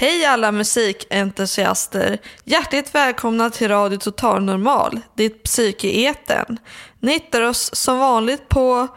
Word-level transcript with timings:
Hej 0.00 0.24
alla 0.24 0.52
musikentusiaster! 0.52 2.18
Hjärtligt 2.44 2.94
välkomna 2.94 3.50
till 3.50 3.68
Radio 3.68 3.98
Total 3.98 4.42
Normal, 4.42 5.00
ditt 5.16 5.42
psyke 5.42 5.88
i 5.88 6.06
etern. 6.06 6.56
Ni 7.00 7.12
hittar 7.12 7.42
oss 7.42 7.74
som 7.74 7.98
vanligt 7.98 8.48
på 8.48 8.88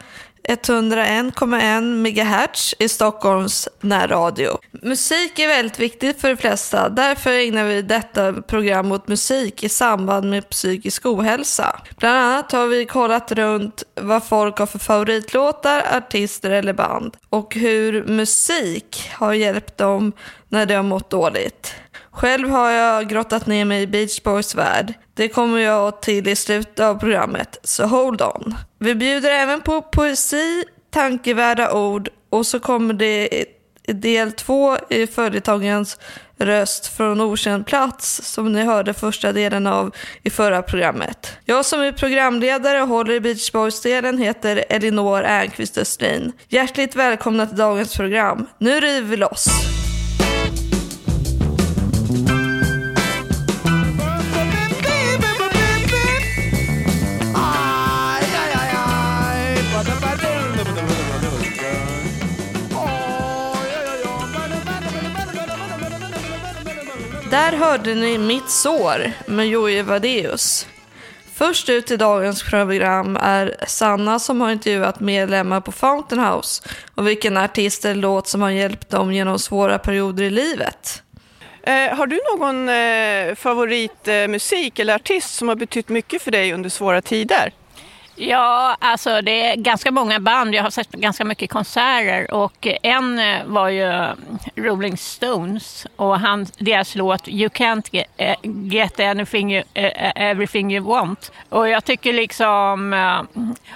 101,1 0.43 1.81
MHz 1.81 2.75
i 2.79 2.89
Stockholms 2.89 3.69
närradio. 3.81 4.57
Musik 4.71 5.39
är 5.39 5.47
väldigt 5.47 5.79
viktigt 5.79 6.21
för 6.21 6.29
de 6.29 6.37
flesta, 6.37 6.89
därför 6.89 7.31
ägnar 7.31 7.63
vi 7.63 7.81
detta 7.81 8.33
program 8.33 8.91
åt 8.91 9.07
musik 9.07 9.63
i 9.63 9.69
samband 9.69 10.29
med 10.29 10.49
psykisk 10.49 11.05
ohälsa. 11.05 11.81
Bland 11.97 12.17
annat 12.17 12.51
har 12.51 12.67
vi 12.67 12.85
kollat 12.85 13.31
runt 13.31 13.83
vad 14.01 14.23
folk 14.23 14.57
har 14.57 14.65
för 14.65 14.79
favoritlåtar, 14.79 15.83
artister 15.97 16.51
eller 16.51 16.73
band 16.73 17.17
och 17.29 17.55
hur 17.55 18.03
musik 18.03 19.11
har 19.13 19.33
hjälpt 19.33 19.77
dem 19.77 20.11
när 20.49 20.65
de 20.65 20.75
har 20.75 20.83
mått 20.83 21.09
dåligt. 21.09 21.75
Själv 22.13 22.49
har 22.49 22.71
jag 22.71 23.09
grottat 23.09 23.47
ner 23.47 23.65
mig 23.65 23.81
i 23.81 23.87
Beach 23.87 24.23
Boys 24.23 24.55
värld. 24.55 24.93
Det 25.13 25.27
kommer 25.27 25.59
jag 25.59 26.01
till 26.01 26.27
i 26.27 26.35
slutet 26.35 26.79
av 26.79 26.99
programmet, 26.99 27.59
så 27.63 27.85
hold 27.85 28.21
on. 28.21 28.55
Vi 28.79 28.95
bjuder 28.95 29.31
även 29.31 29.61
på 29.61 29.81
poesi, 29.81 30.63
tankevärda 30.91 31.71
ord 31.71 32.09
och 32.29 32.45
så 32.45 32.59
kommer 32.59 32.93
det 32.93 33.45
del 33.87 34.31
två 34.31 34.77
i 34.89 35.07
följetongens 35.07 35.99
röst 36.37 36.87
från 36.87 37.21
okänd 37.21 37.65
plats 37.65 38.21
som 38.23 38.53
ni 38.53 38.63
hörde 38.63 38.93
första 38.93 39.31
delen 39.31 39.67
av 39.67 39.95
i 40.23 40.29
förra 40.29 40.61
programmet. 40.61 41.37
Jag 41.45 41.65
som 41.65 41.81
är 41.81 41.91
programledare 41.91 42.81
och 42.81 42.87
håller 42.87 43.13
i 43.13 43.19
Beach 43.19 43.51
Boys-delen 43.51 44.17
heter 44.17 44.65
Elinor 44.69 45.21
Ernqvist 45.23 45.77
Östlin. 45.77 46.31
Hjärtligt 46.47 46.95
välkomna 46.95 47.47
till 47.47 47.57
dagens 47.57 47.97
program. 47.97 48.45
Nu 48.57 48.79
river 48.79 49.07
vi 49.07 49.17
loss! 49.17 49.47
Där 67.33 67.51
hörde 67.51 67.95
ni 67.95 68.17
Mitt 68.17 68.49
sår 68.49 69.11
med 69.25 69.47
Jojje 69.47 69.83
Vadeus. 69.83 70.67
Först 71.33 71.69
ut 71.69 71.91
i 71.91 71.97
dagens 71.97 72.43
program 72.43 73.17
är 73.21 73.55
Sanna 73.67 74.19
som 74.19 74.41
har 74.41 74.51
intervjuat 74.51 74.99
medlemmar 74.99 75.61
på 75.61 75.71
Fountain 75.71 76.21
House 76.21 76.63
och 76.95 77.07
vilken 77.07 77.37
artist 77.37 77.85
eller 77.85 78.01
låt 78.01 78.27
som 78.27 78.41
har 78.41 78.49
hjälpt 78.49 78.89
dem 78.89 79.13
genom 79.13 79.39
svåra 79.39 79.79
perioder 79.79 80.23
i 80.23 80.29
livet. 80.29 81.03
Eh, 81.63 81.95
har 81.97 82.07
du 82.07 82.19
någon 82.31 82.69
eh, 82.69 83.35
favoritmusik 83.35 84.79
eh, 84.79 84.81
eller 84.81 84.95
artist 84.95 85.35
som 85.35 85.47
har 85.47 85.55
betytt 85.55 85.89
mycket 85.89 86.21
för 86.21 86.31
dig 86.31 86.53
under 86.53 86.69
svåra 86.69 87.01
tider? 87.01 87.53
Ja, 88.15 88.77
alltså 88.79 89.21
det 89.21 89.45
är 89.45 89.55
ganska 89.55 89.91
många 89.91 90.19
band. 90.19 90.55
Jag 90.55 90.63
har 90.63 90.69
sett 90.69 90.91
ganska 90.91 91.25
mycket 91.25 91.49
konserter 91.49 92.33
och 92.33 92.67
en 92.83 93.19
eh, 93.19 93.45
var 93.45 93.69
ju 93.69 93.83
mm, 93.83 94.17
Rolling 94.55 94.97
Stones 94.97 95.87
och 95.95 96.19
han, 96.19 96.47
deras 96.57 96.95
låt 96.95 97.27
You 97.27 97.49
can't 97.49 97.87
get, 97.91 98.07
eh, 98.17 98.35
get 98.43 98.99
anything 98.99 99.53
you, 99.53 99.63
eh, 99.73 100.11
everything 100.15 100.73
you 100.73 100.85
want. 100.85 101.31
Och 101.49 101.69
jag 101.69 101.85
tycker 101.85 102.13
liksom 102.13 102.93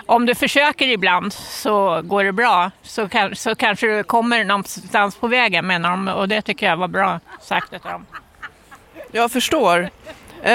om 0.06 0.26
du 0.26 0.36
försöker 0.36 0.88
ibland 0.88 1.34
så 1.34 2.02
går 2.02 2.24
det 2.24 2.32
bra. 2.32 2.72
Så, 2.84 3.10
kan, 3.10 3.36
så 3.36 3.56
kanske 3.56 3.88
du 3.88 4.04
kommer 4.04 4.44
någonstans 4.44 5.16
på 5.16 5.28
vägen 5.28 5.68
menar 5.68 5.90
de 5.90 6.08
och 6.08 6.28
det 6.28 6.42
tycker 6.42 6.66
jag 6.66 6.78
var 6.78 6.88
bra 6.88 7.20
sagt 7.42 7.74
av 7.74 7.92
dem. 7.92 8.06
Jag 9.12 9.32
förstår. 9.32 9.90
Eh, 10.44 10.52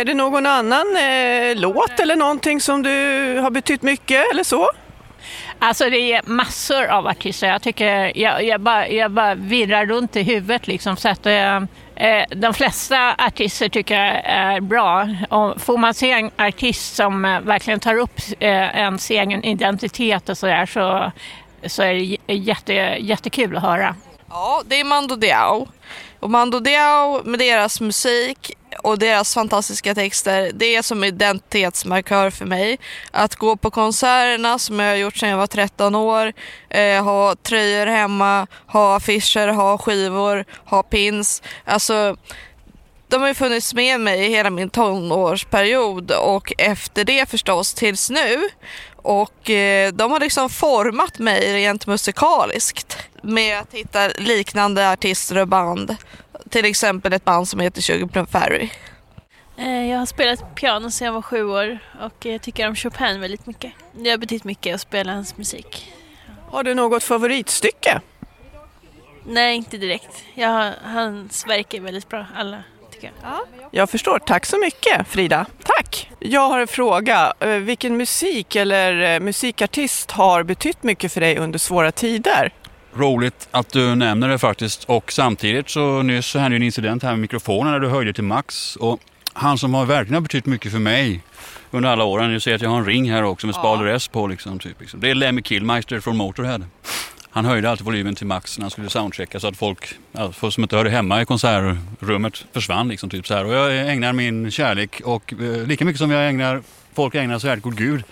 är 0.00 0.04
det 0.04 0.14
någon 0.14 0.46
annan 0.46 0.96
eh, 0.96 1.56
låt 1.56 2.00
eller 2.00 2.16
någonting 2.16 2.60
som 2.60 2.82
du 2.82 3.38
har 3.42 3.50
betytt 3.50 3.82
mycket 3.82 4.30
eller 4.30 4.44
så? 4.44 4.70
Alltså 5.58 5.90
det 5.90 6.12
är 6.12 6.22
massor 6.24 6.84
av 6.86 7.06
artister. 7.06 7.46
Jag 7.46 7.62
tycker 7.62 8.18
jag, 8.18 8.44
jag, 8.44 8.60
bara, 8.60 8.88
jag 8.88 9.10
bara 9.10 9.34
virrar 9.34 9.86
runt 9.86 10.16
i 10.16 10.22
huvudet 10.22 10.66
liksom. 10.66 10.96
Så 10.96 11.08
att, 11.08 11.26
eh, 11.26 11.60
de 12.36 12.54
flesta 12.54 13.14
artister 13.18 13.68
tycker 13.68 13.94
jag 13.94 14.22
är 14.24 14.60
bra. 14.60 15.08
Och 15.28 15.60
får 15.62 15.78
man 15.78 15.94
se 15.94 16.10
en 16.10 16.30
artist 16.38 16.96
som 16.96 17.24
eh, 17.24 17.40
verkligen 17.40 17.80
tar 17.80 17.98
upp 17.98 18.20
eh, 18.40 18.50
ens 18.50 19.10
egen 19.10 19.44
identitet 19.44 20.28
och 20.28 20.38
sådär 20.38 20.66
så, 20.66 21.12
så 21.66 21.82
är 21.82 21.94
det 22.26 22.34
jätte, 22.34 22.72
jättekul 23.00 23.56
att 23.56 23.62
höra. 23.62 23.94
Ja, 24.28 24.62
det 24.66 24.80
är 24.80 24.84
Mando 24.84 25.16
Diao. 25.16 25.68
Och 26.20 26.30
Mando 26.30 26.60
Diao 26.60 27.22
med 27.24 27.38
deras 27.38 27.80
musik 27.80 28.56
och 28.82 28.98
deras 28.98 29.34
fantastiska 29.34 29.94
texter, 29.94 30.50
det 30.54 30.76
är 30.76 30.82
som 30.82 31.04
identitetsmarkör 31.04 32.30
för 32.30 32.44
mig. 32.44 32.78
Att 33.10 33.36
gå 33.36 33.56
på 33.56 33.70
konserterna 33.70 34.58
som 34.58 34.80
jag 34.80 34.88
har 34.88 34.96
gjort 34.96 35.16
sedan 35.16 35.28
jag 35.28 35.36
var 35.36 35.46
13 35.46 35.94
år, 35.94 36.32
eh, 36.70 37.04
ha 37.04 37.34
tröjor 37.34 37.86
hemma, 37.86 38.46
ha 38.66 38.96
affischer, 38.96 39.48
ha 39.48 39.78
skivor, 39.78 40.44
ha 40.64 40.82
pins. 40.82 41.42
Alltså, 41.64 42.16
de 43.08 43.20
har 43.20 43.28
ju 43.28 43.34
funnits 43.34 43.74
med 43.74 44.00
mig 44.00 44.28
hela 44.28 44.50
min 44.50 44.70
tonårsperiod 44.70 46.10
och 46.10 46.52
efter 46.58 47.04
det 47.04 47.30
förstås 47.30 47.74
tills 47.74 48.10
nu. 48.10 48.48
Och 48.96 49.50
eh, 49.50 49.92
de 49.92 50.10
har 50.10 50.20
liksom 50.20 50.50
format 50.50 51.18
mig 51.18 51.52
rent 51.54 51.86
musikaliskt 51.86 52.98
med 53.22 53.58
att 53.58 53.74
hitta 53.74 54.08
liknande 54.08 54.92
artister 54.92 55.38
och 55.38 55.48
band. 55.48 55.96
Till 56.54 56.64
exempel 56.64 57.12
ett 57.12 57.24
band 57.24 57.48
som 57.48 57.60
heter 57.60 57.82
Sugar 57.82 58.26
Ferry. 58.26 58.70
Jag 59.90 59.98
har 59.98 60.06
spelat 60.06 60.54
piano 60.54 60.90
sedan 60.90 61.06
jag 61.06 61.12
var 61.12 61.22
sju 61.22 61.44
år 61.44 61.78
och 62.00 62.26
jag 62.26 62.42
tycker 62.42 62.68
om 62.68 62.76
Chopin 62.76 63.20
väldigt 63.20 63.46
mycket. 63.46 63.72
Det 63.92 64.10
har 64.10 64.18
betytt 64.18 64.44
mycket 64.44 64.74
att 64.74 64.80
spela 64.80 65.12
hans 65.12 65.36
musik. 65.36 65.92
Har 66.50 66.62
du 66.62 66.74
något 66.74 67.04
favoritstycke? 67.04 68.00
Nej, 69.26 69.56
inte 69.56 69.76
direkt. 69.76 70.24
Jag, 70.34 70.72
hans 70.82 71.46
verk 71.46 71.74
är 71.74 71.80
väldigt 71.80 72.08
bra, 72.08 72.26
alla 72.36 72.62
tycker 72.92 73.06
jag. 73.06 73.14
Ja. 73.30 73.44
Jag 73.70 73.90
förstår. 73.90 74.18
Tack 74.18 74.46
så 74.46 74.58
mycket 74.58 75.08
Frida. 75.08 75.46
Tack! 75.64 76.10
Jag 76.18 76.48
har 76.48 76.58
en 76.58 76.68
fråga. 76.68 77.32
Vilken 77.60 77.96
musik 77.96 78.56
eller 78.56 79.20
musikartist 79.20 80.10
har 80.10 80.42
betytt 80.42 80.82
mycket 80.82 81.12
för 81.12 81.20
dig 81.20 81.38
under 81.38 81.58
svåra 81.58 81.92
tider? 81.92 82.52
Roligt 82.96 83.48
att 83.50 83.72
du 83.72 83.94
nämner 83.94 84.28
det 84.28 84.38
faktiskt. 84.38 84.84
Och 84.84 85.12
samtidigt 85.12 85.70
så 85.70 86.02
nyss 86.02 86.26
så 86.26 86.38
hände 86.38 86.56
en 86.56 86.62
incident 86.62 87.02
här 87.02 87.10
med 87.10 87.18
mikrofonen 87.18 87.72
när 87.72 87.80
du 87.80 87.88
höjde 87.88 88.12
till 88.12 88.24
max. 88.24 88.76
Och 88.76 89.00
han 89.32 89.58
som 89.58 89.74
har 89.74 89.86
verkligen 89.86 90.22
betytt 90.22 90.46
mycket 90.46 90.72
för 90.72 90.78
mig 90.78 91.20
under 91.70 91.88
alla 91.88 92.04
åren, 92.04 92.30
du 92.30 92.40
ser 92.40 92.54
att 92.54 92.62
jag 92.62 92.70
har 92.70 92.78
en 92.78 92.84
ring 92.84 93.10
här 93.10 93.22
också 93.22 93.46
med 93.46 93.56
Spader 93.56 93.86
S 93.86 94.08
på 94.08 94.26
liksom, 94.26 94.58
typ, 94.58 94.80
liksom. 94.80 95.00
Det 95.00 95.10
är 95.10 95.14
Lemmy 95.14 95.42
Killmeister 95.42 96.00
från 96.00 96.16
Motorhead. 96.16 96.60
Han 97.30 97.44
höjde 97.44 97.70
alltid 97.70 97.84
volymen 97.84 98.14
till 98.14 98.26
max 98.26 98.58
när 98.58 98.62
han 98.62 98.70
skulle 98.70 98.90
soundchecka 98.90 99.40
så 99.40 99.46
att 99.48 99.56
folk 99.56 99.94
alltså, 100.12 100.50
som 100.50 100.62
inte 100.62 100.76
hörde 100.76 100.90
hemma 100.90 101.22
i 101.22 101.26
konsertrummet 101.26 102.44
försvann. 102.52 102.88
Liksom, 102.88 103.10
typ 103.10 103.26
så 103.26 103.34
här. 103.34 103.44
Och 103.44 103.54
jag 103.54 103.90
ägnar 103.92 104.12
min 104.12 104.50
kärlek 104.50 105.00
och 105.04 105.32
eh, 105.32 105.66
lika 105.66 105.84
mycket 105.84 105.98
som 105.98 106.10
jag 106.10 106.28
ägnar, 106.28 106.62
folk 106.94 107.14
ägnar 107.14 107.38
så 107.38 107.48
här 107.48 107.56
god 107.56 107.76
Gud, 107.76 108.04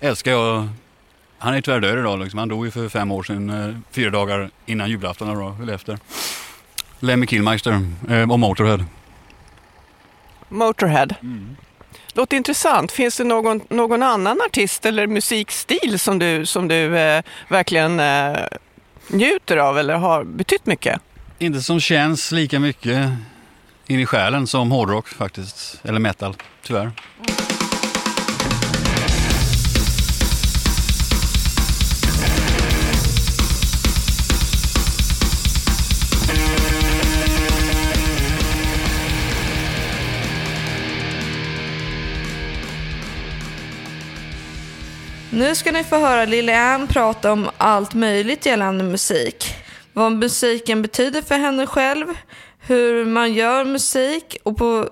älskar 0.00 0.30
jag 0.30 0.68
han 1.38 1.54
är 1.54 1.60
tyvärr 1.60 1.98
idag. 1.98 2.20
Liksom. 2.20 2.38
Han 2.38 2.48
dog 2.48 2.64
ju 2.64 2.70
för 2.70 2.88
fem 2.88 3.12
år 3.12 3.22
sedan, 3.22 3.50
eh, 3.50 3.76
fyra 3.90 4.10
dagar 4.10 4.50
innan 4.66 4.90
julafton, 4.90 5.34
då, 5.34 5.56
eller 5.62 5.74
efter. 5.74 5.98
Lemmy 7.00 7.26
Killmeister 7.26 7.80
eh, 8.08 8.30
och 8.30 8.38
Motorhead. 8.38 8.84
Motorhead. 10.48 11.08
Mm. 11.22 11.56
Låter 12.12 12.36
intressant. 12.36 12.92
Finns 12.92 13.16
det 13.16 13.24
någon, 13.24 13.60
någon 13.68 14.02
annan 14.02 14.40
artist 14.46 14.86
eller 14.86 15.06
musikstil 15.06 15.98
som 15.98 16.18
du, 16.18 16.46
som 16.46 16.68
du 16.68 16.98
eh, 16.98 17.22
verkligen 17.48 18.00
eh, 18.00 18.36
njuter 19.08 19.56
av 19.56 19.78
eller 19.78 19.94
har 19.94 20.24
betytt 20.24 20.66
mycket? 20.66 21.00
Inte 21.38 21.60
som 21.62 21.80
känns 21.80 22.32
lika 22.32 22.60
mycket 22.60 23.10
in 23.86 24.00
i 24.00 24.06
själen 24.06 24.46
som 24.46 24.70
hårdrock 24.70 25.08
faktiskt, 25.08 25.80
eller 25.84 25.98
metal, 25.98 26.36
tyvärr. 26.62 26.82
Mm. 26.82 27.47
Nu 45.30 45.54
ska 45.54 45.72
ni 45.72 45.84
få 45.84 45.96
höra 45.96 46.24
Lille 46.24 46.58
Ann 46.58 46.86
prata 46.86 47.32
om 47.32 47.50
allt 47.56 47.94
möjligt 47.94 48.46
gällande 48.46 48.84
musik. 48.84 49.54
Vad 49.92 50.12
musiken 50.12 50.82
betyder 50.82 51.22
för 51.22 51.38
henne 51.38 51.66
själv, 51.66 52.06
hur 52.58 53.04
man 53.04 53.34
gör 53.34 53.64
musik 53.64 54.36
och, 54.42 54.56
på, 54.56 54.88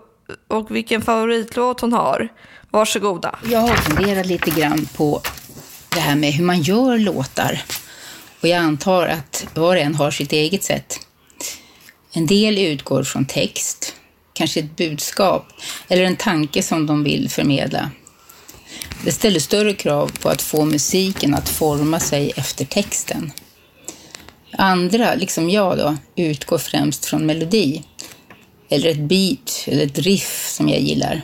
och 0.49 0.71
vilken 0.71 1.03
favoritlåt 1.03 1.81
hon 1.81 1.93
har. 1.93 2.29
Varsågoda. 2.71 3.39
Jag 3.45 3.59
har 3.59 3.77
funderat 3.77 4.27
lite 4.27 4.51
grann 4.51 4.89
på 4.97 5.23
det 5.89 6.01
här 6.01 6.17
med 6.17 6.33
hur 6.33 6.45
man 6.45 6.63
gör 6.63 6.99
låtar. 6.99 7.63
Och 8.41 8.49
jag 8.49 8.59
antar 8.59 9.07
att 9.07 9.47
var 9.55 9.77
och 9.77 9.83
en 9.83 9.95
har 9.95 10.11
sitt 10.11 10.33
eget 10.33 10.65
sätt. 10.65 11.01
En 12.13 12.27
del 12.27 12.59
utgår 12.59 13.03
från 13.03 13.27
text, 13.27 13.95
kanske 14.33 14.61
ett 14.61 14.77
budskap 14.77 15.47
eller 15.89 16.03
en 16.03 16.17
tanke 16.17 16.63
som 16.63 16.87
de 16.87 17.05
vill 17.05 17.31
förmedla. 17.31 17.91
Det 19.05 19.13
ställer 19.13 19.41
större 19.41 19.73
krav 19.73 20.13
på 20.21 20.29
att 20.29 20.43
få 20.43 20.65
musiken 20.65 21.35
att 21.35 21.49
forma 21.49 22.01
sig 22.01 22.33
efter 22.37 22.65
texten. 22.65 23.33
Andra, 24.53 25.15
liksom 25.15 25.51
jag 25.51 25.79
då, 25.79 25.97
utgår 26.17 26.59
främst 26.59 27.05
från 27.05 27.27
melodi. 27.27 27.83
Eller 28.69 28.91
ett 28.91 29.01
beat 29.01 29.65
eller 29.67 29.87
ett 29.87 29.99
riff 29.99 30.49
som 30.49 30.69
jag 30.69 30.81
gillar. 30.81 31.23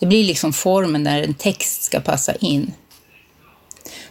Det 0.00 0.06
blir 0.06 0.24
liksom 0.24 0.52
formen 0.52 1.02
när 1.02 1.22
en 1.22 1.34
text 1.34 1.82
ska 1.82 2.00
passa 2.00 2.34
in. 2.34 2.72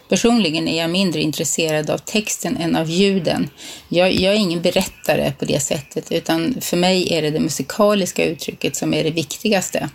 Personligen 0.08 0.68
är 0.68 0.78
jag 0.78 0.90
mindre 0.90 1.20
intresserad 1.20 1.90
av 1.90 1.98
texten 1.98 2.56
än 2.56 2.76
av 2.76 2.90
ljuden. 2.90 3.50
Jag, 3.88 4.12
jag, 4.12 4.34
är 4.34 4.38
ingen 4.38 4.62
berättare 4.62 5.32
på 5.38 5.44
det 5.44 5.60
sättet, 5.60 6.12
utan 6.12 6.60
för 6.60 6.76
mig 6.76 7.14
är 7.14 7.22
det 7.22 7.30
det 7.30 7.40
musikaliska 7.40 8.24
uttrycket 8.24 8.76
som 8.76 8.94
är 8.94 9.04
det 9.04 9.10
viktigaste. 9.10 9.88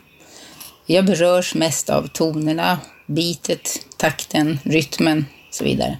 Jag 0.91 1.05
berörs 1.05 1.55
mest 1.55 1.89
av 1.89 2.07
tonerna, 2.07 2.79
bitet, 3.07 3.85
takten, 3.97 4.59
rytmen 4.63 5.25
och 5.47 5.55
så 5.55 5.63
vidare. 5.63 5.97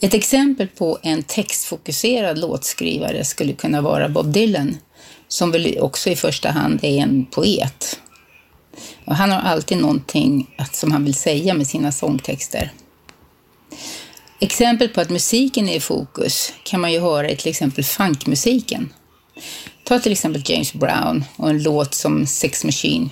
Ett 0.00 0.14
exempel 0.14 0.68
på 0.68 0.98
en 1.02 1.22
textfokuserad 1.22 2.38
låtskrivare 2.38 3.24
skulle 3.24 3.52
kunna 3.52 3.80
vara 3.80 4.08
Bob 4.08 4.32
Dylan, 4.32 4.76
som 5.28 5.50
väl 5.50 5.78
också 5.80 6.10
i 6.10 6.16
första 6.16 6.50
hand 6.50 6.78
är 6.82 6.98
en 6.98 7.26
poet. 7.26 8.00
Och 9.04 9.16
han 9.16 9.32
har 9.32 9.40
alltid 9.40 9.78
någonting 9.78 10.56
som 10.72 10.92
han 10.92 11.04
vill 11.04 11.14
säga 11.14 11.54
med 11.54 11.66
sina 11.66 11.92
sångtexter. 11.92 12.72
Exempel 14.40 14.88
på 14.88 15.00
att 15.00 15.10
musiken 15.10 15.68
är 15.68 15.76
i 15.76 15.80
fokus 15.80 16.52
kan 16.62 16.80
man 16.80 16.92
ju 16.92 17.00
höra 17.00 17.30
i 17.30 17.36
till 17.36 17.50
exempel 17.50 17.84
funkmusiken. 17.84 18.92
Ta 19.88 19.98
till 19.98 20.12
exempel 20.12 20.42
James 20.44 20.72
Brown 20.72 21.24
och 21.36 21.50
en 21.50 21.62
låt 21.62 21.94
som 21.94 22.26
Sex 22.26 22.64
Machine. 22.64 23.10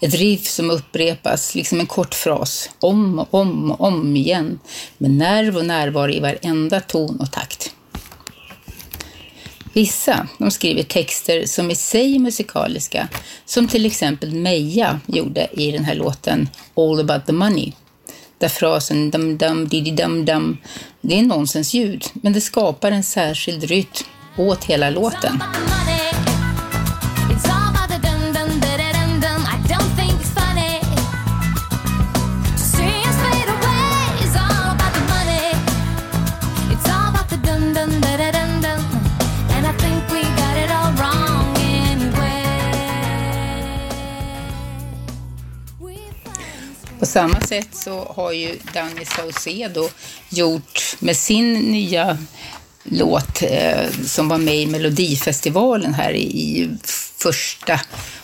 Ett 0.00 0.14
riff 0.14 0.46
som 0.46 0.70
upprepas, 0.70 1.54
liksom 1.54 1.80
en 1.80 1.86
kort 1.86 2.14
fras, 2.14 2.70
om 2.80 3.18
och 3.18 3.34
om 3.34 3.70
och 3.70 3.80
om 3.80 4.16
igen, 4.16 4.58
med 4.98 5.10
nerv 5.10 5.56
och 5.56 5.66
närvaro 5.66 6.10
i 6.10 6.20
varenda 6.20 6.80
ton 6.80 7.20
och 7.20 7.32
takt. 7.32 7.74
Vissa 9.72 10.28
de 10.38 10.50
skriver 10.50 10.82
texter 10.82 11.46
som 11.46 11.70
i 11.70 11.74
sig 11.74 12.14
är 12.14 12.18
musikaliska, 12.18 13.08
som 13.44 13.68
till 13.68 13.86
exempel 13.86 14.34
Meja 14.34 15.00
gjorde 15.06 15.48
i 15.52 15.70
den 15.70 15.84
här 15.84 15.94
låten 15.94 16.48
All 16.74 17.00
about 17.00 17.26
the 17.26 17.32
money. 17.32 17.72
Där 18.38 18.48
frasen 18.48 19.10
dum 19.10 19.38
dum 19.38 19.68
didi 19.68 19.90
dum 19.90 20.24
dum, 20.24 20.58
det 21.00 21.18
är 21.18 21.22
nonsensljud, 21.22 22.04
men 22.12 22.32
det 22.32 22.40
skapar 22.40 22.92
en 22.92 23.04
särskild 23.04 23.64
rytm 23.64 24.04
åt 24.38 24.64
hela 24.64 24.90
låten. 24.90 25.42
På 46.98 47.06
samma 47.06 47.40
sätt 47.40 47.68
så 47.72 48.12
har 48.16 48.32
ju 48.32 48.58
Danny 48.74 49.04
Saucedo 49.04 49.88
gjort 50.28 50.96
med 50.98 51.16
sin 51.16 51.54
nya 51.54 52.18
låt 52.90 53.42
eh, 53.42 53.90
som 54.04 54.28
var 54.28 54.38
med 54.38 54.56
i 54.56 54.66
Melodifestivalen 54.66 55.94
här 55.94 56.12
i, 56.12 56.22
i 56.22 56.70
första 57.18 57.80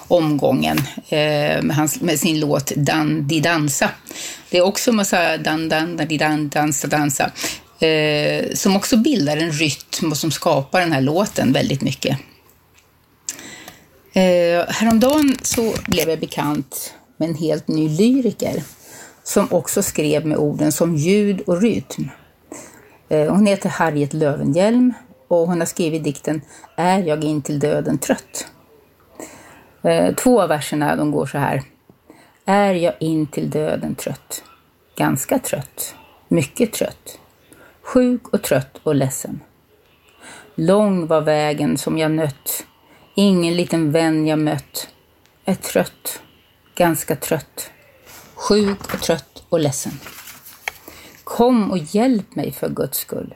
omgången 0.08 0.78
eh, 1.08 1.62
med, 1.62 1.76
hans, 1.76 2.00
med, 2.00 2.20
sin 2.20 2.40
låt 2.40 2.72
Dan 2.76 3.28
di 3.28 3.40
dansa. 3.40 3.90
Det 4.50 4.58
är 4.58 4.62
också 4.62 4.90
en 4.90 4.96
massa 4.96 5.36
dan 5.36 5.68
dan 5.68 5.96
dan 5.96 6.08
di 6.08 6.18
dan 6.18 6.48
dansa 6.48 6.88
dansa 6.88 7.30
eh, 7.78 8.54
som 8.54 8.76
också 8.76 8.96
bildar 8.96 9.36
en 9.36 9.52
rytm 9.52 10.10
och 10.10 10.16
som 10.16 10.30
skapar 10.30 10.80
den 10.80 10.92
här 10.92 11.00
låten 11.00 11.52
väldigt 11.52 11.82
mycket. 11.82 12.18
Eh, 14.12 14.64
häromdagen 14.68 15.36
så 15.42 15.74
blev 15.86 16.10
jag 16.10 16.20
bekant 16.20 16.94
med 17.16 17.28
en 17.28 17.34
helt 17.34 17.68
ny 17.68 17.88
lyriker 17.88 18.62
som 19.24 19.52
också 19.52 19.82
skrev 19.82 20.26
med 20.26 20.38
orden 20.38 20.72
som 20.72 20.96
ljud 20.96 21.40
och 21.40 21.62
rytm. 21.62 22.10
Eh, 23.14 23.32
hon 23.32 23.46
heter 23.46 23.68
Harriet 23.68 24.12
Lövenhjelm 24.12 24.94
och 25.28 25.46
hon 25.46 25.58
har 25.58 25.66
skrivit 25.66 26.04
dikten 26.04 26.42
Är 26.76 26.98
jag 26.98 27.24
in 27.24 27.42
till 27.42 27.58
döden 27.58 27.98
trött? 27.98 28.46
Eh, 29.82 30.14
två 30.14 30.42
av 30.42 30.48
verserna 30.48 30.96
de 30.96 31.10
går 31.10 31.26
så 31.26 31.38
här. 31.38 31.62
Är 32.44 32.74
jag 32.74 32.94
in 33.00 33.26
till 33.26 33.50
döden 33.50 33.94
trött? 33.94 34.42
Ganska 34.96 35.38
trött. 35.38 35.94
Mycket 36.28 36.72
trött. 36.72 37.18
Sjuk 37.82 38.28
och 38.28 38.42
trött 38.42 38.80
och 38.82 38.94
ledsen. 38.94 39.40
Lång 40.54 41.06
var 41.06 41.20
vägen 41.20 41.78
som 41.78 41.98
jag 41.98 42.10
nött. 42.10 42.66
Ingen 43.14 43.56
liten 43.56 43.92
vän 43.92 44.26
jag 44.26 44.38
mött. 44.38 44.88
Är 45.44 45.54
trött. 45.54 46.22
Ganska 46.74 47.16
trött. 47.16 47.70
Sjuk 48.34 48.94
och 48.94 49.00
trött 49.00 49.44
och 49.48 49.60
ledsen. 49.60 49.92
Kom 51.24 51.70
och 51.70 51.78
hjälp 51.78 52.36
mig 52.36 52.52
för 52.52 52.68
Guds 52.68 52.98
skull. 52.98 53.34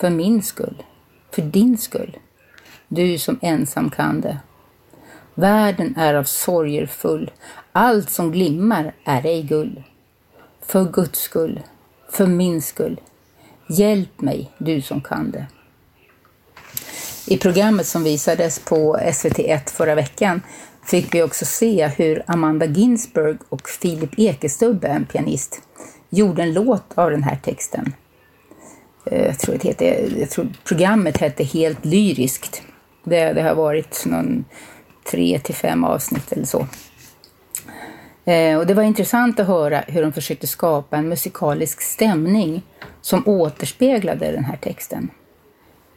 För 0.00 0.10
min 0.10 0.42
skull. 0.42 0.82
För 1.30 1.42
din 1.42 1.78
skull. 1.78 2.16
Du 2.88 3.18
som 3.18 3.38
ensam 3.42 3.90
kan 3.90 4.20
det. 4.20 4.38
Världen 5.34 5.96
är 5.96 6.14
av 6.14 6.24
sorger 6.24 6.86
full. 6.86 7.30
Allt 7.72 8.10
som 8.10 8.32
glimmar 8.32 8.94
är 9.04 9.26
ej 9.26 9.42
guld. 9.42 9.82
För 10.60 10.84
Guds 10.84 11.20
skull. 11.20 11.60
För 12.10 12.26
min 12.26 12.62
skull. 12.62 13.00
Hjälp 13.68 14.20
mig, 14.20 14.50
du 14.58 14.82
som 14.82 15.00
kan 15.00 15.30
det. 15.30 15.46
I 17.26 17.38
programmet 17.38 17.86
som 17.86 18.04
visades 18.04 18.58
på 18.58 18.96
SVT1 18.96 19.70
förra 19.70 19.94
veckan 19.94 20.42
fick 20.84 21.14
vi 21.14 21.22
också 21.22 21.44
se 21.44 21.86
hur 21.86 22.22
Amanda 22.26 22.66
Ginsberg 22.66 23.38
och 23.48 23.68
Filip 23.68 24.18
Ekestubbe, 24.18 24.88
en 24.88 25.06
pianist, 25.06 25.62
gjorde 26.12 26.42
en 26.42 26.52
låt 26.52 26.84
av 26.94 27.10
den 27.10 27.22
här 27.22 27.36
texten. 27.36 27.94
Eh, 29.06 29.26
jag 29.26 29.38
tror, 29.38 29.58
det 29.62 29.68
heter, 29.68 30.12
jag 30.18 30.30
tror 30.30 30.48
programmet 30.64 31.16
hette 31.16 31.44
Helt 31.44 31.84
lyriskt. 31.84 32.62
Det, 33.04 33.32
det 33.32 33.42
har 33.42 33.54
varit 33.54 34.04
någon 34.06 34.44
tre 35.10 35.38
till 35.38 35.54
fem 35.54 35.84
avsnitt 35.84 36.32
eller 36.32 36.44
så. 36.44 36.66
Eh, 38.24 38.58
och 38.58 38.66
det 38.66 38.74
var 38.74 38.82
intressant 38.82 39.40
att 39.40 39.46
höra 39.46 39.84
hur 39.86 40.02
de 40.02 40.12
försökte 40.12 40.46
skapa 40.46 40.96
en 40.96 41.08
musikalisk 41.08 41.80
stämning 41.80 42.62
som 43.00 43.28
återspeglade 43.28 44.32
den 44.32 44.44
här 44.44 44.56
texten. 44.56 45.10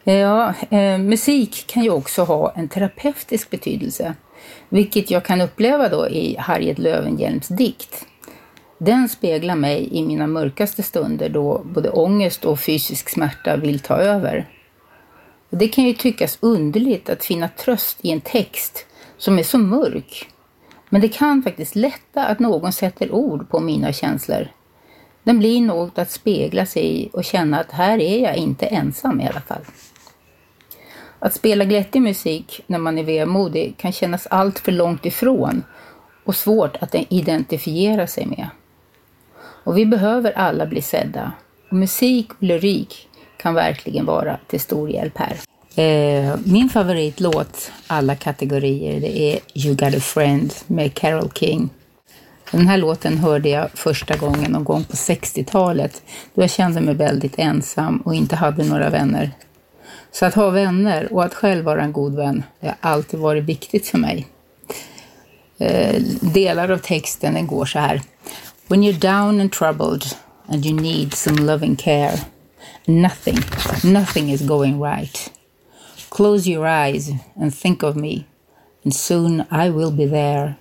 Eh, 0.04 0.16
ja, 0.16 0.54
eh, 0.70 0.98
musik 0.98 1.68
kan 1.68 1.84
ju 1.84 1.90
också 1.90 2.24
ha 2.24 2.54
en 2.56 2.68
terapeutisk 2.68 3.50
betydelse, 3.50 4.16
vilket 4.70 5.12
jag 5.12 5.26
kan 5.26 5.42
uppleva 5.42 5.90
då 5.90 6.10
i 6.10 6.36
Harriet 6.40 6.80
Löwenhjelms 6.80 7.48
dikt. 7.48 8.06
Den 8.86 9.10
speglar 9.10 9.56
mig 9.56 9.90
i 9.92 10.04
mina 10.04 10.28
mörkaste 10.28 10.84
stunder 10.84 11.30
då 11.30 11.62
både 11.66 11.90
ångest 11.90 12.46
och 12.46 12.60
fysisk 12.60 13.10
smärta 13.10 13.58
vill 13.58 13.80
ta 13.80 13.96
över. 13.96 14.50
Det 15.50 15.68
kan 15.68 15.84
ju 15.84 15.94
tyckas 15.94 16.38
underligt 16.42 17.10
att 17.10 17.26
finna 17.26 17.48
tröst 17.48 17.98
i 18.02 18.12
en 18.12 18.22
text 18.22 18.86
som 19.18 19.40
är 19.40 19.44
så 19.44 19.58
mörk. 19.58 20.30
Men 20.90 21.02
det 21.02 21.08
kan 21.08 21.44
faktiskt 21.44 21.76
lätta 21.76 22.26
att 22.26 22.40
någon 22.40 22.74
sätter 22.74 23.12
ord 23.12 23.50
på 23.50 23.60
mina 23.60 23.94
känslor. 23.94 24.48
Den 25.24 25.40
blir 25.40 25.62
något 25.62 25.98
att 25.98 26.12
spegla 26.12 26.66
sig 26.66 27.02
i 27.02 27.10
och 27.14 27.26
känna 27.26 27.60
att 27.60 27.72
här 27.72 28.02
är 28.02 28.24
jag 28.24 28.36
inte 28.36 28.66
ensam 28.66 29.22
i 29.22 29.28
alla 29.28 29.42
fall. 29.42 29.66
Att 31.20 31.34
spela 31.34 31.66
glättig 31.66 32.02
musik 32.02 32.62
när 32.68 32.80
man 32.80 32.98
är 32.98 33.04
vemodig 33.04 33.78
kan 33.78 33.92
kännas 33.92 34.28
allt 34.28 34.60
för 34.60 34.72
långt 34.72 35.06
ifrån 35.06 35.64
och 36.26 36.36
svårt 36.36 36.76
att 36.76 36.96
identifiera 37.10 38.08
sig 38.08 38.26
med. 38.26 38.48
Och 39.66 39.78
vi 39.78 39.86
behöver 39.86 40.32
alla 40.32 40.66
bli 40.66 40.82
sedda. 40.82 41.32
Och 41.70 41.78
musik 41.78 42.32
och 42.32 42.44
lyrik 42.44 43.08
kan 43.38 43.54
verkligen 43.54 44.06
vara 44.06 44.38
till 44.48 44.60
stor 44.60 44.90
hjälp 44.90 45.18
här. 45.18 45.38
Eh, 45.76 46.36
min 46.44 46.70
favoritlåt, 46.70 47.72
alla 47.88 48.16
kategorier, 48.16 49.00
det 49.00 49.20
är 49.20 49.40
You 49.54 49.76
got 49.76 49.96
a 49.96 50.00
friend 50.00 50.54
med 50.68 50.94
Carole 50.94 51.30
King. 51.34 51.70
Den 52.52 52.68
här 52.68 52.78
låten 52.78 53.18
hörde 53.18 53.50
jag 53.50 53.70
första 53.74 54.18
gången 54.18 54.52
någon 54.52 54.64
gång 54.64 54.84
på 54.84 54.94
60-talet 54.94 56.02
då 56.34 56.42
jag 56.42 56.50
kände 56.50 56.82
mig 56.82 56.96
väldigt 56.96 57.40
ensam 57.40 57.98
och 57.98 58.16
inte 58.16 58.36
hade 58.36 58.64
några 58.64 58.90
vänner. 58.90 59.32
Så 60.12 60.26
att 60.26 60.34
ha 60.34 60.50
vänner 60.50 61.14
och 61.14 61.24
att 61.24 61.34
själv 61.34 61.66
vara 61.66 61.84
en 61.84 61.94
god 61.94 62.16
vän 62.16 62.44
det 62.60 62.68
har 62.68 62.76
alltid 62.92 63.20
varit 63.20 63.44
viktigt 63.44 63.88
för 63.88 63.98
mig. 63.98 64.28
Eh, 65.58 66.02
delar 66.22 66.70
av 66.70 66.78
texten 66.78 67.34
den 67.34 67.48
går 67.48 67.66
så 67.66 67.80
här. 67.80 68.02
When 68.68 68.84
you're 68.84 68.94
down 68.94 69.40
and 69.40 69.52
troubled 69.52 70.18
and 70.48 70.66
you 70.66 70.74
need 70.74 71.14
some 71.14 71.36
loving 71.36 71.76
care 71.76 72.18
nothing, 72.88 73.38
nothing 73.84 74.30
is 74.30 74.42
going 74.42 74.80
right. 74.80 75.32
Close 76.10 76.48
your 76.48 76.68
eyes 76.68 77.12
and 77.36 77.54
think 77.54 77.84
of 77.84 77.96
me 77.96 78.28
and 78.86 78.94
soon 78.94 79.46
I 79.50 79.72
will 79.72 79.92
be 79.92 80.06
there 80.06 80.58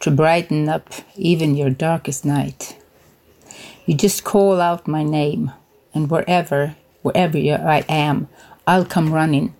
to 0.00 0.10
brighten 0.10 0.68
up 0.68 0.92
even 1.16 1.56
your 1.56 1.70
darkest 1.70 2.24
night. 2.24 2.76
You 3.86 3.94
just 3.94 4.24
call 4.24 4.60
out 4.60 4.86
my 4.86 5.02
name, 5.02 5.52
and 5.94 6.10
wherever, 6.10 6.76
wherever 7.02 7.38
I 7.38 7.84
am, 7.88 8.28
I'll 8.66 8.84
come 8.84 9.14
running 9.14 9.54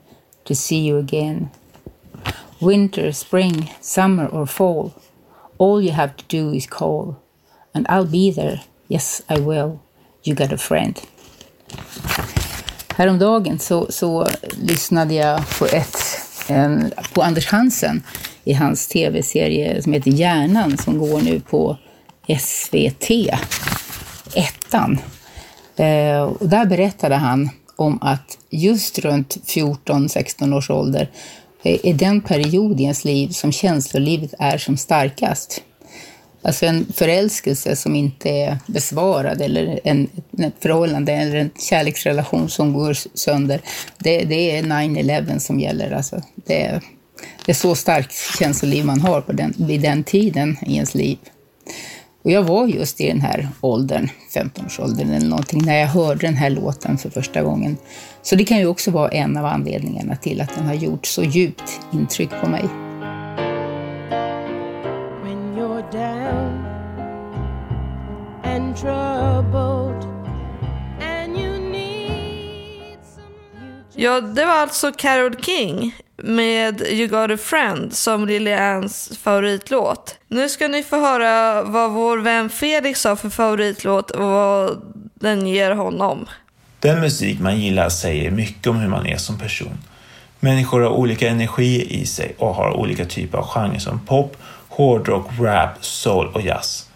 to 0.45 0.55
see 0.55 0.81
you 0.81 0.99
again. 0.99 1.51
Winter, 2.61 3.13
spring, 3.13 3.71
summer, 3.81 4.27
or 4.27 4.47
fall, 4.47 5.01
all 5.57 5.81
you 5.81 5.93
have 5.93 6.17
to 6.17 6.25
do 6.25 6.53
is 6.53 6.67
call, 6.67 7.23
and 7.79 7.87
I'll 7.87 8.11
be 8.11 8.33
there. 8.33 8.61
Yes, 8.89 9.23
I 9.29 9.41
will. 9.41 9.79
You 10.25 10.35
got 10.35 10.53
a 10.53 10.59
friend. 10.59 11.01
Häromdagen 12.97 13.59
så, 13.59 13.87
så 13.91 14.27
lyssnade 14.63 15.15
jag 15.15 15.41
på, 15.59 15.67
ett, 15.67 15.97
en, 16.49 16.93
på 17.13 17.23
Anders 17.23 17.47
Hansen 17.47 18.03
i 18.45 18.53
hans 18.53 18.89
tv-serie 18.89 19.83
som 19.83 19.93
heter 19.93 20.11
Hjärnan 20.11 20.79
som 20.79 20.99
går 20.99 21.21
nu 21.21 21.41
på 21.41 21.77
SVT, 22.41 23.11
ettan. 24.35 24.99
Eh, 25.77 26.23
och 26.23 26.49
där 26.49 26.67
berättade 26.67 27.15
han 27.15 27.51
om 27.77 27.99
att 28.03 28.39
just 28.51 28.99
runt 28.99 29.37
14-16 29.47 30.57
års 30.57 30.71
ålder 30.71 31.11
eh, 31.63 31.79
är 31.83 31.95
den 31.95 32.21
period 32.21 32.81
i 32.81 32.83
ens 32.83 33.05
liv 33.05 33.29
som 33.29 33.53
känslolivet 33.53 34.35
är 34.39 34.59
som 34.59 34.77
starkast. 34.77 35.63
Alltså 36.49 36.67
en 36.67 36.87
förälskelse 36.95 37.77
som 37.77 37.95
inte 37.95 38.31
är 38.31 38.59
besvarad 38.67 39.41
eller 39.41 39.81
en, 39.85 40.09
ett 40.39 40.55
förhållande 40.61 41.13
eller 41.13 41.37
en 41.37 41.51
kärleksrelation 41.59 42.51
som 42.51 42.73
går 42.73 42.97
sönder. 43.15 43.61
Det, 43.99 44.25
det 44.25 44.57
är 44.57 44.63
9-11 44.63 45.39
som 45.39 45.61
gäller. 45.61 45.91
Alltså 45.91 46.23
det, 46.35 46.63
är, 46.63 46.83
det 47.47 47.53
är 47.53 47.55
så 47.55 47.75
starkt 47.75 48.13
känsloliv 48.39 48.85
man 48.85 49.01
har 49.01 49.21
på 49.21 49.33
den, 49.33 49.55
vid 49.59 49.81
den 49.81 50.05
tiden 50.05 50.57
i 50.67 50.75
ens 50.75 50.95
liv. 50.95 51.19
Och 52.23 52.31
jag 52.31 52.43
var 52.43 52.67
just 52.67 53.01
i 53.01 53.09
den 53.09 53.21
här 53.21 53.49
åldern, 53.61 54.09
15-årsåldern 54.35 55.11
eller 55.11 55.29
någonting, 55.29 55.65
när 55.65 55.77
jag 55.77 55.89
hörde 55.89 56.27
den 56.27 56.37
här 56.37 56.51
låten 56.51 56.99
för 56.99 57.11
första 57.11 57.43
gången. 57.43 57.77
Så 58.23 58.37
det 58.37 58.45
kan 58.45 58.59
ju 58.59 58.67
också 58.67 58.91
vara 58.91 59.09
en 59.09 59.37
av 59.37 59.45
anledningarna 59.45 60.17
till 60.17 60.41
att 60.41 60.55
den 60.55 60.67
har 60.67 60.75
gjort 60.75 61.07
så 61.07 61.23
djupt 61.23 61.81
intryck 61.93 62.31
på 62.41 62.49
mig. 62.49 62.88
Ja, 74.01 74.21
det 74.21 74.45
var 74.45 74.53
alltså 74.53 74.93
Carol 74.93 75.35
King 75.43 75.95
med 76.17 76.81
You 76.81 77.09
got 77.09 77.31
a 77.31 77.37
friend 77.43 77.95
som 77.95 78.27
Lilians 78.27 79.19
favoritlåt. 79.23 80.19
Nu 80.29 80.49
ska 80.49 80.69
ni 80.69 80.83
få 80.83 81.01
höra 81.01 81.63
vad 81.63 81.91
vår 81.91 82.19
vän 82.19 82.51
Felix 82.51 83.05
har 83.05 83.17
för 83.17 83.31
favoritlåt 83.31 84.11
och 84.11 84.25
vad 84.25 84.83
den 85.15 85.47
ger 85.47 85.71
honom. 85.71 86.27
Den 86.81 87.01
musik 87.01 87.41
man 87.41 87.61
gillar 87.61 87.89
säger 87.89 88.31
mycket 88.31 88.67
om 88.67 88.77
hur 88.77 88.89
man 88.89 89.07
är 89.07 89.17
som 89.17 89.39
person. 89.39 89.79
Människor 90.41 90.81
har 90.81 90.91
olika 90.91 91.29
energi 91.29 92.01
i 92.01 92.07
sig 92.07 92.35
och 92.39 92.55
har 92.55 92.71
olika 92.71 93.05
typer 93.05 93.39
av 93.39 93.47
genrer 93.47 93.79
som 93.79 94.01
pop, 94.01 94.37
hårdrock, 94.69 95.27
rap, 95.41 95.85
soul 95.85 96.27
och 96.35 96.43
jazz. 96.43 96.91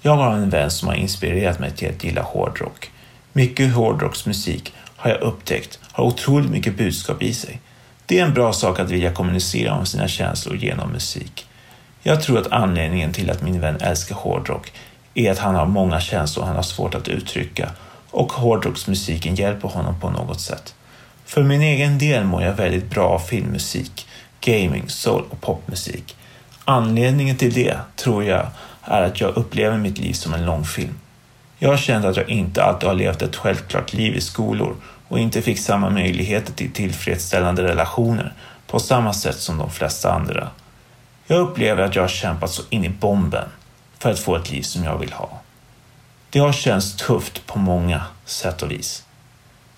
Jag 0.00 0.16
har 0.16 0.32
en 0.32 0.50
vän 0.50 0.70
som 0.70 0.88
har 0.88 0.94
inspirerat 0.94 1.58
mig 1.58 1.70
till 1.76 1.88
att 1.88 2.04
gilla 2.04 2.22
hårdrock. 2.22 2.90
Mycket 3.32 3.74
hårdrocksmusik 3.74 4.74
har 4.98 5.10
jag 5.10 5.20
upptäckt 5.20 5.78
har 5.92 6.04
otroligt 6.04 6.50
mycket 6.50 6.76
budskap 6.76 7.22
i 7.22 7.34
sig. 7.34 7.60
Det 8.06 8.18
är 8.18 8.24
en 8.24 8.34
bra 8.34 8.52
sak 8.52 8.78
att 8.78 8.90
vilja 8.90 9.12
kommunicera 9.12 9.74
om 9.74 9.86
sina 9.86 10.08
känslor 10.08 10.56
genom 10.56 10.90
musik. 10.90 11.46
Jag 12.02 12.22
tror 12.22 12.38
att 12.38 12.52
anledningen 12.52 13.12
till 13.12 13.30
att 13.30 13.42
min 13.42 13.60
vän 13.60 13.76
älskar 13.80 14.14
hårdrock 14.14 14.72
är 15.14 15.30
att 15.30 15.38
han 15.38 15.54
har 15.54 15.66
många 15.66 16.00
känslor 16.00 16.44
han 16.44 16.56
har 16.56 16.62
svårt 16.62 16.94
att 16.94 17.08
uttrycka 17.08 17.70
och 18.10 18.32
hårdrocksmusiken 18.32 19.34
hjälper 19.34 19.68
honom 19.68 20.00
på 20.00 20.10
något 20.10 20.40
sätt. 20.40 20.74
För 21.24 21.42
min 21.42 21.62
egen 21.62 21.98
del 21.98 22.24
mår 22.24 22.42
jag 22.42 22.52
väldigt 22.52 22.90
bra 22.90 23.08
av 23.08 23.18
filmmusik, 23.18 24.06
gaming, 24.40 24.88
soul 24.88 25.24
och 25.30 25.40
popmusik. 25.40 26.16
Anledningen 26.64 27.36
till 27.36 27.52
det 27.52 27.78
tror 27.96 28.24
jag 28.24 28.46
är 28.82 29.02
att 29.02 29.20
jag 29.20 29.36
upplever 29.36 29.78
mitt 29.78 29.98
liv 29.98 30.12
som 30.12 30.34
en 30.34 30.46
långfilm. 30.46 30.94
Jag 31.58 31.70
har 31.70 31.76
känt 31.76 32.04
att 32.04 32.16
jag 32.16 32.28
inte 32.28 32.64
alltid 32.64 32.88
har 32.88 32.96
levt 32.96 33.22
ett 33.22 33.36
självklart 33.36 33.92
liv 33.92 34.16
i 34.16 34.20
skolor 34.20 34.76
och 35.08 35.18
inte 35.18 35.42
fick 35.42 35.58
samma 35.58 35.90
möjligheter 35.90 36.52
till 36.52 36.72
tillfredsställande 36.72 37.62
relationer 37.62 38.32
på 38.66 38.78
samma 38.78 39.12
sätt 39.12 39.36
som 39.36 39.58
de 39.58 39.70
flesta 39.70 40.12
andra. 40.12 40.48
Jag 41.26 41.40
upplever 41.40 41.82
att 41.82 41.94
jag 41.94 42.02
har 42.02 42.08
kämpat 42.08 42.50
så 42.50 42.62
in 42.70 42.84
i 42.84 42.88
bomben 42.88 43.48
för 43.98 44.10
att 44.10 44.18
få 44.18 44.36
ett 44.36 44.50
liv 44.50 44.62
som 44.62 44.84
jag 44.84 44.98
vill 44.98 45.12
ha. 45.12 45.40
Det 46.30 46.38
har 46.38 46.52
känts 46.52 46.96
tufft 46.96 47.46
på 47.46 47.58
många 47.58 48.02
sätt 48.24 48.62
och 48.62 48.70
vis. 48.70 49.04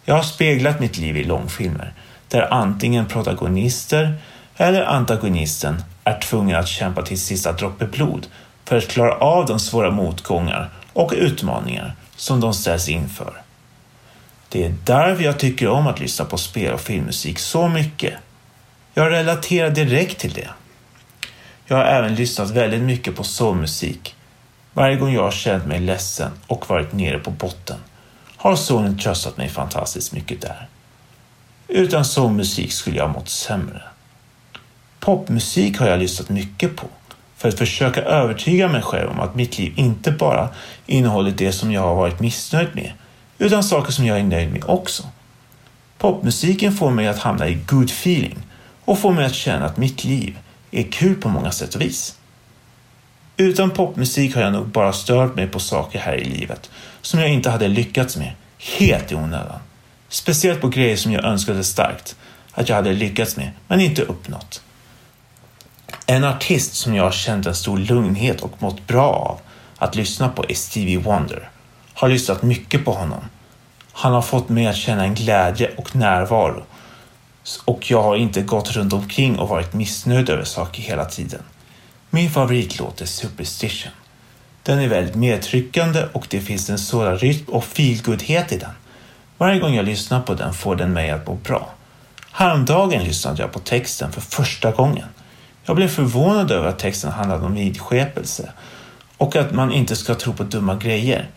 Jag 0.04 0.14
har 0.14 0.22
speglat 0.22 0.80
mitt 0.80 0.98
liv 0.98 1.16
i 1.16 1.24
långfilmer 1.24 1.92
där 2.28 2.54
antingen 2.54 3.06
protagonister 3.06 4.14
eller 4.56 4.82
antagonisten 4.82 5.82
är 6.04 6.20
tvungen 6.20 6.56
att 6.56 6.68
kämpa 6.68 7.02
till 7.02 7.20
sista 7.20 7.52
droppe 7.52 7.86
blod 7.86 8.26
för 8.64 8.76
att 8.76 8.88
klara 8.88 9.14
av 9.14 9.46
de 9.46 9.60
svåra 9.60 9.90
motgångar 9.90 10.70
och 10.92 11.12
utmaningar 11.16 11.96
som 12.16 12.40
de 12.40 12.54
ställs 12.54 12.88
inför. 12.88 13.42
Det 14.48 14.64
är 14.64 14.74
därför 14.84 15.24
jag 15.24 15.38
tycker 15.38 15.68
om 15.68 15.86
att 15.86 16.00
lyssna 16.00 16.24
på 16.24 16.38
spel 16.38 16.72
och 16.74 16.80
filmmusik 16.80 17.38
så 17.38 17.68
mycket. 17.68 18.14
Jag 18.94 19.10
relaterar 19.10 19.70
direkt 19.70 20.18
till 20.18 20.32
det. 20.32 20.48
Jag 21.66 21.76
har 21.76 21.84
även 21.84 22.14
lyssnat 22.14 22.50
väldigt 22.50 22.82
mycket 22.82 23.16
på 23.16 23.24
soulmusik. 23.24 24.14
Varje 24.72 24.96
gång 24.96 25.12
jag 25.14 25.22
har 25.22 25.30
känt 25.30 25.66
mig 25.66 25.80
ledsen 25.80 26.30
och 26.46 26.70
varit 26.70 26.92
nere 26.92 27.18
på 27.18 27.30
botten 27.30 27.78
har 28.36 28.56
soulen 28.56 28.98
tröstat 28.98 29.36
mig 29.36 29.48
fantastiskt 29.48 30.12
mycket 30.12 30.40
där. 30.40 30.68
Utan 31.68 32.04
soulmusik 32.04 32.72
skulle 32.72 32.96
jag 32.96 33.06
ha 33.06 33.12
mått 33.12 33.28
sämre. 33.28 33.82
Popmusik 35.00 35.78
har 35.78 35.86
jag 35.86 35.98
lyssnat 35.98 36.28
mycket 36.28 36.76
på 36.76 36.86
för 37.40 37.48
att 37.48 37.58
försöka 37.58 38.02
övertyga 38.02 38.68
mig 38.68 38.82
själv 38.82 39.10
om 39.10 39.20
att 39.20 39.34
mitt 39.34 39.58
liv 39.58 39.72
inte 39.76 40.10
bara 40.10 40.48
innehåller 40.86 41.30
det 41.30 41.52
som 41.52 41.72
jag 41.72 41.80
har 41.80 41.94
varit 41.94 42.20
missnöjd 42.20 42.68
med 42.74 42.92
utan 43.38 43.64
saker 43.64 43.92
som 43.92 44.06
jag 44.06 44.18
är 44.18 44.24
nöjd 44.24 44.52
med 44.52 44.64
också. 44.64 45.02
Popmusiken 45.98 46.72
får 46.72 46.90
mig 46.90 47.08
att 47.08 47.18
hamna 47.18 47.48
i 47.48 47.54
good 47.54 47.90
feeling 47.90 48.38
och 48.84 48.98
får 48.98 49.12
mig 49.12 49.24
att 49.24 49.34
känna 49.34 49.66
att 49.66 49.76
mitt 49.76 50.04
liv 50.04 50.38
är 50.70 50.82
kul 50.82 51.14
på 51.14 51.28
många 51.28 51.50
sätt 51.50 51.74
och 51.74 51.80
vis. 51.80 52.18
Utan 53.36 53.70
popmusik 53.70 54.34
har 54.34 54.42
jag 54.42 54.52
nog 54.52 54.68
bara 54.68 54.92
stört 54.92 55.36
mig 55.36 55.46
på 55.46 55.58
saker 55.58 55.98
här 55.98 56.14
i 56.14 56.24
livet 56.24 56.70
som 57.00 57.20
jag 57.20 57.28
inte 57.28 57.50
hade 57.50 57.68
lyckats 57.68 58.16
med, 58.16 58.32
helt 58.78 59.12
i 59.12 59.14
onödan. 59.14 59.60
Speciellt 60.08 60.60
på 60.60 60.68
grejer 60.68 60.96
som 60.96 61.12
jag 61.12 61.24
önskade 61.24 61.64
starkt 61.64 62.16
att 62.52 62.68
jag 62.68 62.76
hade 62.76 62.92
lyckats 62.92 63.36
med, 63.36 63.50
men 63.68 63.80
inte 63.80 64.02
uppnått. 64.02 64.62
En 66.06 66.24
artist 66.24 66.74
som 66.74 66.94
jag 66.94 67.14
kände 67.14 67.42
känt 67.42 67.46
en 67.46 67.54
stor 67.54 67.78
lugnhet 67.78 68.40
och 68.40 68.62
mått 68.62 68.86
bra 68.86 69.12
av 69.12 69.40
att 69.78 69.94
lyssna 69.94 70.28
på 70.28 70.44
är 70.48 70.54
Stevie 70.54 70.98
Wonder 70.98 71.50
har 71.94 72.08
lyssnat 72.08 72.42
mycket 72.42 72.84
på 72.84 72.92
honom. 72.92 73.20
Han 73.92 74.12
har 74.12 74.22
fått 74.22 74.48
mig 74.48 74.66
att 74.66 74.76
känna 74.76 75.04
en 75.04 75.14
glädje 75.14 75.70
och 75.76 75.96
närvaro 75.96 76.62
och 77.64 77.90
jag 77.90 78.02
har 78.02 78.16
inte 78.16 78.42
gått 78.42 78.70
runt 78.70 78.92
omkring 78.92 79.38
och 79.38 79.48
varit 79.48 79.72
missnöjd 79.72 80.30
över 80.30 80.44
saker 80.44 80.82
hela 80.82 81.04
tiden. 81.04 81.42
Min 82.10 82.30
favoritlåt 82.30 83.00
är 83.00 83.06
Superstition. 83.06 83.92
Den 84.62 84.78
är 84.78 84.88
väldigt 84.88 85.14
medtryckande 85.14 86.04
och 86.12 86.26
det 86.30 86.40
finns 86.40 86.70
en 86.70 86.78
sådan 86.78 87.18
rytm 87.18 87.44
och 87.48 87.64
feelgoodhet 87.64 88.52
i 88.52 88.58
den. 88.58 88.70
Varje 89.38 89.60
gång 89.60 89.74
jag 89.74 89.84
lyssnar 89.84 90.20
på 90.20 90.34
den 90.34 90.54
får 90.54 90.76
den 90.76 90.92
mig 90.92 91.10
att 91.10 91.26
må 91.26 91.34
bra. 91.34 91.70
Häromdagen 92.32 93.04
lyssnade 93.04 93.42
jag 93.42 93.52
på 93.52 93.58
texten 93.58 94.12
för 94.12 94.20
första 94.20 94.70
gången. 94.70 95.06
Jag 95.64 95.76
blev 95.76 95.88
förvånad 95.88 96.50
över 96.50 96.68
att 96.68 96.78
texten 96.78 97.12
handlade 97.12 97.46
om 97.46 97.54
vidskepelse 97.54 98.52
och 99.16 99.36
att 99.36 99.52
man 99.52 99.72
inte 99.72 99.96
ska 99.96 100.14
tro 100.14 100.32
på 100.32 100.42
dumma 100.42 100.74
grejer. 100.74 101.28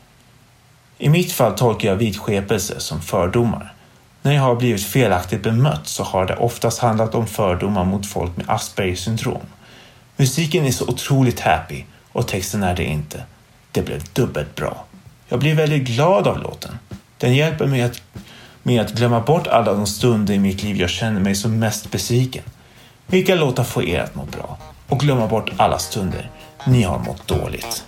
I 0.97 1.09
mitt 1.09 1.31
fall 1.31 1.53
tolkar 1.53 1.89
jag 1.89 1.95
vidskepelse 1.95 2.79
som 2.79 3.01
fördomar. 3.01 3.73
När 4.21 4.33
jag 4.33 4.41
har 4.41 4.55
blivit 4.55 4.83
felaktigt 4.83 5.43
bemött 5.43 5.87
så 5.87 6.03
har 6.03 6.25
det 6.25 6.35
oftast 6.35 6.79
handlat 6.79 7.15
om 7.15 7.27
fördomar 7.27 7.85
mot 7.85 8.05
folk 8.05 8.37
med 8.37 8.49
Aspergers 8.49 8.99
syndrom. 8.99 9.41
Musiken 10.17 10.65
är 10.65 10.71
så 10.71 10.87
otroligt 10.87 11.39
happy 11.39 11.83
och 12.11 12.27
texten 12.27 12.63
är 12.63 12.75
det 12.75 12.83
inte. 12.83 13.23
Det 13.71 13.81
blev 13.81 14.03
dubbelt 14.13 14.55
bra. 14.55 14.85
Jag 15.27 15.39
blir 15.39 15.55
väldigt 15.55 15.83
glad 15.83 16.27
av 16.27 16.39
låten. 16.39 16.79
Den 17.17 17.35
hjälper 17.35 17.67
mig 17.67 17.81
att, 17.81 18.01
med 18.63 18.81
att 18.81 18.93
glömma 18.93 19.19
bort 19.19 19.47
alla 19.47 19.73
de 19.73 19.87
stunder 19.87 20.33
i 20.33 20.39
mitt 20.39 20.63
liv 20.63 20.77
jag 20.77 20.89
känner 20.89 21.19
mig 21.19 21.35
som 21.35 21.59
mest 21.59 21.91
besviken. 21.91 22.43
Vilka 23.13 23.35
låtar 23.35 23.63
får 23.63 23.83
er 23.83 23.99
att 23.99 24.15
må 24.15 24.25
bra? 24.25 24.57
Och 24.89 24.99
glömma 24.99 25.27
bort 25.27 25.51
alla 25.57 25.79
stunder 25.79 26.29
ni 26.67 26.83
har 26.83 26.99
mått 26.99 27.27
dåligt. 27.27 27.85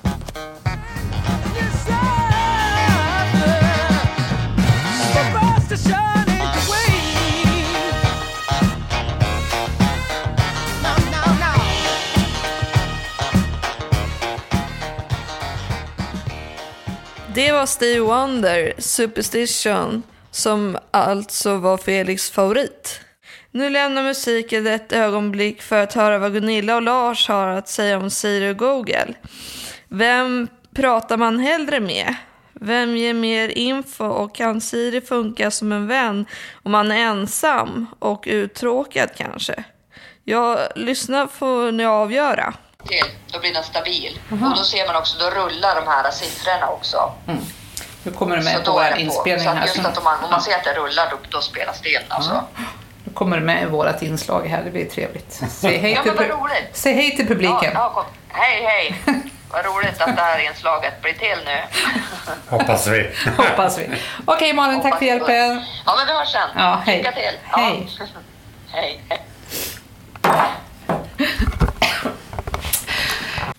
Det 17.33 17.51
var 17.51 17.65
Stevie 17.65 17.99
Wonder, 17.99 18.73
Superstition, 18.77 20.03
som 20.31 20.77
alltså 20.91 21.57
var 21.57 21.77
Felix 21.77 22.31
favorit. 22.31 23.01
Nu 23.55 23.69
lämnar 23.69 24.03
musiken 24.03 24.67
ett 24.67 24.91
ögonblick 24.91 25.61
för 25.61 25.83
att 25.83 25.93
höra 25.93 26.17
vad 26.17 26.33
Gunilla 26.33 26.75
och 26.75 26.81
Lars 26.81 27.27
har 27.27 27.47
att 27.47 27.67
säga 27.69 27.97
om 27.97 28.09
Siri 28.09 28.51
och 28.51 28.57
Google. 28.57 29.13
Vem 29.87 30.47
pratar 30.75 31.17
man 31.17 31.39
hellre 31.39 31.79
med? 31.79 32.15
Vem 32.53 32.97
ger 32.97 33.13
mer 33.13 33.49
info 33.49 34.05
och 34.05 34.35
kan 34.35 34.61
Siri 34.61 35.01
funka 35.01 35.51
som 35.51 35.71
en 35.71 35.87
vän 35.87 36.25
om 36.63 36.71
man 36.71 36.91
är 36.91 36.97
ensam 36.97 37.87
och 37.99 38.23
uttråkad 38.27 39.09
kanske? 39.15 39.63
Ja, 40.23 40.59
lyssna 40.75 41.27
får 41.27 41.71
ni 41.71 41.85
avgöra. 41.85 42.53
till, 42.87 43.05
då 43.33 43.39
blir 43.39 43.53
den 43.53 43.63
stabil. 43.63 44.19
Och 44.31 44.37
då 44.37 44.63
ser 44.63 44.87
man 44.87 44.95
också, 44.95 45.17
då 45.19 45.29
rullar 45.29 45.75
de 45.75 45.87
här 45.87 46.11
siffrorna 46.11 46.67
också. 46.69 47.13
Nu 48.03 48.11
kommer 48.11 48.37
det 48.37 48.43
Så 48.43 48.49
med 48.49 48.59
då 48.65 48.71
på 48.71 48.71
vår 48.71 49.39
Så 49.39 49.49
här. 49.49 49.61
just 49.61 49.75
Så 49.75 49.87
att 49.87 49.97
om 49.97 50.03
man, 50.03 50.23
om 50.23 50.29
man 50.31 50.41
ser 50.41 50.55
att 50.55 50.63
det 50.63 50.73
rullar, 50.73 51.09
då, 51.11 51.17
då 51.29 51.41
spelas 51.41 51.81
det 51.81 51.89
in 51.89 51.99
alltså. 52.09 52.43
nu 52.57 52.84
kommer 53.15 53.39
med 53.39 53.63
i 53.63 53.65
vårt 53.65 54.01
inslag 54.01 54.47
här, 54.47 54.63
det 54.63 54.71
blir 54.71 54.85
trevligt. 54.85 55.41
Säg 55.49 55.77
hej 55.77 55.91
Ja, 55.91 56.03
till, 56.03 56.11
pu- 56.11 56.41
roligt. 56.41 56.69
Säg 56.73 56.93
hej 56.93 57.15
till 57.15 57.27
publiken. 57.27 57.57
Ja, 57.61 57.69
ja, 57.73 57.89
kom. 57.89 58.03
Hej, 58.27 58.63
hej! 58.63 58.95
Vad 59.51 59.65
roligt 59.65 60.01
att 60.01 60.15
det 60.15 60.21
här 60.21 60.49
inslaget 60.49 61.01
blir 61.01 61.13
till 61.13 61.37
nu. 61.45 61.81
Hoppas 62.47 62.87
vi. 62.87 63.09
Hoppas 63.37 63.77
vi. 63.79 63.89
Okej 64.25 64.53
Malin, 64.53 64.81
tack 64.81 64.83
för 64.83 64.89
Hoppas 64.91 65.29
hjälpen. 65.29 65.61
Ja, 65.85 65.95
men 65.97 66.07
vi 66.07 66.13
hörs 66.13 66.31
sen. 66.31 66.49
Ja, 66.55 66.81
hej. 66.85 66.97
Lycka 66.97 67.11
till. 67.11 67.39
Hej. 67.43 67.89
Ja. 67.99 68.05
hej. 68.71 69.01
hej. 69.09 69.21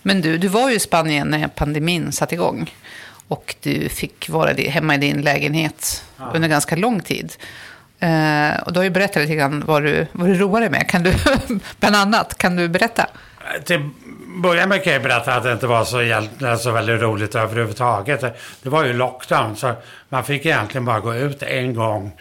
Men 0.02 0.20
du, 0.20 0.38
du 0.38 0.48
var 0.48 0.70
ju 0.70 0.76
i 0.76 0.80
Spanien 0.80 1.28
när 1.28 1.48
pandemin 1.48 2.12
satte 2.12 2.34
igång. 2.34 2.74
Och 3.28 3.54
du 3.62 3.88
fick 3.88 4.28
vara 4.28 4.52
hemma 4.52 4.94
i 4.94 4.98
din 4.98 5.22
lägenhet 5.22 6.04
under 6.34 6.48
ganska 6.48 6.76
lång 6.76 7.00
tid. 7.00 7.32
Eh, 8.06 8.62
och 8.62 8.72
du 8.72 8.78
har 8.78 8.84
ju 8.84 8.90
berättat 8.90 9.22
lite 9.22 9.34
grann 9.34 9.64
vad 9.66 9.82
du, 9.82 10.06
vad 10.12 10.28
du 10.28 10.34
roar 10.34 10.60
dig 10.60 10.70
med. 10.70 10.88
Kan 10.88 11.02
du, 11.02 11.14
bland 11.80 11.96
annat, 11.96 12.38
kan 12.38 12.56
du 12.56 12.68
berätta? 12.68 13.02
Eh, 13.02 13.62
till 13.62 13.90
början 14.42 14.68
med 14.68 14.84
kan 14.84 14.92
jag 14.92 15.02
berätta 15.02 15.34
att 15.34 15.42
det 15.42 15.52
inte 15.52 15.66
var 15.66 15.84
så, 15.84 16.58
så 16.58 16.70
väldigt 16.70 17.00
roligt 17.00 17.34
överhuvudtaget. 17.34 18.20
Det 18.62 18.68
var 18.68 18.84
ju 18.84 18.92
lockdown 18.92 19.56
så 19.56 19.72
man 20.08 20.24
fick 20.24 20.46
egentligen 20.46 20.84
bara 20.84 21.00
gå 21.00 21.14
ut 21.14 21.42
en 21.42 21.74
gång 21.74 22.12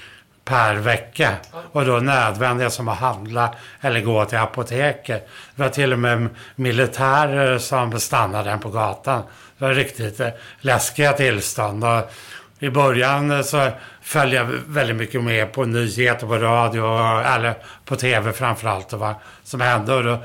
per 0.46 0.76
vecka. 0.76 1.32
Och 1.72 1.86
då 1.86 2.00
nödvändiga 2.00 2.70
som 2.70 2.88
att 2.88 2.98
handla 2.98 3.56
eller 3.82 4.02
gå 4.02 4.26
till 4.26 4.38
apoteket. 4.38 5.30
Det 5.56 5.62
var 5.62 5.70
till 5.70 5.94
och 5.94 6.00
med 6.00 6.30
militärer 6.56 7.58
som 7.58 8.00
stannade 8.00 8.52
en 8.52 8.60
på 8.60 8.70
gatan. 8.70 9.24
Det 9.58 9.66
var 9.66 9.74
riktigt 9.74 10.20
eh, 10.20 10.30
läskiga 10.62 11.14
tillstånd. 11.14 11.84
Och 11.84 12.12
I 12.60 12.70
början 12.70 13.32
eh, 13.32 13.42
så 13.42 13.70
följa 14.06 14.48
väldigt 14.68 14.96
mycket 14.96 15.24
med 15.24 15.52
på 15.52 15.66
nyheter 15.66 16.28
på 16.28 16.38
radio 16.38 17.00
eller 17.26 17.54
på 17.86 17.96
tv 17.96 18.34
framförallt 18.34 18.94
och 18.94 19.00
vad 19.00 19.16
som 19.44 19.62
hände. 19.62 19.94
Och 19.94 20.04
då, 20.04 20.18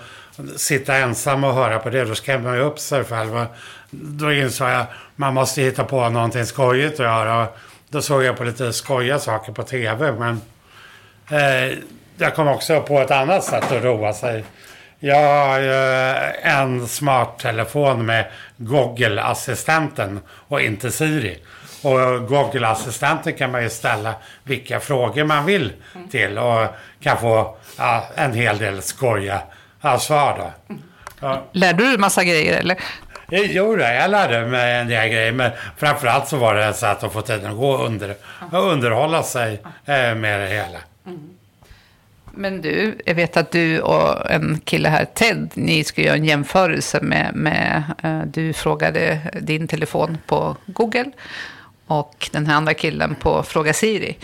sitta 0.56 0.96
ensam 0.96 1.44
och 1.44 1.54
höra 1.54 1.78
på 1.78 1.90
det, 1.90 2.04
då 2.04 2.14
skrämmer 2.14 2.44
man 2.44 2.54
ju 2.54 2.62
upp 2.62 2.78
sig 2.78 3.04
själv. 3.04 3.36
Och 3.36 3.46
då 3.90 4.32
insåg 4.32 4.68
jag 4.68 4.80
att 4.80 4.90
man 5.16 5.34
måste 5.34 5.62
hitta 5.62 5.84
på 5.84 6.08
någonting 6.08 6.46
skojigt 6.46 7.00
att 7.00 7.06
göra. 7.06 7.42
Och 7.42 7.58
då 7.88 8.02
såg 8.02 8.22
jag 8.24 8.36
på 8.36 8.44
lite 8.44 8.72
skojiga 8.72 9.18
saker 9.18 9.52
på 9.52 9.62
tv. 9.62 10.12
Men 10.12 10.40
eh, 11.30 11.78
jag 12.16 12.34
kom 12.34 12.48
också 12.48 12.80
på 12.80 13.00
ett 13.00 13.10
annat 13.10 13.44
sätt 13.44 13.72
att 13.72 13.84
roa 13.84 14.12
sig. 14.12 14.44
Jag 14.98 15.46
har 15.46 15.60
ju 15.60 15.72
eh, 15.72 16.58
en 16.58 16.88
smarttelefon 16.88 18.06
med 18.06 18.26
Google-assistenten 18.56 20.20
och 20.28 20.60
inte 20.60 20.90
Siri. 20.90 21.38
Och 21.82 22.28
Google-assistenten 22.28 23.32
kan 23.32 23.50
man 23.50 23.62
ju 23.62 23.70
ställa 23.70 24.14
vilka 24.42 24.80
frågor 24.80 25.24
man 25.24 25.46
vill 25.46 25.72
till 26.10 26.38
och 26.38 26.66
kan 27.00 27.18
få 27.18 27.56
ja, 27.78 28.04
en 28.14 28.32
hel 28.32 28.58
del 28.58 28.82
skoja 28.82 29.40
ja, 29.80 29.98
svar 29.98 30.52
då. 30.68 30.76
Ja. 31.20 31.44
Lärde 31.52 31.90
du 31.90 31.98
massa 31.98 32.24
grejer 32.24 32.58
eller? 32.60 32.76
Eh, 33.30 33.52
Jo, 33.52 33.78
jag 33.78 34.10
lärde 34.10 34.46
mig 34.46 34.80
en 34.80 34.88
del 34.88 35.08
grejer, 35.08 35.32
men 35.32 35.50
framförallt 35.76 36.28
så 36.28 36.36
var 36.36 36.54
det 36.54 36.64
ett 36.64 36.76
sätt 36.76 37.02
att 37.02 37.12
få 37.12 37.20
tiden 37.22 37.50
att 37.50 37.56
gå 37.56 37.70
och 37.70 37.86
under, 37.86 38.14
underhålla 38.52 39.22
sig 39.22 39.60
eh, 39.84 40.14
med 40.14 40.40
det 40.40 40.48
hela. 40.48 40.78
Men 42.32 42.62
du, 42.62 42.98
jag 43.06 43.14
vet 43.14 43.36
att 43.36 43.50
du 43.50 43.80
och 43.80 44.30
en 44.30 44.60
kille 44.64 44.88
här, 44.88 45.04
Ted, 45.04 45.50
ni 45.54 45.84
ska 45.84 46.02
göra 46.02 46.16
en 46.16 46.24
jämförelse 46.24 46.98
med, 47.02 47.34
med 47.34 47.82
eh, 48.02 48.20
du 48.26 48.52
frågade 48.52 49.20
din 49.40 49.68
telefon 49.68 50.18
på 50.26 50.56
Google 50.66 51.10
och 51.90 52.28
den 52.32 52.46
här 52.46 52.54
andra 52.54 52.74
killen 52.74 53.14
på 53.14 53.42
Fråga 53.42 53.72
Siri. 53.72 54.16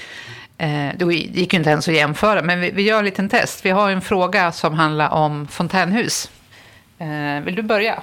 Eh, 0.59 0.89
det 0.97 1.15
gick 1.15 1.53
ju 1.53 1.59
inte 1.59 1.71
ens 1.71 1.89
att 1.89 1.95
jämföra, 1.95 2.43
men 2.43 2.61
vi, 2.61 2.71
vi 2.71 2.83
gör 2.83 2.99
en 2.99 3.05
liten 3.05 3.29
test. 3.29 3.65
Vi 3.65 3.71
har 3.71 3.91
en 3.91 4.01
fråga 4.01 4.53
som 4.53 4.75
handlar 4.75 5.11
om 5.11 5.49
fontänhus. 5.49 6.31
Eh, 6.99 7.45
vill 7.45 7.55
du 7.55 7.63
börja? 7.63 8.03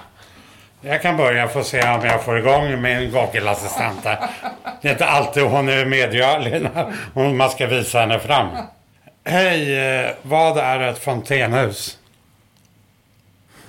Jag 0.82 1.02
kan 1.02 1.18
börja 1.18 1.48
få 1.48 1.64
se 1.64 1.90
om 1.90 2.06
jag 2.06 2.24
får 2.24 2.40
igång 2.40 2.82
min 2.82 3.12
Google-assistent. 3.12 4.06
här. 4.06 4.30
Det 4.82 4.88
är 4.88 4.92
inte 4.92 5.06
alltid 5.06 5.44
hon 5.44 5.70
är 5.70 5.86
medgörlig 5.86 6.70
när 7.14 7.34
man 7.34 7.50
ska 7.50 7.68
visa 7.68 8.00
henne 8.00 8.20
fram. 8.20 8.48
Hej, 9.26 9.80
eh, 9.80 10.12
vad 10.22 10.58
är 10.58 10.80
ett 10.80 11.04
fontänhus? 11.04 11.98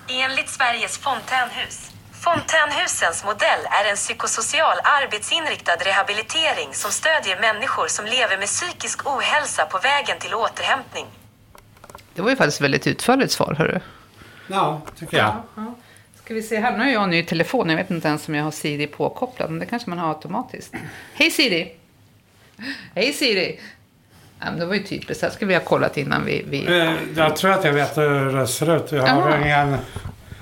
Enligt 0.09 0.48
Sveriges 0.48 0.98
fontänhus. 0.98 1.93
Fontänhusens 2.24 3.24
modell 3.24 3.60
är 3.80 3.90
en 3.90 3.96
psykosocial 3.96 4.76
arbetsinriktad 4.84 5.76
rehabilitering 5.76 6.68
som 6.72 6.90
stödjer 6.90 7.40
människor 7.40 7.87
som 7.88 8.04
lever 8.04 8.38
med 8.38 8.46
psykisk 8.46 9.06
ohälsa 9.06 9.66
på 9.66 9.78
vägen 9.78 10.18
till 10.20 10.34
återhämtning. 10.34 11.06
Det 12.14 12.22
var 12.22 12.30
ju 12.30 12.37
faktiskt 12.37 12.60
väldigt 12.60 12.87
utförligt 12.87 13.32
svar, 13.32 13.54
hörru. 13.58 13.80
Ja, 14.46 14.80
tycker 14.98 15.16
jag. 15.18 15.42
Ska 16.24 16.34
vi 16.34 16.42
se 16.42 16.60
här, 16.60 16.72
nu 16.72 16.84
har 16.84 16.90
jag 16.90 17.02
en 17.04 17.10
ny 17.10 17.24
telefon. 17.24 17.68
Jag 17.70 17.76
vet 17.76 17.90
inte 17.90 18.08
ens 18.08 18.28
om 18.28 18.34
jag 18.34 18.44
har 18.44 18.50
Siri 18.50 18.87
påkopplad, 18.87 19.50
men 19.50 19.58
det 19.58 19.66
kanske 19.66 19.90
man 19.90 19.98
har 19.98 20.08
automatiskt. 20.08 20.74
Hej 21.14 21.30
Siri! 21.30 21.76
Hej 22.94 23.12
Siri! 23.12 23.60
Ja, 24.40 24.50
det 24.50 24.66
var 24.66 24.74
ju 24.74 24.82
typiskt, 24.82 25.20
det 25.20 25.26
här 25.26 25.34
skulle 25.34 25.48
vi 25.48 25.54
ha 25.54 25.64
kollat 25.64 25.96
innan 25.96 26.24
vi... 26.24 26.44
vi... 26.48 26.78
Eh, 26.80 26.92
Jag 27.16 27.37
tror 27.37 27.50
att 27.50 27.64
jag 27.64 27.72
vet 27.72 27.96
hur 27.98 28.32
det 28.38 28.46
ser 28.46 28.76
ut. 28.76 28.92
Jag 28.92 29.02
har 29.06 29.30
Jaha. 29.30 29.40
ingen, 29.40 29.78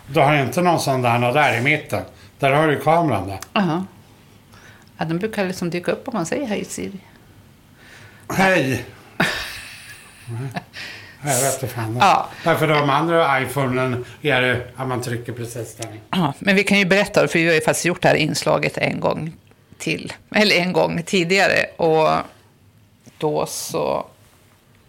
du 0.07 0.21
har 0.21 0.35
inte 0.35 0.63
någon 0.63 0.81
sån 0.81 1.03
där 1.03 1.19
någon 1.19 1.35
där 1.35 1.59
i 1.59 1.61
mitten. 1.61 2.03
Där 2.39 2.51
har 2.53 2.69
du 2.69 2.81
kameran 2.81 3.29
där. 3.29 3.39
Jaha. 3.53 3.87
Ja, 4.99 5.05
den 5.05 5.19
brukar 5.19 5.47
liksom 5.47 5.71
dyka 5.71 5.93
upp 5.93 6.09
om 6.09 6.15
man 6.15 6.27
säger 6.27 6.47
hej 6.47 6.65
Siri. 6.65 6.99
Hej! 8.29 8.85
Jag 11.25 11.41
vet 11.41 11.63
inte 11.63 11.75
fan. 11.75 11.97
Ja. 12.01 12.29
Därför 12.45 12.69
de 12.69 12.91
andra 12.91 13.43
iPhonen 13.43 14.05
är 14.23 14.41
det 14.41 14.67
att 14.77 14.89
man 14.89 15.03
trycker 15.03 15.33
precis 15.33 15.75
där. 15.77 16.01
Ja, 16.11 16.35
men 16.39 16.57
vi 16.57 16.65
kan 16.65 16.79
ju 16.79 16.85
berätta, 16.85 17.29
för 17.29 17.39
vi 17.39 17.47
har 17.47 17.55
ju 17.55 17.61
faktiskt 17.61 17.85
gjort 17.85 18.03
det 18.03 18.09
här 18.09 18.15
inslaget 18.15 18.79
en 18.79 19.01
gång 19.01 19.33
till. 19.79 20.13
Eller 20.35 20.57
en 20.57 20.73
gång 20.73 21.03
tidigare. 21.03 21.67
Och 21.77 22.09
då 23.19 23.47
så 23.47 24.07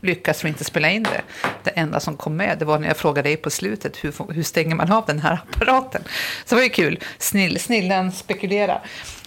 lyckas 0.04 0.44
vi 0.46 0.50
inte 0.50 0.64
spela 0.64 0.90
in 0.90 1.04
det. 1.04 1.22
Det 1.64 1.70
enda 1.70 2.00
som 2.00 2.18
kom 2.18 2.36
med, 2.36 2.58
det 2.60 2.66
var 2.66 2.80
när 2.80 2.88
jag 2.88 2.98
frågade 2.98 3.30
dig 3.30 3.38
på 3.38 3.50
slutet, 3.50 4.04
hur, 4.04 4.34
hur 4.34 4.44
stänger 4.44 4.76
man 4.76 4.92
av 4.92 5.04
den 5.06 5.20
här 5.20 5.40
apparaten? 5.52 6.02
Så 6.46 6.50
det 6.50 6.56
var 6.56 6.64
ju 6.64 6.70
kul. 6.70 7.00
Snill, 7.18 7.60
snillen 7.60 8.12
spekulerar. 8.12 8.82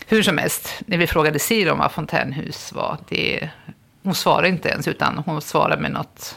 Hur 0.06 0.22
som 0.22 0.38
helst, 0.38 0.74
när 0.86 0.96
vi 0.98 1.06
frågade 1.06 1.38
Siri 1.38 1.70
om 1.70 1.78
vad 1.78 1.92
fontänhus 1.92 2.72
var, 2.72 2.98
det, 3.08 3.48
hon 4.02 4.14
svarade 4.14 4.48
inte 4.48 4.68
ens, 4.68 4.88
utan 4.88 5.22
hon 5.26 5.42
svarade 5.42 5.82
med 5.82 5.90
något, 5.90 6.36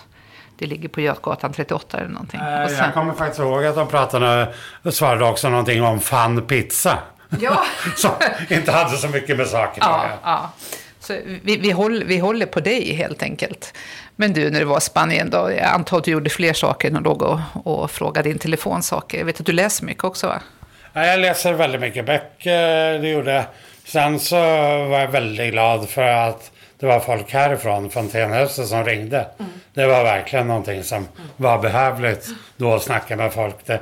det 0.57 0.65
ligger 0.65 0.89
på 0.89 1.01
Götgatan 1.01 1.53
38 1.53 1.97
eller 1.97 2.09
någonting. 2.09 2.39
Och 2.39 2.69
sen- 2.69 2.77
Jag 2.85 2.93
kommer 2.93 3.13
faktiskt 3.13 3.39
ihåg 3.39 3.65
att 3.65 3.75
de 3.75 3.87
pratade 3.87 4.53
och 4.83 4.93
svarade 4.93 5.25
också 5.25 5.49
någonting 5.49 5.83
om 5.83 5.99
fan 5.99 6.41
pizza. 6.47 6.97
Ja. 7.39 7.63
Som 7.95 8.11
inte 8.49 8.71
hade 8.71 8.97
så 8.97 9.07
mycket 9.07 9.37
med 9.37 9.47
saken 9.47 9.83
Ja, 9.87 10.05
ja. 10.23 10.51
Så 10.99 11.17
vi, 11.43 11.57
vi, 11.57 11.71
håller, 11.71 12.05
vi 12.05 12.17
håller 12.17 12.45
på 12.45 12.59
dig 12.59 12.93
helt 12.95 13.23
enkelt. 13.23 13.73
Men 14.21 14.33
du, 14.33 14.49
när 14.49 14.59
du 14.59 14.65
var 14.65 14.77
i 14.77 14.81
Spanien, 14.81 15.29
då, 15.29 15.51
jag 15.51 15.63
antar 15.65 15.97
att 15.97 16.03
du 16.03 16.11
gjorde 16.11 16.29
fler 16.29 16.53
saker 16.53 16.87
än 16.87 16.97
att 16.97 17.03
låg 17.03 17.21
och, 17.21 17.39
och 17.63 17.91
fråga 17.91 18.21
din 18.21 18.39
telefon 18.39 18.83
saker. 18.83 19.17
Jag 19.17 19.25
vet 19.25 19.39
att 19.39 19.45
du 19.45 19.51
läser 19.51 19.85
mycket 19.85 20.03
också, 20.03 20.27
va? 20.27 20.41
Ja, 20.93 21.05
jag 21.05 21.19
läser 21.19 21.53
väldigt 21.53 21.81
mycket 21.81 22.05
böcker, 22.05 22.99
det 22.99 23.09
gjorde 23.09 23.33
jag. 23.33 23.43
Sen 23.85 24.19
så 24.19 24.35
var 24.85 24.99
jag 24.99 25.07
väldigt 25.07 25.51
glad 25.51 25.89
för 25.89 26.01
att 26.01 26.51
det 26.79 26.85
var 26.85 26.99
folk 26.99 27.33
härifrån 27.33 27.89
Fontänhuset 27.89 28.67
som 28.67 28.85
ringde. 28.85 29.25
Mm. 29.39 29.51
Det 29.73 29.85
var 29.85 30.03
verkligen 30.03 30.47
någonting 30.47 30.83
som 30.83 31.07
var 31.37 31.59
behövligt 31.59 32.27
då 32.57 32.73
att 32.73 32.83
snacka 32.83 33.15
med 33.15 33.33
folk. 33.33 33.55
Det 33.65 33.79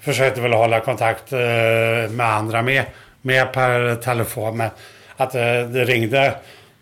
försökte 0.00 0.40
väl 0.40 0.52
hålla 0.52 0.80
kontakt 0.80 1.32
eh, 1.32 1.38
med 2.10 2.26
andra 2.26 2.62
med, 2.62 2.84
med 3.22 3.52
per 3.52 3.94
telefon. 3.94 4.56
Men 4.56 4.70
att 5.16 5.32
det, 5.32 5.66
det 5.66 5.84
ringde 5.84 6.34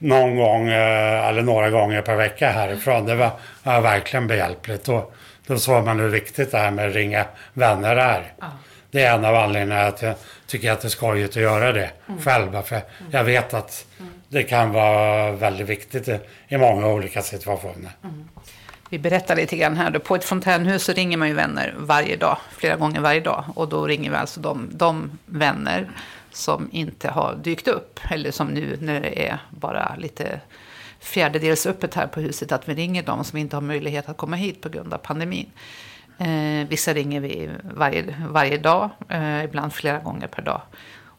någon 0.02 0.36
gång 0.36 0.68
eh, 0.68 1.28
eller 1.28 1.42
några 1.42 1.70
gånger 1.70 2.02
per 2.02 2.16
vecka 2.16 2.50
härifrån. 2.50 3.06
Det 3.06 3.14
var, 3.14 3.30
var 3.62 3.80
verkligen 3.80 4.26
behjälpligt. 4.26 4.84
Då, 4.84 5.10
då 5.46 5.58
såg 5.58 5.84
man 5.84 6.00
hur 6.00 6.08
viktigt 6.08 6.50
det 6.50 6.58
här 6.58 6.70
med 6.70 6.88
att 6.88 6.94
ringa 6.94 7.24
vänner 7.52 7.96
är. 7.96 8.32
Ja. 8.40 8.46
Det 8.90 9.02
är 9.02 9.14
en 9.14 9.24
av 9.24 9.34
anledningarna 9.34 9.86
att 9.86 10.02
jag 10.02 10.14
tycker 10.46 10.72
att 10.72 10.80
det 10.80 10.88
är 10.88 10.90
skojigt 10.90 11.36
att 11.36 11.42
göra 11.42 11.72
det 11.72 11.90
mm. 12.08 12.20
själv. 12.20 12.62
För 12.62 12.80
jag 13.10 13.24
vet 13.24 13.54
att 13.54 13.86
mm. 14.00 14.12
det 14.28 14.42
kan 14.42 14.72
vara 14.72 15.32
väldigt 15.32 15.68
viktigt 15.68 16.08
i 16.48 16.56
många 16.56 16.86
olika 16.86 17.22
situationer. 17.22 17.90
Mm. 18.04 18.28
Vi 18.90 18.98
berättar 18.98 19.36
lite 19.36 19.56
grann 19.56 19.76
här. 19.76 19.90
Då. 19.90 20.00
På 20.00 20.14
ett 20.14 20.24
fontänhus 20.24 20.84
så 20.84 20.92
ringer 20.92 21.16
man 21.16 21.28
ju 21.28 21.34
vänner 21.34 21.74
varje 21.78 22.16
dag, 22.16 22.36
flera 22.58 22.76
gånger 22.76 23.00
varje 23.00 23.20
dag. 23.20 23.44
Och 23.54 23.68
då 23.68 23.86
ringer 23.86 24.10
vi 24.10 24.16
alltså 24.16 24.40
de, 24.40 24.70
de 24.72 25.18
vänner 25.26 25.90
som 26.32 26.68
inte 26.72 27.10
har 27.10 27.34
dykt 27.34 27.68
upp. 27.68 28.00
Eller 28.10 28.30
som 28.30 28.48
nu 28.48 28.78
när 28.80 29.00
det 29.00 29.28
är 29.28 29.38
bara 29.50 29.96
lite 29.98 30.40
fjärdedels 31.00 31.66
öppet 31.66 31.94
här 31.94 32.06
på 32.06 32.20
huset, 32.20 32.52
att 32.52 32.68
vi 32.68 32.74
ringer 32.74 33.02
dem 33.02 33.24
som 33.24 33.38
inte 33.38 33.56
har 33.56 33.60
möjlighet 33.60 34.08
att 34.08 34.16
komma 34.16 34.36
hit 34.36 34.60
på 34.60 34.68
grund 34.68 34.94
av 34.94 34.98
pandemin. 34.98 35.50
Eh, 36.18 36.68
vissa 36.68 36.94
ringer 36.94 37.20
vi 37.20 37.50
varje, 37.74 38.14
varje 38.28 38.58
dag, 38.58 38.90
eh, 39.08 39.44
ibland 39.44 39.72
flera 39.72 39.98
gånger 39.98 40.26
per 40.26 40.42
dag. 40.42 40.62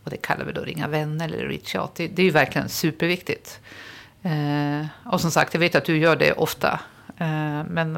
Och 0.04 0.10
det 0.10 0.18
kallar 0.18 0.46
vi 0.46 0.52
då 0.52 0.62
ringa 0.62 0.88
vänner 0.88 1.26
eller 1.26 1.48
reach 1.48 1.76
out. 1.76 1.96
Det, 1.96 2.08
det 2.08 2.22
är 2.22 2.24
ju 2.24 2.32
verkligen 2.32 2.70
superviktigt. 2.70 3.60
Eh, 4.22 4.86
och 5.06 5.22
som 5.22 5.32
sagt, 5.32 5.54
jag 5.54 5.60
vet 5.60 5.76
att 5.76 5.86
du 5.86 5.98
gör 5.98 6.16
det 6.16 6.34
ofta. 6.34 6.80
Eh, 7.18 7.64
men 7.68 7.94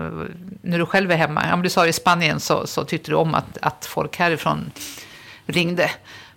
när 0.61 0.79
du 0.79 0.85
själv 0.85 1.11
är 1.11 1.15
hemma, 1.15 1.53
om 1.53 1.61
du 1.61 1.69
sa 1.69 1.87
i 1.87 1.93
Spanien 1.93 2.39
så, 2.39 2.67
så 2.67 2.85
tyckte 2.85 3.11
du 3.11 3.15
om 3.15 3.35
att, 3.35 3.57
att 3.61 3.85
folk 3.85 4.17
härifrån 4.17 4.71
ringde. 5.45 5.89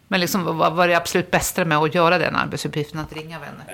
Men 0.09 0.21
liksom, 0.21 0.59
vad 0.59 0.73
var 0.73 0.89
det 0.89 0.95
absolut 0.95 1.31
bästa 1.31 1.65
med 1.65 1.79
att 1.79 1.95
göra 1.95 2.19
den 2.19 2.37
arbetsuppgiften, 2.37 3.01
att 3.01 3.13
ringa 3.13 3.39
vänner? 3.39 3.65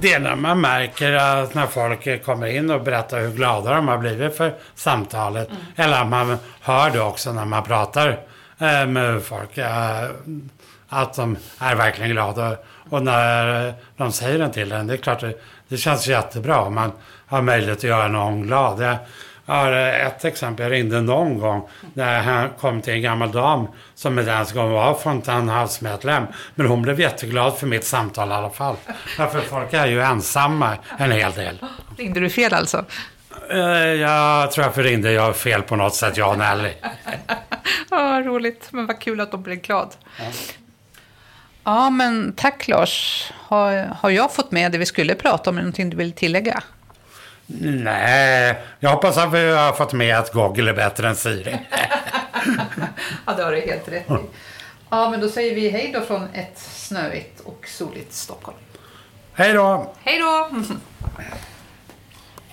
Det 0.00 0.12
är 0.12 0.18
när 0.18 0.36
man 0.36 0.60
märker 0.60 1.12
att 1.12 1.54
när 1.54 1.66
folk 1.66 2.24
kommer 2.24 2.46
in 2.46 2.70
och 2.70 2.82
berättar 2.82 3.20
hur 3.20 3.30
glada 3.30 3.74
de 3.74 3.88
har 3.88 3.98
blivit 3.98 4.36
för 4.36 4.54
samtalet. 4.74 5.48
Mm. 5.50 5.62
Eller 5.76 6.00
att 6.00 6.08
man 6.08 6.38
hör 6.60 6.90
det 6.90 7.00
också 7.00 7.32
när 7.32 7.44
man 7.44 7.62
pratar 7.62 8.20
eh, 8.58 8.86
med 8.86 9.22
folk. 9.22 9.58
Eh, 9.58 10.10
att 10.88 11.14
de 11.14 11.36
är 11.58 11.74
verkligen 11.74 12.10
glada. 12.10 12.56
Och 12.90 13.02
när 13.02 13.74
de 13.96 14.12
säger 14.12 14.38
den 14.38 14.50
till 14.50 14.72
en, 14.72 14.86
det 14.86 14.94
är 14.94 14.96
klart 14.96 15.20
det, 15.20 15.34
det 15.68 15.76
känns 15.76 16.06
jättebra 16.06 16.60
om 16.60 16.74
man 16.74 16.92
har 17.26 17.42
möjlighet 17.42 17.78
att 17.78 17.84
göra 17.84 18.08
någon 18.08 18.42
glad. 18.42 18.82
Jag 18.82 18.96
har 19.46 19.72
ett 19.72 20.24
exempel. 20.24 20.64
Jag 20.64 20.72
ringde 20.72 21.00
någon 21.00 21.38
gång 21.38 21.68
när 21.94 22.22
han 22.22 22.50
kom 22.50 22.82
till 22.82 22.92
en 22.92 23.02
gammal 23.02 23.32
dam 23.32 23.68
som 23.94 24.14
med 24.14 24.24
den 24.26 24.46
gång 24.54 24.70
var 24.70 24.94
Fontän 24.94 25.48
House-medlem. 25.48 26.24
Men 26.54 26.66
hon 26.66 26.82
blev 26.82 27.00
jätteglad 27.00 27.58
för 27.58 27.66
mitt 27.66 27.84
samtal 27.84 28.28
i 28.28 28.32
alla 28.32 28.50
fall. 28.50 28.76
För 29.16 29.40
folk 29.40 29.72
är 29.72 29.86
ju 29.86 30.02
ensamma 30.02 30.76
en 30.98 31.12
hel 31.12 31.32
del. 31.32 31.58
Ringde 31.98 32.20
du 32.20 32.30
fel 32.30 32.54
alltså? 32.54 32.84
Eh, 33.50 33.58
jag 34.00 34.52
tror 34.52 34.66
jag 34.76 34.84
ringde 34.84 35.12
jag 35.12 35.36
fel 35.36 35.62
på 35.62 35.76
något 35.76 35.94
sätt, 35.94 36.16
jag 36.16 36.30
och 36.30 36.38
Nelly. 36.38 36.70
ja, 37.90 38.22
roligt. 38.24 38.68
Men 38.70 38.86
vad 38.86 39.00
kul 39.00 39.20
att 39.20 39.30
de 39.30 39.42
blev 39.42 39.56
glad. 39.56 39.94
Ja. 40.18 40.24
ja, 41.64 41.90
men 41.90 42.32
tack 42.32 42.68
Lars. 42.68 43.32
Har, 43.36 43.96
har 44.00 44.10
jag 44.10 44.34
fått 44.34 44.50
med 44.50 44.72
det 44.72 44.78
vi 44.78 44.86
skulle 44.86 45.14
prata 45.14 45.50
om? 45.50 45.56
Är 45.56 45.60
det 45.60 45.64
någonting 45.64 45.90
du 45.90 45.96
vill 45.96 46.12
tillägga? 46.12 46.62
Nej, 47.46 48.60
jag 48.80 48.90
hoppas 48.90 49.18
att 49.18 49.32
vi 49.32 49.50
har 49.50 49.72
fått 49.72 49.92
med 49.92 50.18
att 50.18 50.32
Google 50.32 50.70
är 50.70 50.74
bättre 50.74 51.08
än 51.08 51.16
Siri. 51.16 51.58
ja, 53.26 53.32
det 53.36 53.42
har 53.42 53.52
du 53.52 53.60
helt 53.60 53.88
rätt 53.88 54.10
i. 54.10 54.14
Ja, 54.90 55.10
men 55.10 55.20
då 55.20 55.28
säger 55.28 55.54
vi 55.54 55.68
hej 55.68 55.90
då 55.94 56.00
från 56.00 56.28
ett 56.34 56.58
snöigt 56.58 57.40
och 57.40 57.68
soligt 57.68 58.12
Stockholm. 58.12 58.56
Hej 59.32 59.52
då! 59.52 59.92
Hej 60.04 60.18
då! 60.18 60.50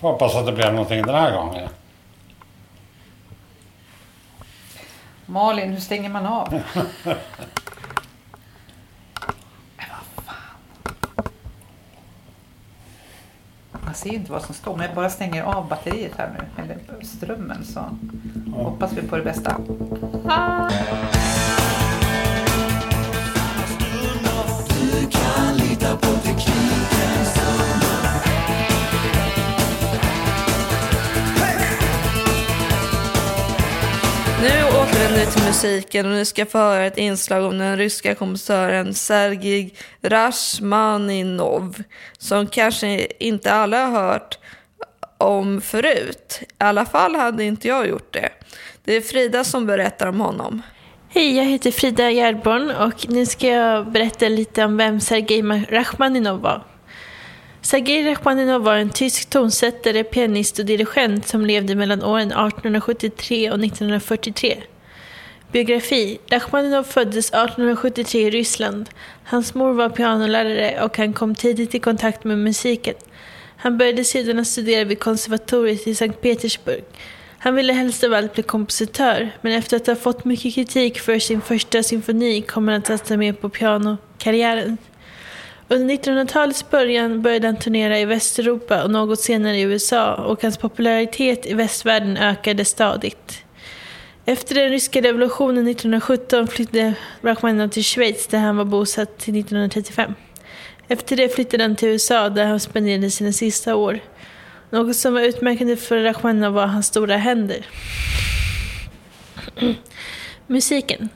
Hoppas 0.00 0.34
att 0.36 0.46
det 0.46 0.52
blev 0.52 0.72
någonting 0.72 1.02
den 1.02 1.14
här 1.14 1.36
gången. 1.36 1.68
Malin, 5.26 5.70
hur 5.70 5.80
stänger 5.80 6.08
man 6.08 6.26
av? 6.26 6.62
ser 14.02 14.10
ju 14.10 14.16
inte 14.16 14.32
vad 14.32 14.42
som 14.42 14.54
står, 14.54 14.76
men 14.76 14.86
jag 14.86 14.94
bara 14.94 15.10
stänger 15.10 15.42
av 15.42 15.68
batteriet 15.68 16.12
här 16.16 16.30
nu, 16.38 16.62
eller 16.62 17.04
strömmen, 17.04 17.64
så 17.64 17.80
ja. 17.80 18.62
hoppas 18.62 18.92
vi 18.92 19.02
på 19.02 19.16
det 19.16 19.22
bästa. 19.22 19.56
Ah. 20.26 20.70
Du 24.68 25.06
kan 25.10 25.56
lita 25.56 25.96
på 25.96 26.08
Nu 35.14 35.26
till 35.26 35.44
musiken 35.44 36.06
och 36.06 36.12
ni 36.12 36.24
ska 36.24 36.46
få 36.46 36.58
höra 36.58 36.86
ett 36.86 36.98
inslag 36.98 37.44
om 37.44 37.58
den 37.58 37.76
ryska 37.76 38.14
kompositören 38.14 38.94
Sergej 38.94 39.74
Rachmaninov 40.02 41.82
som 42.18 42.46
kanske 42.46 43.06
inte 43.18 43.52
alla 43.52 43.86
har 43.86 44.02
hört 44.02 44.38
om 45.18 45.60
förut. 45.60 46.38
I 46.40 46.46
alla 46.58 46.86
fall 46.86 47.14
hade 47.14 47.44
inte 47.44 47.68
jag 47.68 47.88
gjort 47.88 48.12
det. 48.12 48.28
Det 48.84 48.96
är 48.96 49.00
Frida 49.00 49.44
som 49.44 49.66
berättar 49.66 50.06
om 50.06 50.20
honom. 50.20 50.62
Hej, 51.08 51.36
jag 51.36 51.44
heter 51.44 51.70
Frida 51.70 52.10
Järborn 52.10 52.70
och 52.70 53.08
nu 53.08 53.26
ska 53.26 53.46
jag 53.46 53.92
berätta 53.92 54.28
lite 54.28 54.64
om 54.64 54.76
vem 54.76 55.00
Sergej 55.00 55.66
Rachmaninov 55.70 56.40
var. 56.40 56.64
Sergej 57.60 58.10
Rachmaninov 58.10 58.62
var 58.62 58.76
en 58.76 58.90
tysk 58.90 59.30
tonsättare, 59.30 60.04
pianist 60.04 60.58
och 60.58 60.64
dirigent 60.64 61.28
som 61.28 61.46
levde 61.46 61.74
mellan 61.74 62.02
åren 62.02 62.32
1873 62.32 63.50
och 63.50 63.64
1943. 63.64 64.62
Biografi 65.52 66.18
Rachmaninov 66.30 66.82
föddes 66.82 67.28
1873 67.28 68.20
i 68.20 68.30
Ryssland. 68.30 68.90
Hans 69.24 69.54
mor 69.54 69.72
var 69.72 69.88
pianolärare 69.88 70.84
och 70.84 70.96
han 70.96 71.12
kom 71.12 71.34
tidigt 71.34 71.74
i 71.74 71.78
kontakt 71.78 72.24
med 72.24 72.38
musiken. 72.38 72.94
Han 73.56 73.78
började 73.78 74.04
sedan 74.04 74.38
att 74.38 74.46
studera 74.46 74.84
vid 74.84 75.00
konservatoriet 75.00 75.86
i 75.86 75.94
Sankt 75.94 76.20
Petersburg. 76.20 76.84
Han 77.38 77.54
ville 77.54 77.72
helst 77.72 78.04
av 78.04 78.14
allt 78.14 78.34
bli 78.34 78.42
kompositör, 78.42 79.30
men 79.40 79.52
efter 79.52 79.76
att 79.76 79.86
ha 79.86 79.94
fått 79.94 80.24
mycket 80.24 80.54
kritik 80.54 81.00
för 81.00 81.18
sin 81.18 81.40
första 81.40 81.82
symfoni 81.82 82.42
kom 82.42 82.68
han 82.68 82.76
att 82.76 82.86
satsa 82.86 83.16
mer 83.16 83.32
på 83.32 83.48
pianokarriären. 83.48 84.76
Under 85.68 85.94
1900-talets 85.94 86.70
början 86.70 87.22
började 87.22 87.46
han 87.46 87.56
turnera 87.56 87.98
i 87.98 88.04
Västeuropa 88.04 88.84
och 88.84 88.90
något 88.90 89.20
senare 89.20 89.56
i 89.56 89.62
USA 89.62 90.14
och 90.14 90.42
hans 90.42 90.58
popularitet 90.58 91.46
i 91.46 91.54
västvärlden 91.54 92.16
ökade 92.16 92.64
stadigt. 92.64 93.44
Efter 94.24 94.54
den 94.54 94.70
ryska 94.70 95.00
revolutionen 95.00 95.68
1917 95.68 96.48
flyttade 96.48 96.94
Rachmaninov 97.22 97.68
till 97.68 97.84
Schweiz 97.84 98.26
där 98.26 98.38
han 98.38 98.56
var 98.56 98.64
bosatt 98.64 99.18
till 99.18 99.38
1935. 99.40 100.14
Efter 100.88 101.16
det 101.16 101.28
flyttade 101.34 101.62
han 101.62 101.76
till 101.76 101.88
USA 101.88 102.28
där 102.28 102.44
han 102.44 102.60
spenderade 102.60 103.10
sina 103.10 103.32
sista 103.32 103.76
år. 103.76 104.00
Något 104.70 104.96
som 104.96 105.14
var 105.14 105.20
utmärkande 105.20 105.76
för 105.76 106.02
Rachmaninov 106.02 106.52
var 106.52 106.66
hans 106.66 106.86
stora 106.86 107.16
händer. 107.16 107.66
Musiken 110.46 111.08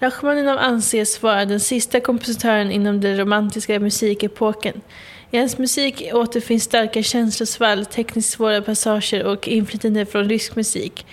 Rachmaninov 0.00 0.58
anses 0.58 1.22
vara 1.22 1.44
den 1.44 1.60
sista 1.60 2.00
kompositören 2.00 2.70
inom 2.70 3.00
den 3.00 3.16
romantiska 3.16 3.80
musikepoken. 3.80 4.80
I 5.30 5.38
hans 5.38 5.58
musik 5.58 6.10
återfinns 6.12 6.64
starka 6.64 7.02
känslosvall, 7.02 7.86
tekniskt 7.86 8.30
svåra 8.30 8.62
passager 8.62 9.24
och 9.24 9.48
inflytande 9.48 10.06
från 10.06 10.28
rysk 10.28 10.56
musik. 10.56 11.06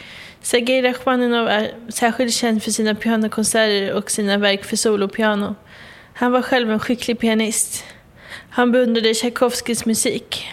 Sergej 0.43 0.81
Rachmaninov 0.81 1.47
är 1.47 1.71
särskilt 1.89 2.33
känd 2.33 2.63
för 2.63 2.71
sina 2.71 2.95
pianokonserter 2.95 3.93
och 3.93 4.11
sina 4.11 4.37
verk 4.37 4.63
för 4.63 4.75
solopiano. 4.75 5.55
Han 6.13 6.31
var 6.31 6.41
själv 6.41 6.71
en 6.71 6.79
skicklig 6.79 7.19
pianist. 7.19 7.83
Han 8.49 8.71
beundrade 8.71 9.13
Tchaikovskys 9.13 9.85
musik. 9.85 10.47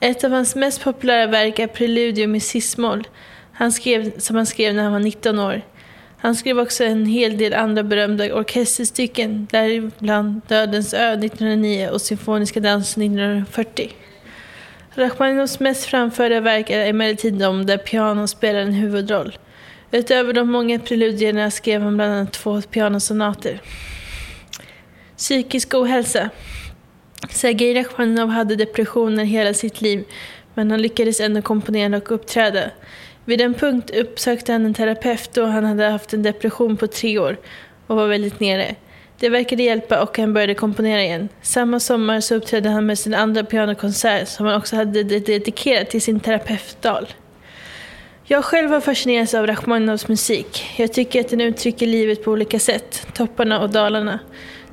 Ett 0.00 0.24
av 0.24 0.30
hans 0.30 0.54
mest 0.54 0.84
populära 0.84 1.26
verk 1.26 1.58
är 1.58 1.66
Preludium 1.66 2.34
i 2.34 2.40
cis-moll, 2.40 3.08
som 4.18 4.36
han 4.36 4.46
skrev 4.46 4.74
när 4.74 4.82
han 4.82 4.92
var 4.92 5.00
19 5.00 5.38
år. 5.38 5.62
Han 6.18 6.34
skrev 6.34 6.58
också 6.58 6.84
en 6.84 7.06
hel 7.06 7.38
del 7.38 7.54
andra 7.54 7.82
berömda 7.82 8.34
orkesterstycken, 8.34 9.48
däribland 9.50 10.40
Dödens 10.48 10.94
ö 10.94 11.12
1909 11.12 11.88
och 11.92 12.00
Symfoniska 12.00 12.60
dansen 12.60 13.02
1940. 13.02 13.92
Rachmaninovs 14.94 15.60
mest 15.60 15.84
framförda 15.84 16.40
verk 16.40 16.70
är 16.70 16.86
emellertid 16.86 17.34
de 17.34 17.66
där 17.66 17.78
piano 17.78 18.26
spelar 18.26 18.60
en 18.60 18.72
huvudroll. 18.72 19.38
Utöver 19.90 20.32
de 20.32 20.50
många 20.50 20.78
preludierna 20.78 21.50
skrev 21.50 21.82
han 21.82 21.96
bland 21.96 22.12
annat 22.12 22.32
två 22.32 22.62
pianosonater. 22.62 23.60
Psykisk 25.16 25.74
ohälsa. 25.74 26.30
Sergej 27.30 27.74
Rachmaninov 27.74 28.28
hade 28.28 28.56
depressioner 28.56 29.24
hela 29.24 29.54
sitt 29.54 29.80
liv, 29.80 30.04
men 30.54 30.70
han 30.70 30.82
lyckades 30.82 31.20
ändå 31.20 31.42
komponera 31.42 31.96
och 31.96 32.12
uppträda. 32.12 32.70
Vid 33.24 33.40
en 33.40 33.54
punkt 33.54 33.90
uppsökte 33.90 34.52
han 34.52 34.64
en 34.64 34.74
terapeut 34.74 35.30
då 35.34 35.44
han 35.46 35.64
hade 35.64 35.84
haft 35.84 36.12
en 36.12 36.22
depression 36.22 36.76
på 36.76 36.86
tre 36.86 37.18
år 37.18 37.36
och 37.86 37.96
var 37.96 38.06
väldigt 38.06 38.40
nere. 38.40 38.74
Det 39.22 39.28
verkade 39.28 39.62
hjälpa 39.62 40.02
och 40.02 40.18
han 40.18 40.32
började 40.32 40.54
komponera 40.54 41.02
igen. 41.02 41.28
Samma 41.42 41.80
sommar 41.80 42.20
så 42.20 42.34
uppträdde 42.34 42.68
han 42.68 42.86
med 42.86 42.98
sin 42.98 43.14
andra 43.14 43.44
pianokonsert 43.44 44.28
som 44.28 44.46
han 44.46 44.56
också 44.56 44.76
hade 44.76 45.02
dedikerat 45.02 45.90
till 45.90 46.02
sin 46.02 46.20
terapeutdal. 46.20 47.06
Jag 48.24 48.44
själv 48.44 48.70
har 48.70 48.80
fascinerats 48.80 49.34
av 49.34 49.46
Rachmaninovs 49.46 50.08
musik. 50.08 50.64
Jag 50.76 50.92
tycker 50.92 51.20
att 51.20 51.28
den 51.28 51.40
uttrycker 51.40 51.86
livet 51.86 52.24
på 52.24 52.30
olika 52.30 52.58
sätt, 52.58 53.06
topparna 53.14 53.60
och 53.60 53.70
dalarna. 53.70 54.18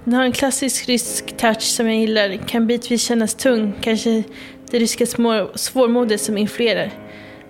Den 0.04 0.14
har 0.14 0.24
en 0.24 0.32
klassisk 0.32 0.90
rysk 0.90 1.38
touch 1.38 1.62
som 1.62 1.88
jag 1.88 1.96
gillar, 1.96 2.48
kan 2.48 2.68
bitvis 2.68 3.04
kännas 3.04 3.36
tung, 3.36 3.74
kanske 3.82 4.24
det 4.72 4.80
ryska 4.80 5.06
svårmodet 5.56 6.22
som 6.22 6.38
influerar. 6.38 6.92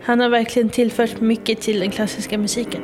Han 0.04 0.20
har 0.20 0.30
verkligen 0.30 0.70
tillfört 0.70 1.22
mycket 1.22 1.62
till 1.62 1.80
den 1.80 1.92
klassiska 1.92 2.38
musiken. 2.38 2.82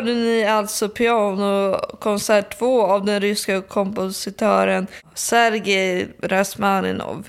Hörde 0.00 0.14
ni 0.14 0.44
alltså 0.44 0.88
pianokonsert 0.88 2.58
2 2.58 2.82
av 2.82 3.04
den 3.04 3.20
ryska 3.20 3.60
kompositören 3.60 4.86
Sergej 5.14 6.08
Rasmaninov, 6.22 7.28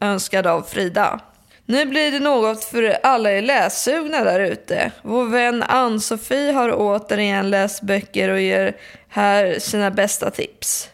önskad 0.00 0.46
av 0.46 0.62
Frida. 0.62 1.20
Nu 1.66 1.86
blir 1.86 2.12
det 2.12 2.20
något 2.20 2.64
för 2.64 2.96
alla 3.02 3.32
er 3.32 3.42
lässugna 3.42 4.24
där 4.24 4.40
ute. 4.40 4.92
Vår 5.02 5.24
vän 5.24 5.62
Ann-Sofie 5.62 6.52
har 6.52 6.72
återigen 6.74 7.50
läst 7.50 7.82
böcker 7.82 8.28
och 8.28 8.40
ger 8.40 8.76
här 9.08 9.58
sina 9.58 9.90
bästa 9.90 10.30
tips. 10.30 10.88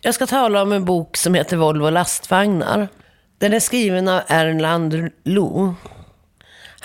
Jag 0.00 0.14
ska 0.14 0.26
tala 0.26 0.62
om 0.62 0.72
en 0.72 0.84
bok 0.84 1.16
som 1.16 1.34
heter 1.34 1.56
Volvo 1.56 1.90
lastvagnar. 1.90 2.88
Den 3.38 3.52
är 3.52 3.60
skriven 3.60 4.08
av 4.08 4.20
Erland 4.28 5.10
Lo. 5.24 5.74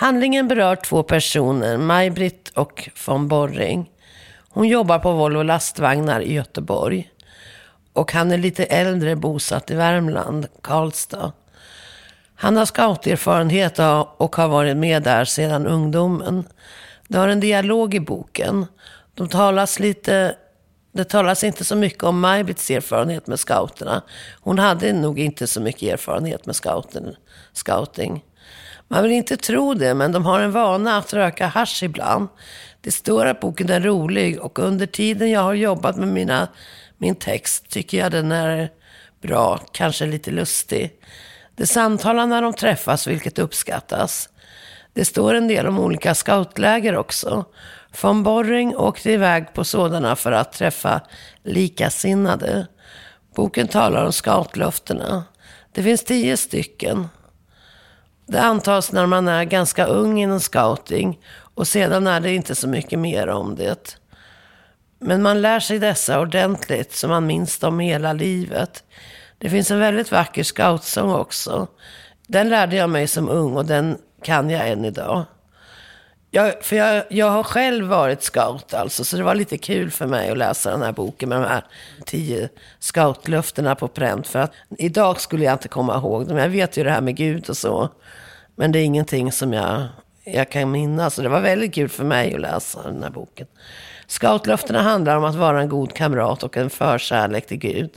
Handlingen 0.00 0.48
berör 0.48 0.76
två 0.76 1.02
personer, 1.02 1.76
Maj-Britt 1.76 2.48
och 2.54 2.88
von 3.06 3.28
Borring. 3.28 3.90
Hon 4.50 4.68
jobbar 4.68 4.98
på 4.98 5.12
Volvo 5.12 5.42
lastvagnar 5.42 6.20
i 6.20 6.32
Göteborg. 6.32 7.10
Och 7.92 8.12
han 8.12 8.32
är 8.32 8.38
lite 8.38 8.64
äldre, 8.64 9.16
bosatt 9.16 9.70
i 9.70 9.74
Värmland, 9.74 10.46
Karlstad. 10.62 11.32
Han 12.34 12.56
har 12.56 12.64
scouterfarenhet 12.64 13.78
och 14.16 14.36
har 14.36 14.48
varit 14.48 14.76
med 14.76 15.02
där 15.02 15.24
sedan 15.24 15.66
ungdomen. 15.66 16.44
Det 17.08 17.18
har 17.18 17.28
en 17.28 17.40
dialog 17.40 17.94
i 17.94 18.00
boken. 18.00 18.66
De 19.14 19.28
talas 19.28 19.78
lite, 19.78 20.36
det 20.92 21.04
talas 21.04 21.44
inte 21.44 21.64
så 21.64 21.76
mycket 21.76 22.02
om 22.02 22.20
Maj-Britts 22.20 22.70
erfarenhet 22.70 23.26
med 23.26 23.40
scouterna. 23.40 24.02
Hon 24.40 24.58
hade 24.58 24.92
nog 24.92 25.18
inte 25.18 25.46
så 25.46 25.60
mycket 25.60 25.92
erfarenhet 25.92 26.46
med 26.46 26.56
scouten, 26.56 27.16
scouting. 27.52 28.24
Man 28.92 29.02
vill 29.02 29.12
inte 29.12 29.36
tro 29.36 29.74
det, 29.74 29.94
men 29.94 30.12
de 30.12 30.26
har 30.26 30.40
en 30.40 30.52
vana 30.52 30.96
att 30.96 31.12
röka 31.12 31.46
hash 31.46 31.82
ibland. 31.82 32.28
Det 32.80 32.90
står 32.90 33.26
att 33.26 33.40
boken 33.40 33.70
är 33.70 33.80
rolig 33.80 34.40
och 34.40 34.58
under 34.58 34.86
tiden 34.86 35.30
jag 35.30 35.40
har 35.40 35.54
jobbat 35.54 35.96
med 35.96 36.08
mina, 36.08 36.48
min 36.98 37.14
text 37.14 37.68
tycker 37.68 37.98
jag 37.98 38.12
den 38.12 38.32
är 38.32 38.70
bra, 39.22 39.60
kanske 39.72 40.06
lite 40.06 40.30
lustig. 40.30 40.92
Det 41.56 41.66
samtalar 41.66 42.26
när 42.26 42.42
de 42.42 42.52
träffas, 42.52 43.06
vilket 43.06 43.38
uppskattas. 43.38 44.28
Det 44.92 45.04
står 45.04 45.34
en 45.34 45.48
del 45.48 45.66
om 45.66 45.78
olika 45.78 46.14
scoutläger 46.14 46.96
också. 46.96 47.44
Von 48.02 48.22
Borring 48.22 48.76
åkte 48.76 49.12
iväg 49.12 49.54
på 49.54 49.64
sådana 49.64 50.16
för 50.16 50.32
att 50.32 50.52
träffa 50.52 51.00
likasinnade. 51.42 52.66
Boken 53.34 53.68
talar 53.68 54.04
om 54.04 54.12
scoutlöftena. 54.12 55.24
Det 55.72 55.82
finns 55.82 56.04
tio 56.04 56.36
stycken. 56.36 57.08
Det 58.30 58.40
antas 58.40 58.92
när 58.92 59.06
man 59.06 59.28
är 59.28 59.44
ganska 59.44 59.86
ung 59.86 60.20
inom 60.20 60.40
scouting 60.40 61.18
och 61.54 61.68
sedan 61.68 62.06
är 62.06 62.20
det 62.20 62.34
inte 62.34 62.54
så 62.54 62.68
mycket 62.68 62.98
mer 62.98 63.28
om 63.28 63.56
det. 63.56 63.98
Men 64.98 65.22
man 65.22 65.42
lär 65.42 65.60
sig 65.60 65.78
dessa 65.78 66.20
ordentligt 66.20 66.92
så 66.92 67.08
man 67.08 67.26
minns 67.26 67.58
dem 67.58 67.78
hela 67.80 68.12
livet. 68.12 68.84
Det 69.38 69.50
finns 69.50 69.70
en 69.70 69.78
väldigt 69.78 70.12
vacker 70.12 70.42
scoutsång 70.42 71.12
också. 71.12 71.66
Den 72.26 72.48
lärde 72.48 72.76
jag 72.76 72.90
mig 72.90 73.08
som 73.08 73.28
ung 73.28 73.56
och 73.56 73.66
den 73.66 73.98
kan 74.22 74.50
jag 74.50 74.68
än 74.68 74.84
idag. 74.84 75.24
Jag, 76.30 76.64
för 76.64 76.76
jag, 76.76 77.04
jag 77.10 77.30
har 77.30 77.42
själv 77.42 77.86
varit 77.86 78.22
scout 78.22 78.74
alltså, 78.74 79.04
så 79.04 79.16
det 79.16 79.22
var 79.22 79.34
lite 79.34 79.58
kul 79.58 79.90
för 79.90 80.06
mig 80.06 80.30
att 80.30 80.38
läsa 80.38 80.70
den 80.70 80.82
här 80.82 80.92
boken 80.92 81.28
med 81.28 81.40
de 81.40 81.48
här 81.48 81.64
tio 82.06 82.48
scoutlöftena 82.78 83.74
på 83.74 83.88
pränt. 83.88 84.26
För 84.26 84.38
att 84.38 84.52
idag 84.78 85.20
skulle 85.20 85.44
jag 85.44 85.54
inte 85.54 85.68
komma 85.68 85.96
ihåg 85.96 86.28
dem. 86.28 86.36
Jag 86.36 86.48
vet 86.48 86.76
ju 86.76 86.84
det 86.84 86.90
här 86.90 87.00
med 87.00 87.16
Gud 87.16 87.50
och 87.50 87.56
så. 87.56 87.88
Men 88.60 88.72
det 88.72 88.78
är 88.78 88.84
ingenting 88.84 89.32
som 89.32 89.52
jag, 89.52 89.82
jag 90.24 90.50
kan 90.50 90.70
minnas. 90.70 91.18
Och 91.18 91.24
det 91.24 91.30
var 91.30 91.40
väldigt 91.40 91.74
kul 91.74 91.88
för 91.88 92.04
mig 92.04 92.34
att 92.34 92.40
läsa 92.40 92.82
den 92.82 93.02
här 93.02 93.10
boken. 93.10 93.46
Scoutlöftena 94.06 94.82
handlar 94.82 95.16
om 95.16 95.24
att 95.24 95.34
vara 95.34 95.60
en 95.60 95.68
god 95.68 95.92
kamrat 95.92 96.42
och 96.42 96.56
en 96.56 96.70
förkärlek 96.70 97.46
till 97.46 97.56
Gud. 97.56 97.90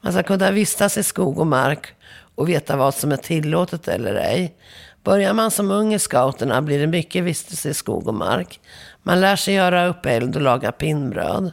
Man 0.00 0.12
ska 0.12 0.22
kunna 0.22 0.50
vistas 0.50 0.98
i 0.98 1.02
skog 1.02 1.38
och 1.38 1.46
mark 1.46 1.94
och 2.34 2.48
veta 2.48 2.76
vad 2.76 2.94
som 2.94 3.12
är 3.12 3.16
tillåtet 3.16 3.88
eller 3.88 4.14
ej. 4.14 4.54
Börjar 5.04 5.32
man 5.32 5.50
som 5.50 5.70
ung 5.70 5.94
i 5.94 5.98
scouterna 5.98 6.62
blir 6.62 6.78
det 6.78 6.86
mycket 6.86 7.24
vistelse 7.24 7.68
i 7.68 7.74
skog 7.74 8.08
och 8.08 8.14
mark. 8.14 8.60
Man 9.02 9.20
lär 9.20 9.36
sig 9.36 9.54
göra 9.54 9.86
upp 9.86 10.06
eld 10.06 10.36
och 10.36 10.42
laga 10.42 10.72
pinnbröd. 10.72 11.52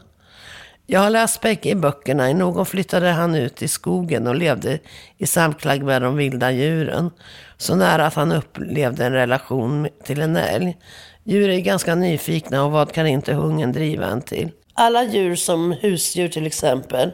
Jag 0.85 0.99
har 0.99 1.09
läst 1.09 1.41
bägge 1.41 1.75
böckerna. 1.75 2.29
I 2.29 2.33
någon 2.33 2.65
flyttade 2.65 3.09
han 3.09 3.35
ut 3.35 3.61
i 3.61 3.67
skogen 3.67 4.27
och 4.27 4.35
levde 4.35 4.79
i 5.17 5.25
samklang 5.25 5.85
med 5.85 6.01
de 6.01 6.15
vilda 6.15 6.51
djuren. 6.51 7.11
Så 7.63 7.76
nära 7.76 8.06
att 8.06 8.13
han 8.13 8.32
upplevde 8.32 9.06
en 9.06 9.13
relation 9.13 9.88
till 10.04 10.21
en 10.21 10.36
älg. 10.36 10.78
Djur 11.23 11.49
är 11.49 11.60
ganska 11.60 11.95
nyfikna 11.95 12.65
och 12.65 12.71
vad 12.71 12.91
kan 12.91 13.08
inte 13.08 13.34
hungern 13.34 13.71
driva 13.71 14.06
en 14.06 14.21
till? 14.21 14.52
Alla 14.73 15.04
djur 15.04 15.36
som 15.36 15.71
husdjur 15.71 16.28
till 16.28 16.45
exempel 16.45 17.12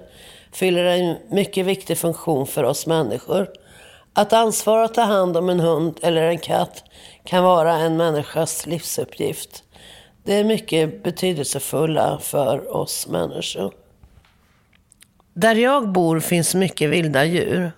fyller 0.52 0.84
en 0.84 1.16
mycket 1.32 1.66
viktig 1.66 1.98
funktion 1.98 2.48
för 2.48 2.64
oss 2.64 2.88
människor. 2.88 3.48
Att 4.14 4.34
ansvara 4.34 4.86
och 4.86 4.94
ta 4.94 5.02
hand 5.02 5.38
om 5.38 5.50
en 5.50 5.60
hund 5.60 6.00
eller 6.02 6.22
en 6.22 6.38
katt 6.38 6.84
kan 7.24 7.44
vara 7.44 7.74
en 7.74 7.98
människas 7.98 8.66
livsuppgift. 8.66 9.64
Det 10.24 10.34
är 10.34 10.44
mycket 10.44 11.04
betydelsefulla 11.04 12.20
för 12.22 12.76
oss 12.76 13.08
människor. 13.08 13.74
Där 15.34 15.56
jag 15.56 15.92
bor 15.92 16.20
finns 16.20 16.56
mycket 16.56 16.90
vilda 16.90 17.26
djur. 17.26 17.72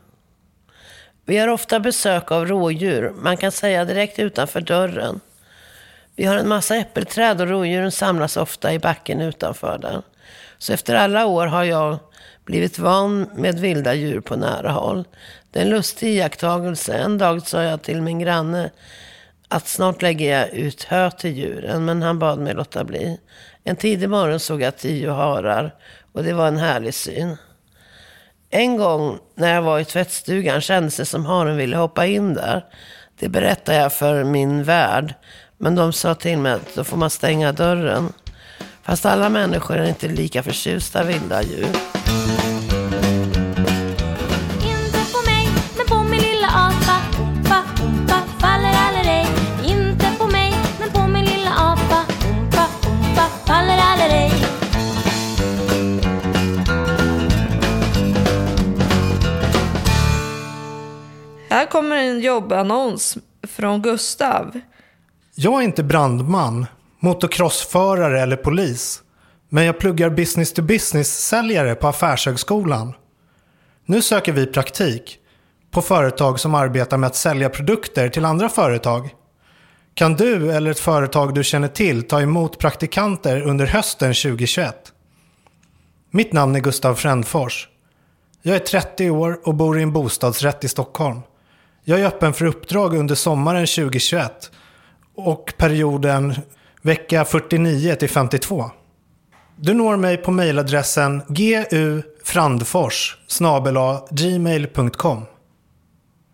Vi 1.26 1.38
har 1.38 1.48
ofta 1.48 1.80
besök 1.80 2.32
av 2.32 2.48
rådjur, 2.48 3.14
man 3.16 3.38
kan 3.38 3.52
säga 3.52 3.86
direkt 3.86 4.20
utanför 4.20 4.62
dörren. 4.62 5.20
Vi 6.16 6.26
har 6.26 6.38
en 6.38 6.48
massa 6.48 6.76
äppelträd 6.76 7.42
och 7.42 7.48
rådjuren 7.48 7.92
samlas 7.92 8.38
ofta 8.38 8.74
i 8.74 8.80
backen 8.80 9.22
utanför 9.22 9.78
den. 9.78 10.02
Så 10.58 10.74
efter 10.74 10.96
alla 10.96 11.26
år 11.26 11.46
har 11.48 11.64
jag 11.64 12.00
blivit 12.46 12.80
van 12.80 13.30
med 13.36 13.60
vilda 13.60 13.94
djur 13.94 14.20
på 14.20 14.36
nära 14.36 14.72
håll. 14.72 15.08
Det 15.52 15.60
är 15.60 15.64
en 15.64 15.70
lustig 15.70 16.10
iakttagelse. 16.16 16.94
En 16.94 17.18
dag 17.18 17.48
sa 17.48 17.64
jag 17.64 17.82
till 17.82 18.02
min 18.02 18.20
granne 18.20 18.72
att 19.48 19.68
snart 19.68 20.02
lägger 20.02 20.40
jag 20.40 20.50
ut 20.50 20.84
hö 20.84 21.12
till 21.12 21.38
djuren, 21.38 21.86
men 21.86 22.02
han 22.02 22.20
bad 22.20 22.40
mig 22.40 22.54
låta 22.54 22.84
bli. 22.84 23.20
En 23.64 23.76
tidig 23.76 24.10
morgon 24.10 24.40
såg 24.40 24.62
jag 24.62 24.78
tio 24.78 25.12
harar 25.12 25.76
och 26.12 26.24
det 26.24 26.34
var 26.34 26.48
en 26.48 26.58
härlig 26.58 26.94
syn. 26.94 27.38
En 28.54 28.78
gång 28.78 29.18
när 29.36 29.54
jag 29.56 29.62
var 29.62 29.80
i 29.80 29.86
tvättstugan 29.86 30.62
kändes 30.62 30.98
det 30.98 31.06
som 31.06 31.26
haren 31.26 31.58
ville 31.58 31.78
hoppa 31.78 32.06
in 32.06 32.34
där. 32.34 32.66
Det 33.20 33.30
berättade 33.30 33.78
jag 33.78 33.94
för 33.94 34.24
min 34.24 34.64
värd, 34.64 35.14
men 35.58 35.76
de 35.76 35.94
sa 35.94 36.16
till 36.16 36.38
mig 36.38 36.52
att 36.52 36.76
då 36.76 36.84
får 36.84 36.98
man 36.98 37.10
stänga 37.10 37.52
dörren. 37.52 38.14
Fast 38.84 39.06
alla 39.06 39.30
människor 39.30 39.78
är 39.78 39.90
inte 39.90 40.08
lika 40.08 40.44
förtjusta 40.44 41.04
vilda 41.04 41.44
djur. 41.44 41.68
Här 61.52 61.66
kommer 61.66 61.96
en 61.96 62.20
jobbannons 62.20 63.18
från 63.48 63.82
Gustav. 63.82 64.60
Jag 65.36 65.60
är 65.62 65.62
inte 65.62 65.84
brandman, 65.84 66.66
motocrossförare 67.00 68.22
eller 68.22 68.36
polis. 68.36 69.02
Men 69.50 69.66
jag 69.66 69.80
pluggar 69.80 70.10
business 70.10 70.54
to 70.54 70.62
business-säljare 70.62 71.76
på 71.76 71.88
Affärshögskolan. 71.88 72.94
Nu 73.86 74.02
söker 74.02 74.32
vi 74.32 74.46
praktik 74.46 75.18
på 75.72 75.82
företag 75.82 76.40
som 76.40 76.56
arbetar 76.56 76.98
med 76.98 77.08
att 77.08 77.16
sälja 77.16 77.50
produkter 77.50 78.10
till 78.10 78.26
andra 78.26 78.50
företag. 78.50 79.10
Kan 79.94 80.14
du 80.14 80.52
eller 80.52 80.72
ett 80.72 80.80
företag 80.80 81.34
du 81.34 81.44
känner 81.44 81.68
till 81.68 82.04
ta 82.04 82.22
emot 82.22 82.58
praktikanter 82.58 83.42
under 83.42 83.66
hösten 83.66 84.14
2021? 84.14 84.76
Mitt 86.12 86.34
namn 86.34 86.56
är 86.56 86.60
Gustav 86.60 86.96
Frändfors. 86.96 87.70
Jag 88.42 88.56
är 88.56 88.60
30 88.60 89.10
år 89.10 89.40
och 89.44 89.56
bor 89.56 89.80
i 89.80 89.84
en 89.84 89.94
bostadsrätt 89.94 90.64
i 90.64 90.68
Stockholm. 90.68 91.22
Jag 91.92 92.00
är 92.00 92.06
öppen 92.06 92.34
för 92.34 92.46
uppdrag 92.46 92.96
under 92.96 93.16
sommaren 93.16 93.68
2021 93.68 94.52
och 95.16 95.54
perioden 95.58 96.36
vecka 96.82 97.26
49 97.26 97.96
till 97.96 98.10
52. 98.10 98.72
Du 99.56 99.74
når 99.74 99.98
mig 99.98 100.18
på 100.18 100.32
mejladressen 100.32 101.22
gufrandfors 101.28 103.18
gmail.com. 104.12 105.26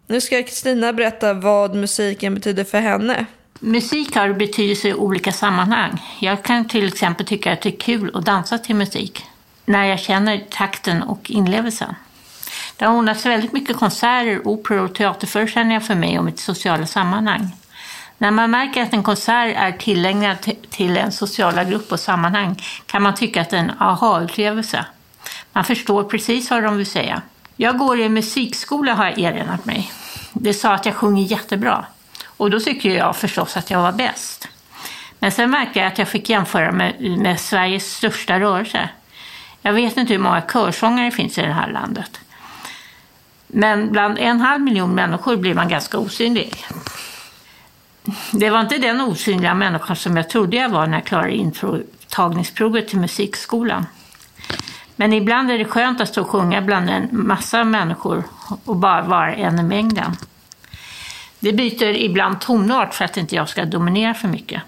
Nu 0.07 0.21
ska 0.21 0.43
Kristina 0.43 0.93
berätta 0.93 1.33
vad 1.33 1.75
musiken 1.75 2.33
betyder 2.33 2.63
för 2.63 2.79
henne. 2.79 3.25
Musik 3.59 4.15
har 4.15 4.33
betydelse 4.33 4.87
i 4.87 4.93
olika 4.93 5.31
sammanhang. 5.31 6.01
Jag 6.21 6.43
kan 6.43 6.67
till 6.67 6.87
exempel 6.87 7.25
tycka 7.25 7.53
att 7.53 7.61
det 7.61 7.69
är 7.69 7.79
kul 7.79 8.11
att 8.15 8.25
dansa 8.25 8.57
till 8.57 8.75
musik 8.75 9.25
när 9.65 9.85
jag 9.85 9.99
känner 9.99 10.45
takten 10.49 11.03
och 11.03 11.31
inlevelsen. 11.31 11.95
Det 12.77 12.85
har 12.85 12.95
ordnats 12.97 13.25
väldigt 13.25 13.53
mycket 13.53 13.77
konserter, 13.77 14.47
operor 14.47 14.85
och 14.85 14.95
teaterföreställningar 14.95 15.79
för 15.79 15.95
mig 15.95 16.19
och 16.19 16.25
mitt 16.25 16.39
sociala 16.39 16.85
sammanhang. 16.85 17.49
När 18.17 18.31
man 18.31 18.51
märker 18.51 18.83
att 18.83 18.93
en 18.93 19.03
konsert 19.03 19.55
är 19.57 19.71
tillägnad 19.71 20.37
till 20.69 20.97
en 20.97 21.11
sociala 21.11 21.63
grupp 21.63 21.91
och 21.91 21.99
sammanhang 21.99 22.63
kan 22.85 23.01
man 23.01 23.15
tycka 23.15 23.41
att 23.41 23.49
det 23.49 23.57
är 23.57 23.61
en 23.61 23.71
aha-upplevelse. 23.79 24.85
Man 25.53 25.63
förstår 25.63 26.03
precis 26.03 26.51
vad 26.51 26.63
de 26.63 26.77
vill 26.77 26.85
säga. 26.85 27.21
Jag 27.55 27.77
går 27.77 27.99
i 27.99 28.03
en 28.03 28.13
musikskola 28.13 28.93
har 28.93 29.05
jag 29.05 29.19
erinrat 29.19 29.65
mig. 29.65 29.91
Det 30.33 30.53
sa 30.53 30.73
att 30.73 30.85
jag 30.85 30.95
sjunger 30.95 31.23
jättebra. 31.23 31.85
Och 32.25 32.51
då 32.51 32.59
tycker 32.59 32.89
jag 32.89 33.15
förstås 33.15 33.57
att 33.57 33.71
jag 33.71 33.81
var 33.81 33.91
bäst. 33.91 34.47
Men 35.19 35.31
sen 35.31 35.51
märkte 35.51 35.79
jag 35.79 35.87
att 35.87 35.97
jag 35.97 36.07
fick 36.07 36.29
jämföra 36.29 36.71
med, 36.71 37.17
med 37.19 37.39
Sveriges 37.39 37.93
största 37.95 38.39
rörelse. 38.39 38.89
Jag 39.61 39.73
vet 39.73 39.97
inte 39.97 40.13
hur 40.13 40.19
många 40.19 40.41
körsångare 40.41 41.05
det 41.05 41.11
finns 41.11 41.37
i 41.37 41.41
det 41.41 41.53
här 41.53 41.71
landet. 41.71 42.19
Men 43.47 43.91
bland 43.91 44.17
en 44.17 44.41
halv 44.41 44.61
miljon 44.61 44.95
människor 44.95 45.35
blir 45.35 45.55
man 45.55 45.69
ganska 45.69 45.97
osynlig. 45.97 46.65
Det 48.31 48.49
var 48.49 48.61
inte 48.61 48.77
den 48.77 49.01
osynliga 49.01 49.53
människan 49.53 49.95
som 49.95 50.17
jag 50.17 50.29
trodde 50.29 50.57
jag 50.57 50.69
var 50.69 50.87
när 50.87 50.97
jag 50.97 51.05
klarade 51.05 51.35
intagningsprovet 51.35 52.87
till 52.87 52.99
musikskolan. 52.99 53.85
Men 54.95 55.13
ibland 55.13 55.51
är 55.51 55.57
det 55.57 55.65
skönt 55.65 56.01
att 56.01 56.09
stå 56.09 56.21
och 56.21 56.29
sjunga 56.29 56.61
bland 56.61 56.89
en 56.89 57.09
massa 57.11 57.63
människor 57.63 58.23
och 58.65 58.75
bara 58.75 59.01
vara 59.01 59.35
en 59.35 59.59
i 59.59 59.63
mängden. 59.63 60.17
Det 61.39 61.53
byter 61.53 61.83
ibland 61.83 62.39
tonart 62.39 62.93
för 62.93 63.05
att 63.05 63.17
inte 63.17 63.35
jag 63.35 63.49
ska 63.49 63.65
dominera 63.65 64.13
för 64.13 64.27
mycket. 64.27 64.61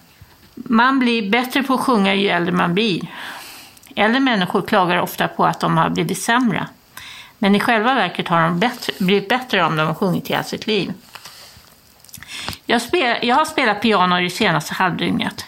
Man 0.55 0.99
blir 0.99 1.29
bättre 1.29 1.63
på 1.63 1.73
att 1.73 1.79
sjunga 1.79 2.15
ju 2.15 2.27
äldre 2.27 2.51
man 2.51 2.73
blir. 2.73 3.01
Äldre 3.95 4.19
människor 4.19 4.61
klagar 4.61 5.01
ofta 5.01 5.27
på 5.27 5.45
att 5.45 5.59
de 5.59 5.77
har 5.77 5.89
blivit 5.89 6.21
sämre. 6.21 6.67
Men 7.39 7.55
i 7.55 7.59
själva 7.59 7.93
verket 7.93 8.27
har 8.27 8.41
de 8.41 8.59
bättre, 8.59 8.93
blivit 8.99 9.29
bättre 9.29 9.63
om 9.65 9.75
de 9.75 9.87
har 9.87 9.93
sjungit 9.93 10.27
hela 10.27 10.43
sitt 10.43 10.67
liv. 10.67 10.93
Jag, 12.65 12.81
spel, 12.81 13.17
jag 13.21 13.35
har 13.35 13.45
spelat 13.45 13.81
piano 13.81 14.19
det 14.19 14.29
senaste 14.29 14.73
halvdygnet. 14.73 15.45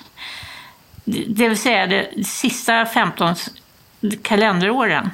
Det 1.05 1.49
vill 1.49 1.57
säga 1.57 1.87
de 1.87 2.23
sista 2.23 2.85
15 2.85 3.35
kalenderåren. 4.21 5.09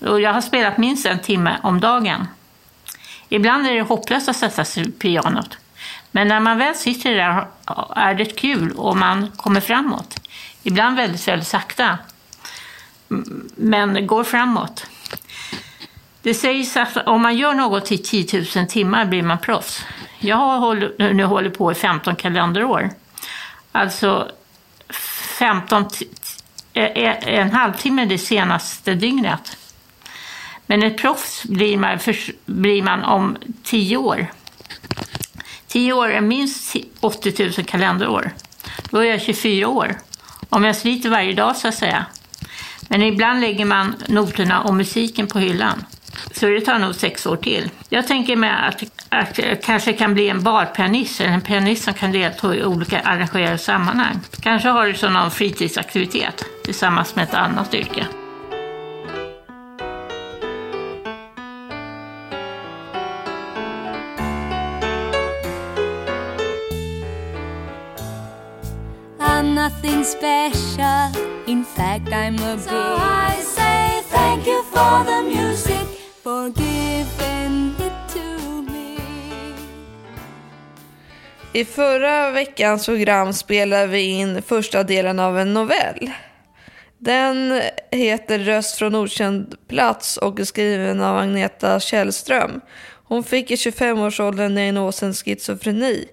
Och 0.00 0.20
jag 0.20 0.32
har 0.32 0.40
spelat 0.40 0.78
minst 0.78 1.06
en 1.06 1.18
timme 1.18 1.58
om 1.62 1.80
dagen. 1.80 2.28
Ibland 3.28 3.66
är 3.66 3.74
det 3.74 3.82
hopplöst 3.82 4.28
att 4.28 4.36
sätta 4.36 4.64
sig 4.64 4.82
vid 4.82 4.98
pianot. 4.98 5.58
Men 6.10 6.28
när 6.28 6.40
man 6.40 6.58
väl 6.58 6.74
sitter 6.74 7.14
där 7.14 7.46
är 7.96 8.14
det 8.14 8.36
kul 8.36 8.72
och 8.72 8.96
man 8.96 9.30
kommer 9.36 9.60
framåt. 9.60 10.20
Ibland 10.62 10.96
väldigt, 10.96 11.28
väldigt 11.28 11.48
sakta. 11.48 11.98
Men 13.56 14.06
går 14.06 14.24
framåt. 14.24 14.86
Det 16.22 16.34
sägs 16.34 16.76
att 16.76 16.96
om 16.96 17.22
man 17.22 17.36
gör 17.36 17.54
något 17.54 17.92
i 17.92 17.98
10 17.98 18.44
000 18.56 18.66
timmar 18.66 19.04
blir 19.04 19.22
man 19.22 19.38
proffs. 19.38 19.84
Jag 20.18 20.36
har 20.36 21.12
nu 21.12 21.24
hållit 21.24 21.58
på 21.58 21.72
i 21.72 21.74
15 21.74 22.16
kalenderår. 22.16 22.90
Alltså 23.72 24.30
15, 25.38 25.88
eh, 26.72 26.84
eh, 26.84 27.38
en 27.38 27.50
halvtimme 27.50 28.04
det 28.04 28.18
senaste 28.18 28.94
dygnet. 28.94 29.56
Men 30.66 30.82
ett 30.82 30.98
proffs 30.98 31.44
blir 31.44 31.78
man, 31.78 31.98
för, 31.98 32.16
blir 32.46 32.82
man 32.82 33.04
om 33.04 33.36
10 33.62 33.96
år. 33.96 34.26
10 35.66 35.92
år 35.92 36.08
är 36.08 36.20
minst 36.20 36.76
80 37.00 37.44
000 37.44 37.52
kalenderår. 37.52 38.30
Då 38.90 38.98
är 38.98 39.04
jag 39.04 39.22
24 39.22 39.68
år. 39.68 39.98
Om 40.48 40.64
jag 40.64 40.76
sliter 40.76 41.10
varje 41.10 41.34
dag 41.34 41.56
så 41.56 41.68
att 41.68 41.74
säga. 41.74 42.06
Men 42.88 43.02
ibland 43.02 43.40
lägger 43.40 43.64
man 43.64 43.94
noterna 44.08 44.62
och 44.62 44.74
musiken 44.74 45.26
på 45.26 45.38
hyllan. 45.38 45.84
Så 46.32 46.46
det 46.46 46.60
tar 46.60 46.78
nog 46.78 46.94
sex 46.94 47.26
år 47.26 47.36
till. 47.36 47.70
Jag 47.88 48.06
tänker 48.06 48.36
mig 48.36 48.50
att, 48.50 48.82
att 49.08 49.38
jag 49.38 49.62
kanske 49.62 49.92
kan 49.92 50.14
bli 50.14 50.28
en 50.28 50.42
barpianist, 50.42 51.20
eller 51.20 51.32
en 51.32 51.40
pianist 51.40 51.84
som 51.84 51.94
kan 51.94 52.12
delta 52.12 52.54
i 52.54 52.64
olika 52.64 53.00
arrangerade 53.00 53.58
sammanhang. 53.58 54.20
Kanske 54.40 54.68
har 54.68 54.86
det 54.86 54.94
som 54.94 55.12
någon 55.12 55.30
fritidsaktivitet 55.30 56.44
tillsammans 56.64 57.16
med 57.16 57.24
ett 57.24 57.34
annat 57.34 57.74
yrke. 57.74 58.06
I'm 69.38 69.54
nothing 69.54 70.04
special, 70.04 71.12
in 71.46 71.64
fact 71.64 72.08
I'm 72.08 72.40
a 72.40 72.56
big. 72.56 72.64
So 72.64 72.96
I 72.98 73.40
say 73.40 74.00
thank 74.10 74.46
you 74.46 74.62
for 74.64 75.04
the 75.04 75.22
music, 75.22 75.77
i 81.58 81.64
förra 81.64 82.30
veckans 82.30 82.86
program 82.86 83.32
spelade 83.32 83.86
vi 83.86 84.00
in 84.00 84.42
första 84.42 84.82
delen 84.82 85.18
av 85.18 85.38
en 85.38 85.54
novell. 85.54 86.10
Den 86.98 87.60
heter 87.90 88.38
Röst 88.38 88.78
från 88.78 88.94
okänd 88.94 89.54
plats 89.68 90.16
och 90.16 90.40
är 90.40 90.44
skriven 90.44 91.00
av 91.00 91.18
Agneta 91.18 91.80
Källström. 91.80 92.60
Hon 93.04 93.24
fick 93.24 93.50
i 93.50 93.54
25-årsåldern 93.54 94.54
diagnosen 94.54 95.14
schizofreni. 95.14 96.08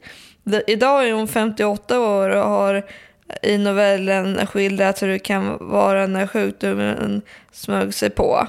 Idag 0.67 1.07
är 1.07 1.13
hon 1.13 1.27
58 1.27 1.99
år 1.99 2.29
och 2.29 2.49
har 2.49 2.85
i 3.41 3.57
novellen 3.57 4.47
skildrat 4.47 5.01
hur 5.01 5.07
det 5.07 5.19
kan 5.19 5.57
vara 5.69 6.07
när 6.07 6.27
sjukdomen 6.27 7.21
smög 7.51 7.93
sig 7.93 8.09
på. 8.09 8.47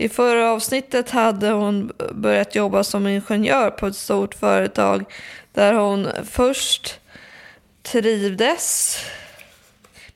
I 0.00 0.08
förra 0.08 0.50
avsnittet 0.50 1.10
hade 1.10 1.50
hon 1.50 1.92
börjat 2.12 2.54
jobba 2.54 2.84
som 2.84 3.06
ingenjör 3.06 3.70
på 3.70 3.86
ett 3.86 3.96
stort 3.96 4.34
företag 4.34 5.04
där 5.52 5.72
hon 5.72 6.08
först 6.24 7.00
trivdes 7.82 8.98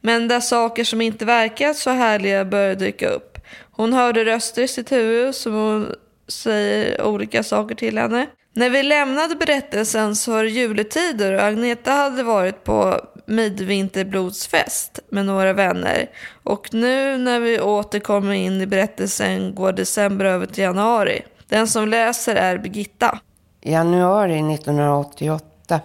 men 0.00 0.28
där 0.28 0.40
saker 0.40 0.84
som 0.84 1.00
inte 1.00 1.24
verkat 1.24 1.76
så 1.76 1.90
härliga 1.90 2.44
började 2.44 2.74
dyka 2.74 3.08
upp. 3.08 3.38
Hon 3.70 3.92
hörde 3.92 4.24
röster 4.24 4.62
i 4.62 4.68
sitt 4.68 4.92
huvud 4.92 5.34
som 5.34 5.52
hon 5.52 5.94
säger 6.28 7.02
olika 7.02 7.42
saker 7.42 7.74
till 7.74 7.98
henne. 7.98 8.26
När 8.52 8.70
vi 8.70 8.82
lämnade 8.82 9.36
berättelsen 9.36 10.16
så 10.16 10.32
var 10.32 10.42
det 10.42 10.50
juletider 10.50 11.32
och 11.32 11.42
Agneta 11.42 11.92
hade 11.92 12.22
varit 12.22 12.64
på 12.64 13.00
midvinterblodsfest 13.26 14.98
med 15.08 15.26
några 15.26 15.52
vänner. 15.52 16.10
Och 16.42 16.68
nu 16.72 17.18
när 17.18 17.40
vi 17.40 17.60
åter 17.60 18.00
kommer 18.00 18.32
in 18.32 18.60
i 18.60 18.66
berättelsen 18.66 19.54
går 19.54 19.72
december 19.72 20.24
över 20.24 20.46
till 20.46 20.64
januari. 20.64 21.22
Den 21.48 21.68
som 21.68 21.88
läser 21.88 22.34
är 22.36 22.58
Birgitta. 22.58 23.18
Januari 23.62 24.54
1988. 24.54 25.80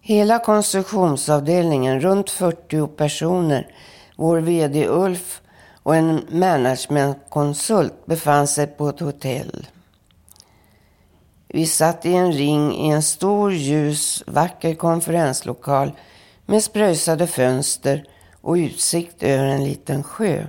Hela 0.00 0.38
konstruktionsavdelningen, 0.38 2.00
runt 2.00 2.30
40 2.30 2.86
personer, 2.86 3.66
vår 4.16 4.38
VD 4.38 4.88
Ulf 4.88 5.40
och 5.82 5.96
en 5.96 6.20
managementkonsult 6.28 8.06
befann 8.06 8.46
sig 8.46 8.66
på 8.66 8.88
ett 8.88 9.00
hotell. 9.00 9.66
Vi 11.48 11.66
satt 11.66 12.06
i 12.06 12.14
en 12.14 12.32
ring 12.32 12.74
i 12.74 12.88
en 12.90 13.02
stor, 13.02 13.52
ljus, 13.52 14.22
vacker 14.26 14.74
konferenslokal 14.74 15.92
med 16.46 16.62
spröjsade 16.62 17.26
fönster 17.26 18.04
och 18.40 18.52
utsikt 18.52 19.22
över 19.22 19.44
en 19.44 19.64
liten 19.64 20.02
sjö. 20.02 20.46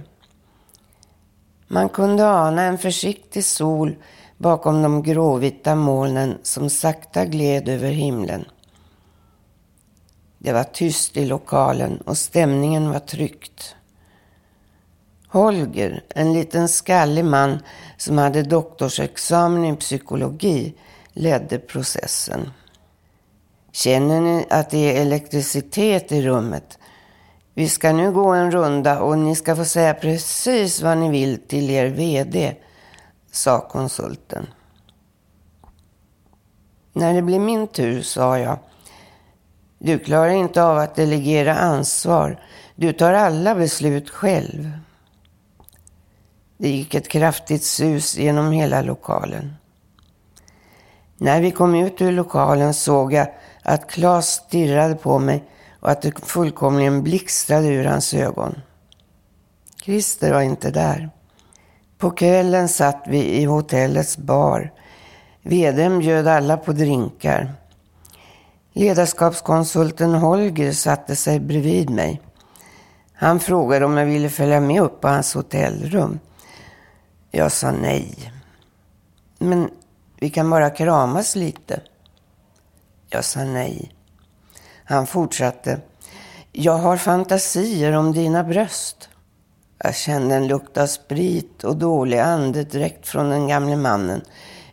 Man 1.68 1.90
kunde 1.90 2.28
ana 2.28 2.62
en 2.62 2.78
försiktig 2.78 3.46
sol 3.46 3.96
bakom 4.38 4.82
de 4.82 5.04
gråvita 5.04 5.76
molnen 5.76 6.38
som 6.44 6.70
sakta 6.70 7.26
gled 7.26 7.70
över 7.70 7.92
himlen. 7.92 8.46
Det 10.38 10.54
var 10.54 10.64
tyst 10.64 11.18
i 11.18 11.26
lokalen 11.26 11.98
och 11.98 12.18
stämningen 12.18 12.92
var 12.92 13.00
tryckt. 13.00 13.76
Holger, 15.28 16.04
en 16.10 16.34
liten 16.34 16.70
skallig 16.70 17.26
man 17.26 17.60
som 17.98 18.18
hade 18.18 18.44
doktorsexamen 18.44 19.66
i 19.66 19.76
psykologi, 19.76 20.74
ledde 21.14 21.60
processen. 21.60 22.52
Känner 23.76 24.22
ni 24.22 24.46
att 24.50 24.70
det 24.70 24.78
är 24.98 25.02
elektricitet 25.02 26.12
i 26.12 26.22
rummet? 26.22 26.80
Vi 27.54 27.70
ska 27.70 27.94
nu 27.94 28.12
gå 28.12 28.28
en 28.28 28.52
runda 28.52 29.00
och 29.00 29.18
ni 29.18 29.36
ska 29.36 29.56
få 29.56 29.66
säga 29.66 29.94
precis 29.94 30.82
vad 30.82 30.98
ni 30.98 31.10
vill 31.10 31.48
till 31.48 31.70
er 31.70 31.86
VD, 31.86 32.56
sa 33.32 33.60
konsulten. 33.60 34.48
När 36.94 37.14
det 37.14 37.22
blev 37.22 37.42
min 37.42 37.68
tur 37.68 38.02
sa 38.02 38.40
jag, 38.40 38.58
du 39.80 40.00
klarar 40.00 40.30
inte 40.30 40.64
av 40.64 40.78
att 40.78 40.96
delegera 40.96 41.56
ansvar. 41.56 42.44
Du 42.76 42.94
tar 42.94 43.14
alla 43.14 43.56
beslut 43.56 44.10
själv. 44.10 44.72
Det 46.58 46.70
gick 46.70 46.94
ett 46.94 47.08
kraftigt 47.08 47.64
sus 47.64 48.18
genom 48.18 48.52
hela 48.52 48.82
lokalen. 48.82 49.54
När 51.18 51.42
vi 51.42 51.52
kom 51.52 51.76
ut 51.76 52.02
ur 52.02 52.12
lokalen 52.12 52.74
såg 52.74 53.14
jag 53.14 53.28
att 53.68 53.90
Claes 53.90 54.28
stirrade 54.28 54.96
på 54.96 55.20
mig 55.20 55.44
och 55.80 55.92
att 55.92 56.02
det 56.02 56.26
fullkomligen 56.26 57.04
blixtrade 57.04 57.68
ur 57.68 57.86
hans 57.86 58.14
ögon. 58.14 58.62
Christer 59.84 60.34
var 60.34 60.42
inte 60.42 60.72
där. 60.72 61.10
På 61.98 62.12
kvällen 62.12 62.70
satt 62.70 63.04
vi 63.08 63.42
i 63.42 63.46
hotellets 63.46 64.18
bar. 64.18 64.74
Veden 65.42 66.00
bjöd 66.00 66.28
alla 66.28 66.58
på 66.58 66.72
drinkar. 66.72 67.54
Ledarskapskonsulten 68.74 70.14
Holger 70.14 70.72
satte 70.72 71.16
sig 71.16 71.40
bredvid 71.40 71.90
mig. 71.90 72.22
Han 73.14 73.40
frågade 73.40 73.86
om 73.86 73.98
jag 73.98 74.06
ville 74.06 74.30
följa 74.30 74.60
med 74.60 74.82
upp 74.82 75.02
på 75.02 75.08
hans 75.08 75.34
hotellrum. 75.34 76.20
Jag 77.32 77.52
sa 77.52 77.72
nej. 77.72 78.32
Men 79.38 79.70
vi 80.20 80.30
kan 80.30 80.50
bara 80.50 80.70
kramas 80.70 81.36
lite. 81.36 81.82
Jag 83.16 83.26
sa 83.26 83.44
nej. 83.44 83.92
Han 84.86 85.08
fortsatte. 85.08 85.80
Jag 86.52 86.78
har 86.78 86.98
fantasier 86.98 87.92
om 87.92 88.12
dina 88.12 88.44
bröst. 88.44 89.10
Jag 89.78 89.96
kände 89.96 90.36
en 90.36 90.48
lukt 90.48 90.78
av 90.78 90.88
sprit 90.88 91.64
och 91.64 91.78
dålig 91.78 92.20
andedräkt 92.20 93.08
från 93.08 93.30
den 93.30 93.48
gamle 93.48 93.76
mannen. 93.76 94.22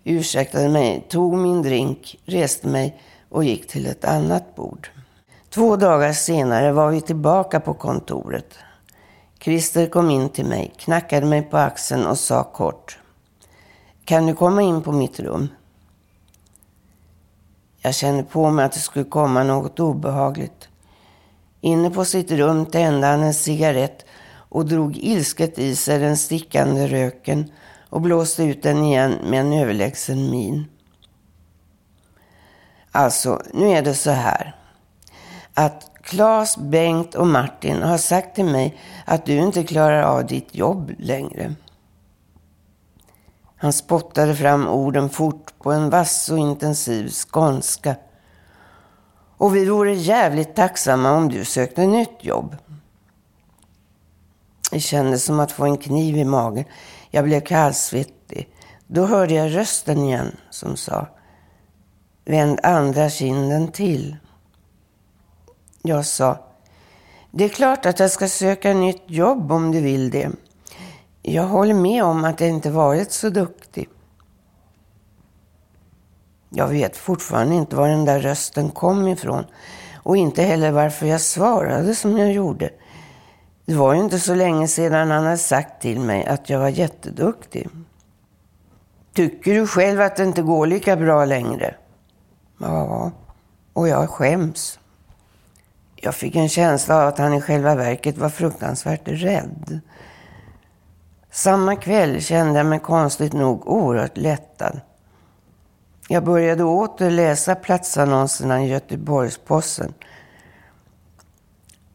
Ursäktade 0.04 0.68
mig, 0.68 1.06
tog 1.08 1.38
min 1.38 1.62
drink, 1.62 2.20
reste 2.24 2.68
mig 2.68 3.00
och 3.28 3.44
gick 3.44 3.68
till 3.68 3.86
ett 3.86 4.04
annat 4.04 4.54
bord. 4.54 4.90
Två 5.50 5.76
dagar 5.76 6.12
senare 6.12 6.72
var 6.72 6.90
vi 6.90 7.00
tillbaka 7.00 7.60
på 7.60 7.74
kontoret. 7.74 8.54
Christer 9.40 9.86
kom 9.86 10.10
in 10.10 10.28
till 10.28 10.46
mig, 10.46 10.72
knackade 10.78 11.26
mig 11.26 11.42
på 11.42 11.56
axeln 11.56 12.06
och 12.06 12.18
sa 12.18 12.44
kort. 12.44 12.98
Kan 14.04 14.26
du 14.26 14.34
komma 14.34 14.62
in 14.62 14.82
på 14.82 14.92
mitt 14.92 15.20
rum? 15.20 15.48
Jag 17.84 17.94
kände 17.94 18.22
på 18.22 18.50
mig 18.50 18.64
att 18.64 18.72
det 18.72 18.78
skulle 18.78 19.04
komma 19.04 19.42
något 19.42 19.80
obehagligt. 19.80 20.68
Inne 21.60 21.90
på 21.90 22.04
sitt 22.04 22.30
rum 22.30 22.66
tände 22.66 23.06
han 23.06 23.22
en 23.22 23.34
cigarett 23.34 24.04
och 24.32 24.66
drog 24.66 24.96
ilsket 24.96 25.58
i 25.58 25.76
sig 25.76 25.98
den 25.98 26.16
stickande 26.16 26.86
röken 26.86 27.52
och 27.88 28.00
blåste 28.00 28.44
ut 28.44 28.62
den 28.62 28.84
igen 28.84 29.18
med 29.24 29.40
en 29.40 29.52
överlägsen 29.52 30.30
min. 30.30 30.64
Alltså, 32.90 33.42
nu 33.54 33.68
är 33.68 33.82
det 33.82 33.94
så 33.94 34.10
här. 34.10 34.56
Att 35.54 35.90
Claes, 36.02 36.56
Bengt 36.56 37.14
och 37.14 37.26
Martin 37.26 37.82
har 37.82 37.98
sagt 37.98 38.34
till 38.34 38.44
mig 38.44 38.78
att 39.04 39.26
du 39.26 39.36
inte 39.36 39.64
klarar 39.64 40.02
av 40.02 40.26
ditt 40.26 40.54
jobb 40.54 40.92
längre. 40.98 41.54
Han 43.62 43.72
spottade 43.72 44.34
fram 44.36 44.68
orden 44.68 45.10
fort 45.10 45.58
på 45.58 45.72
en 45.72 45.90
vass 45.90 46.28
och 46.28 46.38
intensiv 46.38 47.08
skånska. 47.08 47.96
Och 49.36 49.56
vi 49.56 49.64
vore 49.64 49.94
jävligt 49.94 50.54
tacksamma 50.54 51.12
om 51.12 51.28
du 51.28 51.44
sökte 51.44 51.86
nytt 51.86 52.24
jobb. 52.24 52.56
Det 54.70 54.80
kändes 54.80 55.24
som 55.24 55.40
att 55.40 55.52
få 55.52 55.64
en 55.64 55.76
kniv 55.76 56.16
i 56.16 56.24
magen. 56.24 56.64
Jag 57.10 57.24
blev 57.24 57.40
kallsvettig. 57.40 58.48
Då 58.86 59.06
hörde 59.06 59.34
jag 59.34 59.56
rösten 59.56 59.98
igen 59.98 60.36
som 60.50 60.76
sa 60.76 61.06
Vänd 62.24 62.60
andra 62.62 63.10
kinden 63.10 63.72
till. 63.72 64.16
Jag 65.82 66.06
sa 66.06 66.44
Det 67.30 67.44
är 67.44 67.48
klart 67.48 67.86
att 67.86 68.00
jag 68.00 68.10
ska 68.10 68.28
söka 68.28 68.72
nytt 68.72 69.02
jobb 69.06 69.52
om 69.52 69.72
du 69.72 69.80
vill 69.80 70.10
det. 70.10 70.30
Jag 71.22 71.42
håller 71.42 71.74
med 71.74 72.04
om 72.04 72.24
att 72.24 72.40
jag 72.40 72.50
inte 72.50 72.70
varit 72.70 73.12
så 73.12 73.30
duktig. 73.30 73.88
Jag 76.50 76.68
vet 76.68 76.96
fortfarande 76.96 77.54
inte 77.54 77.76
var 77.76 77.88
den 77.88 78.04
där 78.04 78.20
rösten 78.20 78.70
kom 78.70 79.08
ifrån 79.08 79.44
och 79.96 80.16
inte 80.16 80.42
heller 80.42 80.70
varför 80.70 81.06
jag 81.06 81.20
svarade 81.20 81.94
som 81.94 82.18
jag 82.18 82.32
gjorde. 82.32 82.70
Det 83.64 83.74
var 83.74 83.94
ju 83.94 84.00
inte 84.00 84.18
så 84.18 84.34
länge 84.34 84.68
sedan 84.68 85.10
han 85.10 85.24
hade 85.24 85.38
sagt 85.38 85.82
till 85.82 86.00
mig 86.00 86.26
att 86.26 86.50
jag 86.50 86.58
var 86.58 86.68
jätteduktig. 86.68 87.68
Tycker 89.12 89.54
du 89.54 89.66
själv 89.66 90.00
att 90.00 90.16
det 90.16 90.24
inte 90.24 90.42
går 90.42 90.66
lika 90.66 90.96
bra 90.96 91.24
längre? 91.24 91.74
Ja, 92.58 93.10
och 93.72 93.88
jag 93.88 94.10
skäms. 94.10 94.78
Jag 95.96 96.14
fick 96.14 96.36
en 96.36 96.48
känsla 96.48 97.02
av 97.02 97.08
att 97.08 97.18
han 97.18 97.34
i 97.34 97.40
själva 97.40 97.74
verket 97.74 98.18
var 98.18 98.28
fruktansvärt 98.28 99.02
rädd. 99.04 99.80
Samma 101.34 101.76
kväll 101.76 102.20
kände 102.20 102.58
jag 102.58 102.66
mig 102.66 102.80
konstigt 102.80 103.32
nog 103.32 103.68
oerhört 103.68 104.16
lättad. 104.16 104.80
Jag 106.08 106.24
började 106.24 106.64
åter 106.64 107.10
läsa 107.10 107.54
platsannonserna 107.54 108.64
i 108.64 108.68
Göteborgs-Posten. 108.68 109.94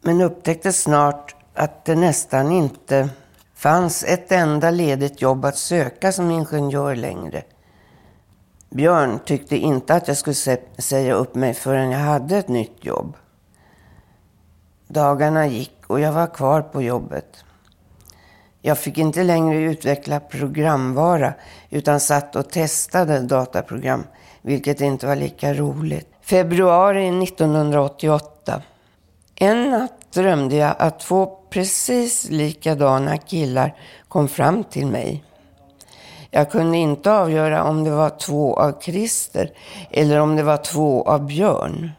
Men 0.00 0.20
upptäckte 0.20 0.72
snart 0.72 1.36
att 1.54 1.84
det 1.84 1.94
nästan 1.94 2.52
inte 2.52 3.08
fanns 3.54 4.04
ett 4.04 4.32
enda 4.32 4.70
ledigt 4.70 5.22
jobb 5.22 5.44
att 5.44 5.56
söka 5.56 6.12
som 6.12 6.30
ingenjör 6.30 6.94
längre. 6.94 7.42
Björn 8.70 9.18
tyckte 9.24 9.56
inte 9.56 9.94
att 9.94 10.08
jag 10.08 10.16
skulle 10.16 10.58
säga 10.78 11.14
upp 11.14 11.34
mig 11.34 11.54
förrän 11.54 11.90
jag 11.90 11.98
hade 11.98 12.36
ett 12.36 12.48
nytt 12.48 12.84
jobb. 12.84 13.16
Dagarna 14.88 15.46
gick 15.46 15.86
och 15.86 16.00
jag 16.00 16.12
var 16.12 16.26
kvar 16.26 16.62
på 16.62 16.82
jobbet. 16.82 17.44
Jag 18.62 18.78
fick 18.78 18.98
inte 18.98 19.22
längre 19.22 19.58
utveckla 19.58 20.20
programvara 20.20 21.34
utan 21.70 22.00
satt 22.00 22.36
och 22.36 22.50
testade 22.50 23.20
dataprogram, 23.20 24.04
vilket 24.42 24.80
inte 24.80 25.06
var 25.06 25.16
lika 25.16 25.54
roligt. 25.54 26.08
Februari 26.22 27.22
1988. 27.22 28.62
En 29.34 29.70
natt 29.70 30.12
drömde 30.12 30.56
jag 30.56 30.74
att 30.78 31.00
två 31.00 31.38
precis 31.50 32.30
likadana 32.30 33.18
killar 33.18 33.74
kom 34.08 34.28
fram 34.28 34.64
till 34.64 34.86
mig. 34.86 35.24
Jag 36.30 36.50
kunde 36.50 36.76
inte 36.76 37.12
avgöra 37.12 37.64
om 37.64 37.84
det 37.84 37.90
var 37.90 38.10
två 38.10 38.56
av 38.56 38.80
Christer 38.80 39.50
eller 39.90 40.20
om 40.20 40.36
det 40.36 40.42
var 40.42 40.56
två 40.56 41.02
av 41.02 41.26
Björn. 41.26 41.90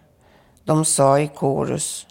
De 0.63 0.85
sa 0.85 1.19
i 1.19 1.27
korus. 1.27 2.07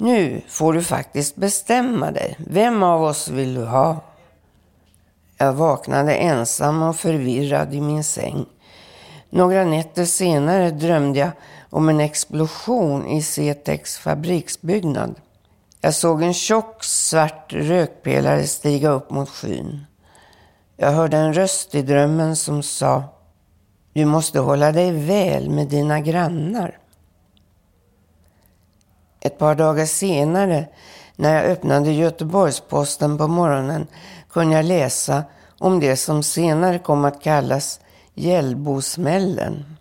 Nu 0.00 0.40
får 0.48 0.72
du 0.72 0.82
faktiskt 0.82 1.36
bestämma 1.36 2.10
dig. 2.10 2.36
Vem 2.38 2.82
av 2.82 3.02
oss 3.02 3.28
vill 3.28 3.54
du 3.54 3.64
ha? 3.64 3.96
Jag 5.38 5.52
vaknade 5.52 6.14
ensam 6.14 6.82
och 6.82 6.96
förvirrad 6.96 7.74
i 7.74 7.80
min 7.80 8.04
säng. 8.04 8.46
Några 9.30 9.64
nätter 9.64 10.04
senare 10.04 10.70
drömde 10.70 11.18
jag 11.18 11.30
om 11.70 11.88
en 11.88 12.00
explosion 12.00 13.06
i 13.06 13.22
Cetex 13.22 13.98
fabriksbyggnad. 13.98 15.14
Jag 15.80 15.94
såg 15.94 16.22
en 16.22 16.34
tjock 16.34 16.84
svart 16.84 17.52
rökpelare 17.52 18.46
stiga 18.46 18.90
upp 18.90 19.10
mot 19.10 19.28
skyn. 19.28 19.84
Jag 20.76 20.92
hörde 20.92 21.16
en 21.16 21.34
röst 21.34 21.74
i 21.74 21.82
drömmen 21.82 22.36
som 22.36 22.62
sa 22.62 23.04
Du 23.92 24.04
måste 24.04 24.40
hålla 24.40 24.72
dig 24.72 24.92
väl 24.92 25.50
med 25.50 25.68
dina 25.68 26.00
grannar. 26.00 26.79
Ett 29.20 29.38
par 29.38 29.54
dagar 29.54 29.86
senare, 29.86 30.66
när 31.16 31.34
jag 31.34 31.44
öppnade 31.44 31.92
Göteborgs-Posten 31.92 33.18
på 33.18 33.28
morgonen, 33.28 33.86
kunde 34.30 34.56
jag 34.56 34.64
läsa 34.64 35.24
om 35.58 35.80
det 35.80 35.96
som 35.96 36.22
senare 36.22 36.78
kom 36.78 37.04
att 37.04 37.22
kallas 37.22 37.80
Hjällbosmällen. 38.14 39.76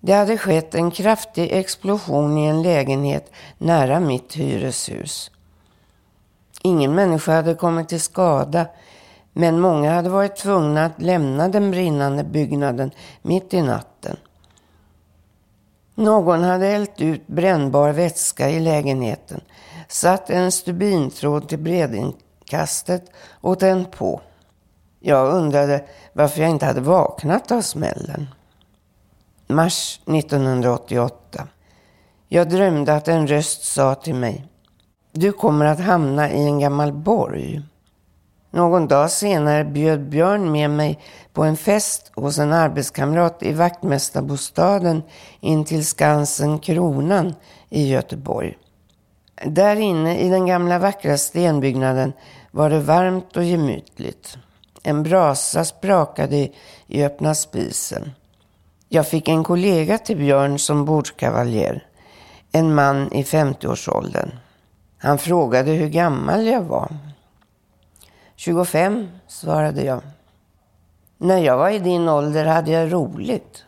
Det 0.00 0.12
hade 0.12 0.38
skett 0.38 0.74
en 0.74 0.90
kraftig 0.90 1.52
explosion 1.52 2.38
i 2.38 2.46
en 2.46 2.62
lägenhet 2.62 3.32
nära 3.58 4.00
mitt 4.00 4.34
hyreshus. 4.34 5.30
Ingen 6.62 6.94
människa 6.94 7.32
hade 7.32 7.54
kommit 7.54 7.88
till 7.88 8.00
skada, 8.00 8.66
men 9.32 9.60
många 9.60 9.94
hade 9.94 10.10
varit 10.10 10.36
tvungna 10.36 10.84
att 10.84 11.02
lämna 11.02 11.48
den 11.48 11.70
brinnande 11.70 12.24
byggnaden 12.24 12.90
mitt 13.22 13.54
i 13.54 13.62
natten. 13.62 13.97
Någon 15.98 16.42
hade 16.42 16.66
hällt 16.66 17.00
ut 17.00 17.26
brännbar 17.26 17.92
vätska 17.92 18.50
i 18.50 18.60
lägenheten, 18.60 19.40
satt 19.88 20.30
en 20.30 20.52
stubintråd 20.52 21.48
till 21.48 21.58
breδιnkastet 21.58 23.10
och 23.40 23.58
tänt 23.58 23.90
på. 23.90 24.20
Jag 25.00 25.34
undrade 25.34 25.84
varför 26.12 26.40
jag 26.40 26.50
inte 26.50 26.66
hade 26.66 26.80
vaknat 26.80 27.52
av 27.52 27.60
smällen. 27.60 28.26
Mars 29.46 30.00
1988. 30.06 31.48
Jag 32.28 32.48
drömde 32.50 32.94
att 32.94 33.08
en 33.08 33.26
röst 33.26 33.64
sa 33.64 33.94
till 33.94 34.14
mig. 34.14 34.46
Du 35.12 35.32
kommer 35.32 35.64
att 35.64 35.80
hamna 35.80 36.30
i 36.30 36.44
en 36.44 36.58
gammal 36.60 36.92
borg. 36.92 37.62
Någon 38.50 38.88
dag 38.88 39.10
senare 39.10 39.64
bjöd 39.64 40.08
Björn 40.08 40.52
med 40.52 40.70
mig 40.70 40.98
på 41.32 41.44
en 41.44 41.56
fest 41.56 42.12
hos 42.14 42.38
en 42.38 42.52
arbetskamrat 42.52 43.42
i 43.42 43.52
vaktmästarbostaden 43.52 45.02
intill 45.40 45.86
Skansen 45.86 46.58
Kronan 46.58 47.34
i 47.70 47.88
Göteborg. 47.88 48.58
Där 49.44 49.76
inne 49.76 50.18
i 50.18 50.28
den 50.28 50.46
gamla 50.46 50.78
vackra 50.78 51.18
stenbyggnaden 51.18 52.12
var 52.50 52.70
det 52.70 52.80
varmt 52.80 53.36
och 53.36 53.44
gemytligt. 53.44 54.38
En 54.82 55.02
brasa 55.02 55.64
sprakade 55.64 56.48
i 56.86 57.04
öppna 57.04 57.34
spisen. 57.34 58.10
Jag 58.88 59.08
fick 59.08 59.28
en 59.28 59.44
kollega 59.44 59.98
till 59.98 60.16
Björn 60.16 60.58
som 60.58 60.84
bordskavaljer. 60.84 61.86
En 62.52 62.74
man 62.74 63.12
i 63.12 63.22
50-årsåldern. 63.22 64.30
Han 64.98 65.18
frågade 65.18 65.70
hur 65.70 65.88
gammal 65.88 66.46
jag 66.46 66.62
var. 66.62 66.96
25, 68.38 69.08
svarade 69.26 69.82
jag. 69.82 70.00
När 71.16 71.38
jag 71.38 71.56
var 71.56 71.70
i 71.70 71.78
din 71.78 72.08
ålder 72.08 72.44
hade 72.44 72.70
jag 72.70 72.92
roligt. 72.92 73.64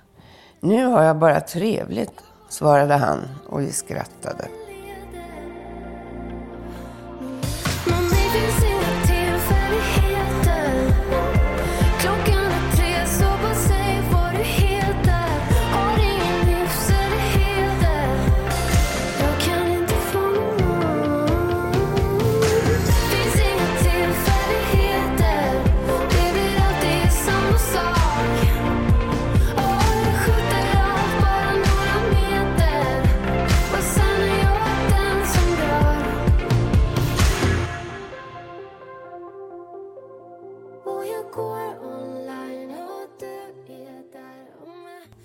Nu 0.60 0.84
har 0.86 1.02
jag 1.02 1.16
bara 1.16 1.40
trevligt, 1.40 2.22
svarade 2.48 2.94
han 2.94 3.18
och 3.48 3.60
vi 3.60 3.72
skrattade. 3.72 4.48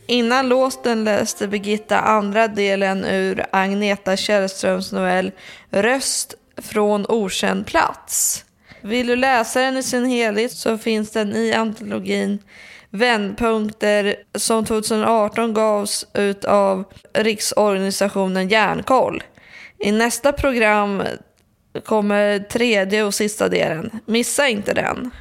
Innan 0.08 0.50
låsten 0.50 1.04
läste 1.04 1.48
Birgitta 1.48 2.00
andra 2.00 2.48
delen 2.48 3.06
ur 3.06 3.46
Agneta 3.52 4.18
Källströms 4.18 4.92
novell 4.92 5.32
Röst 5.70 6.36
från 6.58 7.06
okänd 7.10 7.68
plats. 7.68 8.46
Vill 8.82 9.08
du 9.08 9.16
läsa 9.16 9.62
den 9.62 9.78
i 9.78 9.84
sin 9.84 10.06
helhet 10.06 10.52
så 10.52 10.78
finns 10.78 11.12
den 11.12 11.36
i 11.36 11.54
antologin 11.54 12.40
Vändpunkter 12.90 14.16
som 14.36 14.66
2018 14.66 15.54
gavs 15.54 16.08
ut 16.14 16.46
av 16.46 16.84
Riksorganisationen 17.14 18.50
Järnkoll. 18.50 19.24
I 19.80 19.92
nästa 19.92 20.32
program 20.34 21.04
kommer 21.86 22.40
tredje 22.40 23.04
och 23.04 23.14
sista 23.14 23.50
delen. 23.50 24.00
Missa 24.06 24.48
inte 24.48 24.74
den! 24.74 25.12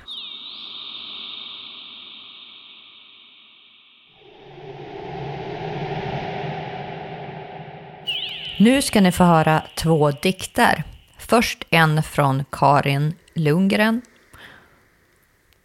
Nu 8.59 8.83
ska 8.83 9.01
ni 9.01 9.13
få 9.13 9.25
höra 9.25 9.63
två 9.77 10.11
dikter. 10.11 10.85
Först 11.19 11.65
en 11.71 12.03
från 12.03 12.45
Karin 12.53 13.15
Lundgren 13.35 14.03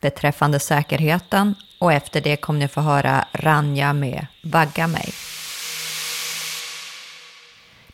beträffande 0.02 0.60
säkerheten 0.60 1.56
och 1.80 1.94
efter 1.94 2.22
det 2.22 2.36
kommer 2.36 2.60
ni 2.60 2.68
få 2.68 2.82
höra 2.82 3.26
Ranja 3.34 3.94
med 3.94 4.28
Vagga 4.44 4.88
mig. 4.88 5.14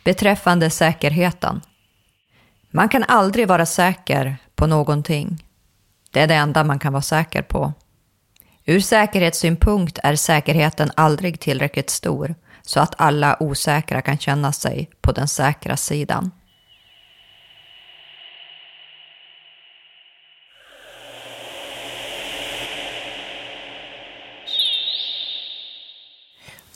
Beträffande 0.03 0.69
säkerheten. 0.69 1.61
Man 2.71 2.89
kan 2.89 3.03
aldrig 3.03 3.47
vara 3.47 3.65
säker 3.65 4.37
på 4.55 4.67
någonting. 4.67 5.43
Det 6.11 6.21
är 6.21 6.27
det 6.27 6.35
enda 6.35 6.63
man 6.63 6.79
kan 6.79 6.93
vara 6.93 7.01
säker 7.01 7.41
på. 7.41 7.73
Ur 8.65 8.79
säkerhetssynpunkt 8.79 9.99
är 10.03 10.15
säkerheten 10.15 10.91
aldrig 10.95 11.39
tillräckligt 11.39 11.89
stor 11.89 12.35
så 12.65 12.79
att 12.79 12.95
alla 12.97 13.37
osäkra 13.39 14.01
kan 14.01 14.17
känna 14.17 14.51
sig 14.51 14.89
på 15.01 15.11
den 15.11 15.27
säkra 15.27 15.77
sidan. 15.77 16.31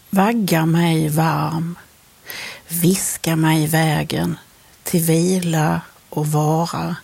Vagga 0.09 0.65
mig 0.65 1.09
varm, 1.09 1.77
viska 2.67 3.35
mig 3.35 3.67
vägen 3.67 4.37
till 4.83 5.01
vila 5.01 5.81
och 6.09 6.27
vara. 6.27 6.95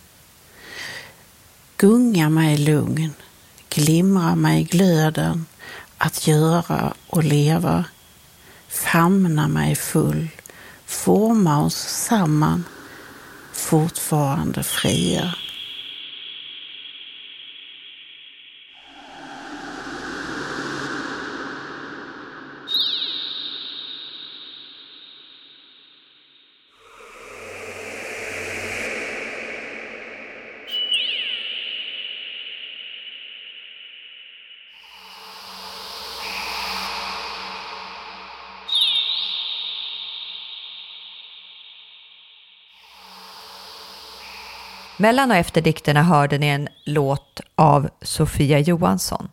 Gunga 1.76 2.28
mig 2.28 2.56
lugn, 2.56 3.12
glimra 3.68 4.34
mig 4.34 4.64
glöden 4.64 5.46
att 5.98 6.26
göra 6.26 6.94
och 7.06 7.24
leva. 7.24 7.84
Famna 8.76 9.48
mig 9.48 9.78
full, 9.78 10.28
forma 10.86 11.64
oss 11.64 11.76
samman, 11.76 12.64
fortfarande 13.52 14.62
fria. 14.62 15.34
Mellan 44.96 45.30
och 45.30 45.36
efter 45.36 45.60
dikterna 45.60 46.02
hörde 46.02 46.38
ni 46.38 46.46
en 46.46 46.68
låt 46.84 47.40
av 47.54 47.88
Sofia 48.02 48.58
Johansson. 48.58 49.28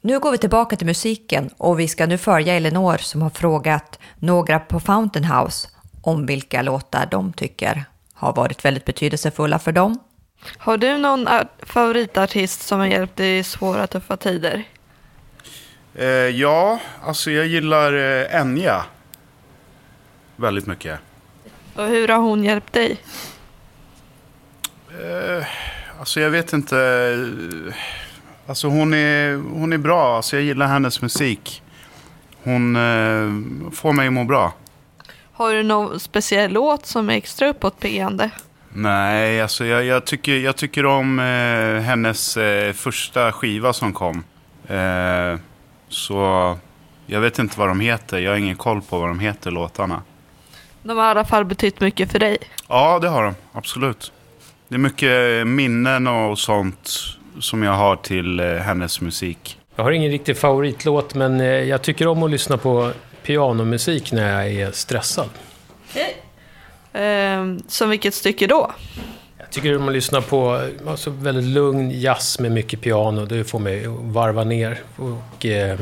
Nu 0.00 0.18
går 0.20 0.30
vi 0.32 0.38
tillbaka 0.38 0.76
till 0.76 0.86
musiken 0.86 1.50
och 1.56 1.80
vi 1.80 1.88
ska 1.88 2.06
nu 2.06 2.18
följa 2.18 2.54
Elinor 2.54 2.96
som 2.96 3.22
har 3.22 3.30
frågat 3.30 3.98
några 4.18 4.58
på 4.58 4.80
Fountain 4.80 5.24
House 5.24 5.68
om 6.02 6.26
vilka 6.26 6.62
låtar 6.62 7.08
de 7.10 7.32
tycker 7.32 7.84
har 8.14 8.32
varit 8.32 8.64
väldigt 8.64 8.84
betydelsefulla 8.84 9.58
för 9.58 9.72
dem. 9.72 9.98
Har 10.58 10.76
du 10.76 10.98
någon 10.98 11.28
ar- 11.28 11.48
favoritartist 11.62 12.62
som 12.62 12.78
har 12.78 12.86
hjälpt 12.86 13.16
dig 13.16 13.38
i 13.38 13.42
svåra, 13.42 13.86
tuffa 13.86 14.16
tider? 14.16 14.64
Eh, 15.94 16.06
ja, 16.06 16.78
alltså 17.02 17.30
jag 17.30 17.46
gillar 17.46 17.92
eh, 17.92 18.40
Enya 18.40 18.84
väldigt 20.36 20.66
mycket. 20.66 20.98
Och 21.74 21.86
hur 21.86 22.08
har 22.08 22.18
hon 22.18 22.44
hjälpt 22.44 22.72
dig? 22.72 22.98
Eh, 25.00 25.44
alltså 25.98 26.20
jag 26.20 26.30
vet 26.30 26.52
inte. 26.52 26.78
eh, 27.68 27.74
Alltså 28.48 28.68
hon 28.68 28.94
är, 28.94 29.34
hon 29.36 29.72
är 29.72 29.78
bra. 29.78 30.16
Alltså 30.16 30.36
jag 30.36 30.42
gillar 30.44 30.66
hennes 30.66 31.02
musik. 31.02 31.62
Hon 32.42 32.76
eh, 32.76 33.70
får 33.72 33.92
mig 33.92 34.06
att 34.06 34.12
må 34.12 34.24
bra. 34.24 34.52
Har 35.32 35.52
du 35.52 35.62
någon 35.62 36.00
speciell 36.00 36.52
låt 36.52 36.86
som 36.86 37.10
är 37.10 37.14
extra 37.14 37.48
uppåtpiggande? 37.48 38.30
Nej, 38.72 39.42
alltså 39.42 39.64
jag, 39.66 39.84
jag, 39.84 40.04
tycker, 40.04 40.32
jag 40.36 40.56
tycker 40.56 40.86
om 40.86 41.18
eh, 41.18 41.82
hennes 41.82 42.36
eh, 42.36 42.72
första 42.72 43.32
skiva 43.32 43.72
som 43.72 43.92
kom. 43.92 44.24
Eh, 44.68 45.38
så 45.88 46.58
jag 47.06 47.20
vet 47.20 47.38
inte 47.38 47.58
vad 47.58 47.68
de 47.68 47.80
heter. 47.80 48.18
Jag 48.18 48.30
har 48.30 48.36
ingen 48.38 48.56
koll 48.56 48.82
på 48.82 48.98
vad 48.98 49.08
de 49.08 49.20
heter, 49.20 49.50
låtarna. 49.50 50.02
De 50.82 50.98
har 50.98 51.06
i 51.06 51.08
alla 51.10 51.24
fall 51.24 51.44
betytt 51.44 51.80
mycket 51.80 52.12
för 52.12 52.18
dig. 52.18 52.38
Ja, 52.68 52.98
det 52.98 53.08
har 53.08 53.22
de. 53.24 53.34
Absolut. 53.52 54.12
Det 54.68 54.74
är 54.74 54.78
mycket 54.78 55.46
minnen 55.46 56.06
och 56.06 56.38
sånt 56.38 56.90
som 57.40 57.62
jag 57.62 57.72
har 57.72 57.96
till 57.96 58.40
eh, 58.40 58.46
hennes 58.46 59.00
musik. 59.00 59.58
Jag 59.76 59.84
har 59.84 59.90
ingen 59.90 60.10
riktig 60.10 60.36
favoritlåt, 60.36 61.14
men 61.14 61.40
eh, 61.40 61.46
jag 61.46 61.82
tycker 61.82 62.06
om 62.06 62.22
att 62.22 62.30
lyssna 62.30 62.56
på 62.56 62.92
pianomusik 63.22 64.12
när 64.12 64.32
jag 64.32 64.52
är 64.52 64.72
stressad. 64.72 65.28
Ehm, 66.92 67.62
som 67.68 67.90
vilket 67.90 68.14
stycke 68.14 68.46
då? 68.46 68.70
Jag 69.38 69.50
tycker 69.50 69.76
om 69.76 69.88
att 69.88 69.94
lyssna 69.94 70.20
på 70.20 70.68
alltså, 70.86 71.10
väldigt 71.10 71.44
lugn 71.44 71.90
jazz 71.90 72.38
med 72.40 72.52
mycket 72.52 72.80
piano. 72.80 73.26
Det 73.26 73.44
får 73.44 73.58
mig 73.58 73.86
att 73.86 73.92
varva 73.92 74.44
ner 74.44 74.80
och 74.96 75.46
eh, 75.46 75.80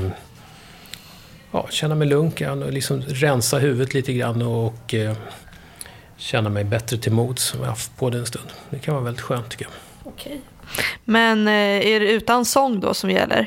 ja, 1.50 1.66
känna 1.70 1.94
mig 1.94 2.08
lugn. 2.08 2.62
Och 2.62 2.72
liksom 2.72 3.02
rensa 3.02 3.58
huvudet 3.58 3.94
lite 3.94 4.12
grann 4.12 4.42
och 4.42 4.94
eh, 4.94 5.16
känna 6.24 6.50
mig 6.50 6.64
bättre 6.64 6.96
till 6.96 7.12
mods 7.12 7.42
som 7.42 7.60
jag 7.60 7.66
haft 7.68 7.96
på 7.96 8.10
det 8.10 8.18
en 8.18 8.26
stund. 8.26 8.48
Det 8.70 8.78
kan 8.78 8.94
vara 8.94 9.04
väldigt 9.04 9.22
skönt 9.22 9.48
tycker 9.50 9.64
jag. 9.64 9.72
Okej. 10.12 10.40
Men 11.04 11.48
eh, 11.48 11.52
är 11.86 12.00
det 12.00 12.10
utan 12.12 12.44
sång 12.44 12.80
då 12.80 12.94
som 12.94 13.10
gäller? 13.10 13.46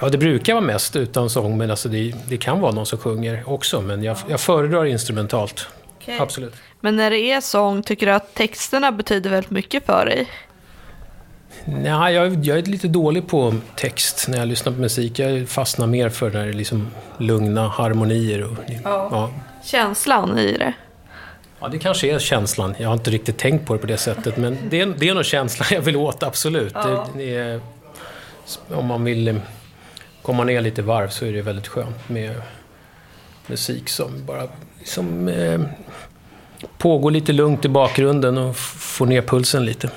Ja, 0.00 0.08
det 0.08 0.18
brukar 0.18 0.54
vara 0.54 0.64
mest 0.64 0.96
utan 0.96 1.30
sång, 1.30 1.58
men 1.58 1.70
alltså 1.70 1.88
det, 1.88 2.14
det 2.28 2.36
kan 2.36 2.60
vara 2.60 2.72
någon 2.72 2.86
som 2.86 2.98
sjunger 2.98 3.42
också. 3.46 3.80
Men 3.80 4.02
jag, 4.02 4.16
jag 4.28 4.40
föredrar 4.40 4.84
instrumentalt. 4.84 5.68
Okej. 5.96 6.18
Absolut. 6.20 6.54
Men 6.80 6.96
när 6.96 7.10
det 7.10 7.18
är 7.18 7.40
sång, 7.40 7.82
tycker 7.82 8.06
du 8.06 8.12
att 8.12 8.34
texterna 8.34 8.92
betyder 8.92 9.30
väldigt 9.30 9.50
mycket 9.50 9.86
för 9.86 10.06
dig? 10.06 10.28
Nej, 11.64 12.14
jag, 12.14 12.44
jag 12.44 12.58
är 12.58 12.62
lite 12.62 12.88
dålig 12.88 13.28
på 13.28 13.54
text 13.76 14.28
när 14.28 14.38
jag 14.38 14.48
lyssnar 14.48 14.72
på 14.72 14.80
musik. 14.80 15.18
Jag 15.18 15.48
fastnar 15.48 15.86
mer 15.86 16.08
för 16.08 16.30
när 16.30 16.42
det 16.44 16.48
är 16.48 16.52
liksom 16.52 16.90
lugna 17.18 17.68
harmonier. 17.68 18.42
Och, 18.42 18.58
Ja. 18.84 19.08
ja. 19.10 19.30
Känslan 19.64 20.38
i 20.38 20.52
det? 20.58 20.72
Ja, 21.64 21.68
det 21.68 21.78
kanske 21.78 22.14
är 22.14 22.18
känslan. 22.18 22.74
Jag 22.78 22.88
har 22.88 22.94
inte 22.94 23.10
riktigt 23.10 23.38
tänkt 23.38 23.66
på 23.66 23.72
det 23.74 23.78
på 23.78 23.86
det 23.86 23.96
sättet. 23.96 24.36
Men 24.36 24.58
det 24.70 24.80
är, 24.80 24.86
det 24.86 25.08
är 25.08 25.14
nog 25.14 25.24
känslan 25.24 25.68
jag 25.70 25.80
vill 25.80 25.96
åt, 25.96 26.22
absolut. 26.22 26.72
Ja. 26.74 27.06
Det, 27.14 27.24
det 27.24 27.36
är, 27.36 27.60
om 28.68 28.86
man 28.86 29.04
vill 29.04 29.28
eh, 29.28 29.36
komma 30.22 30.44
ner 30.44 30.60
lite 30.60 30.82
varv 30.82 31.08
så 31.08 31.24
är 31.24 31.32
det 31.32 31.42
väldigt 31.42 31.68
skönt 31.68 32.08
med 32.08 32.42
musik 33.46 33.88
som 33.88 34.26
bara 34.26 34.48
liksom, 34.78 35.28
eh, 35.28 35.60
pågår 36.78 37.10
lite 37.10 37.32
lugnt 37.32 37.64
i 37.64 37.68
bakgrunden 37.68 38.38
och 38.38 38.56
får 38.56 39.06
ner 39.06 39.22
pulsen 39.22 39.64
lite. 39.64 39.90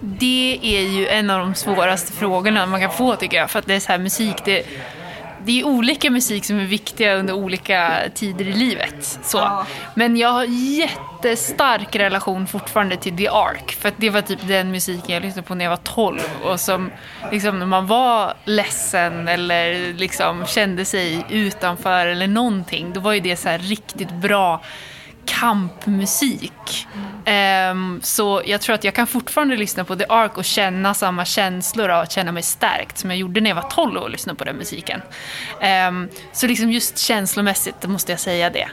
Det 0.00 0.58
är 0.62 0.82
ju 0.82 1.08
en 1.08 1.30
av 1.30 1.38
de 1.38 1.54
svåraste 1.54 2.12
frågorna 2.12 2.66
man 2.66 2.80
kan 2.80 2.90
få 2.90 3.16
tycker 3.16 3.36
jag. 3.36 3.50
För 3.50 3.58
att 3.58 3.66
det 3.66 3.74
är 3.74 3.80
så 3.80 3.92
här 3.92 3.98
musik, 3.98 4.36
det, 4.44 4.62
det 5.44 5.60
är 5.60 5.64
olika 5.64 6.10
musik 6.10 6.44
som 6.44 6.58
är 6.58 6.64
viktiga 6.64 7.14
under 7.14 7.34
olika 7.34 7.92
tider 8.14 8.44
i 8.44 8.52
livet. 8.52 9.18
Så. 9.22 9.64
Men 9.94 10.16
jag 10.16 10.28
har 10.28 10.44
jättestark 10.44 11.96
relation 11.96 12.46
fortfarande 12.46 12.96
till 12.96 13.16
The 13.16 13.28
Ark. 13.28 13.72
För 13.80 13.92
det 13.96 14.10
var 14.10 14.20
typ 14.20 14.48
den 14.48 14.70
musiken 14.70 15.14
jag 15.14 15.22
lyssnade 15.22 15.48
på 15.48 15.54
när 15.54 15.64
jag 15.64 15.70
var 15.70 15.76
12. 15.76 16.20
Och 16.44 16.60
som 16.60 16.90
liksom 17.30 17.58
när 17.58 17.66
man 17.66 17.86
var 17.86 18.34
ledsen 18.44 19.28
eller 19.28 19.94
liksom 19.94 20.46
kände 20.46 20.84
sig 20.84 21.24
utanför 21.30 22.06
eller 22.06 22.26
någonting. 22.26 22.92
Då 22.92 23.00
var 23.00 23.12
ju 23.12 23.20
det 23.20 23.36
så 23.36 23.48
här 23.48 23.58
riktigt 23.58 24.12
bra 24.12 24.62
kampmusik. 25.26 26.86
Ehm, 27.24 28.00
så 28.02 28.42
jag 28.46 28.60
tror 28.60 28.74
att 28.74 28.84
jag 28.84 28.94
kan 28.94 29.06
fortfarande 29.06 29.56
lyssna 29.56 29.84
på 29.84 29.96
The 29.96 30.04
Ark 30.08 30.38
och 30.38 30.44
känna 30.44 30.94
samma 30.94 31.24
känslor 31.24 31.88
av 31.88 32.00
att 32.00 32.12
känna 32.12 32.32
mig 32.32 32.42
stärkt 32.42 32.98
som 32.98 33.10
jag 33.10 33.18
gjorde 33.18 33.40
när 33.40 33.50
jag 33.50 33.54
var 33.54 33.70
12 33.70 33.96
och 33.96 34.10
lyssnade 34.10 34.38
på 34.38 34.44
den 34.44 34.56
musiken. 34.56 35.02
Ehm, 35.60 36.08
så 36.32 36.46
liksom 36.46 36.70
just 36.70 36.98
känslomässigt 36.98 37.86
måste 37.86 38.12
jag 38.12 38.20
säga 38.20 38.50
det. 38.50 38.68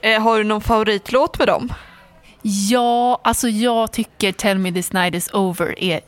Eh, 0.00 0.22
har 0.22 0.38
du 0.38 0.44
någon 0.44 0.60
favoritlåt 0.60 1.38
med 1.38 1.48
dem? 1.48 1.72
Ja, 2.42 3.20
alltså 3.24 3.48
jag 3.48 3.92
tycker 3.92 4.32
Tell 4.32 4.58
me 4.58 4.72
this 4.72 4.92
night 4.92 5.14
is 5.14 5.30
over 5.32 5.84
är 5.84 6.00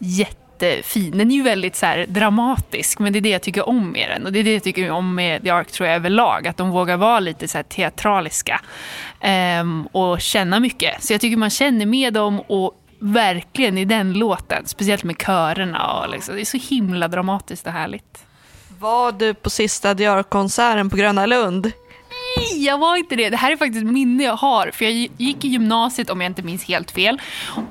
jättefin. 0.63 1.19
Den 1.19 1.31
är 1.31 1.35
ju 1.35 1.43
väldigt 1.43 1.77
så 1.77 1.87
här 1.87 2.07
dramatisk, 2.09 2.99
men 2.99 3.13
det 3.13 3.19
är 3.19 3.21
det 3.21 3.29
jag 3.29 3.43
tycker 3.43 3.69
om 3.69 3.93
med 3.93 4.11
den. 4.11 4.27
Och 4.27 4.33
det 4.33 4.39
är 4.39 4.45
det 4.45 4.53
jag 4.53 4.63
tycker 4.63 4.91
om 4.91 5.15
med 5.15 5.43
The 5.43 5.51
Ark 5.51 5.73
tror 5.73 5.89
jag 5.89 5.97
överlag, 5.97 6.49
att 6.49 6.57
de 6.57 6.71
vågar 6.71 6.97
vara 6.97 7.21
lite 7.21 7.49
så 7.49 7.59
här 7.59 7.63
teatraliska 7.63 8.61
ehm, 9.21 9.89
och 9.93 10.21
känna 10.21 10.61
mycket. 10.61 11.05
Så 11.05 11.13
jag 11.13 11.21
tycker 11.21 11.37
man 11.37 11.51
känner 11.51 11.87
med 11.87 12.13
dem 12.13 12.41
och 12.41 12.75
verkligen 12.99 13.79
i 13.79 13.85
den 13.85 14.13
låten, 14.13 14.67
speciellt 14.67 15.05
med 15.05 15.19
körerna. 15.19 15.93
Och 15.93 16.11
liksom, 16.11 16.35
det 16.35 16.41
är 16.41 16.45
så 16.45 16.75
himla 16.75 17.09
dramatiskt 17.09 17.67
och 17.67 17.73
härligt. 17.73 18.27
Var 18.79 19.13
du 19.13 19.35
på 19.35 19.51
sista 19.51 19.95
The 19.95 20.07
Ark-konserten 20.07 20.91
på 20.91 20.97
Gröna 20.97 21.27
Lund? 21.27 21.73
Nej, 22.57 22.65
jag 22.65 22.79
var 22.79 22.97
inte 22.97 23.17
det. 23.17 23.31
Det 23.31 23.37
här 23.37 23.53
är 23.53 23.57
faktiskt 23.57 23.85
ett 23.85 23.93
minne 23.93 24.25
jag 24.25 24.37
har. 24.37 24.71
För 24.71 24.85
jag 24.85 24.93
gick 25.17 25.45
i 25.45 25.49
gymnasiet 25.49 26.11
om 26.11 26.21
jag 26.21 26.31
inte 26.31 26.43
minns 26.43 26.65
helt 26.65 26.91
fel. 26.91 27.21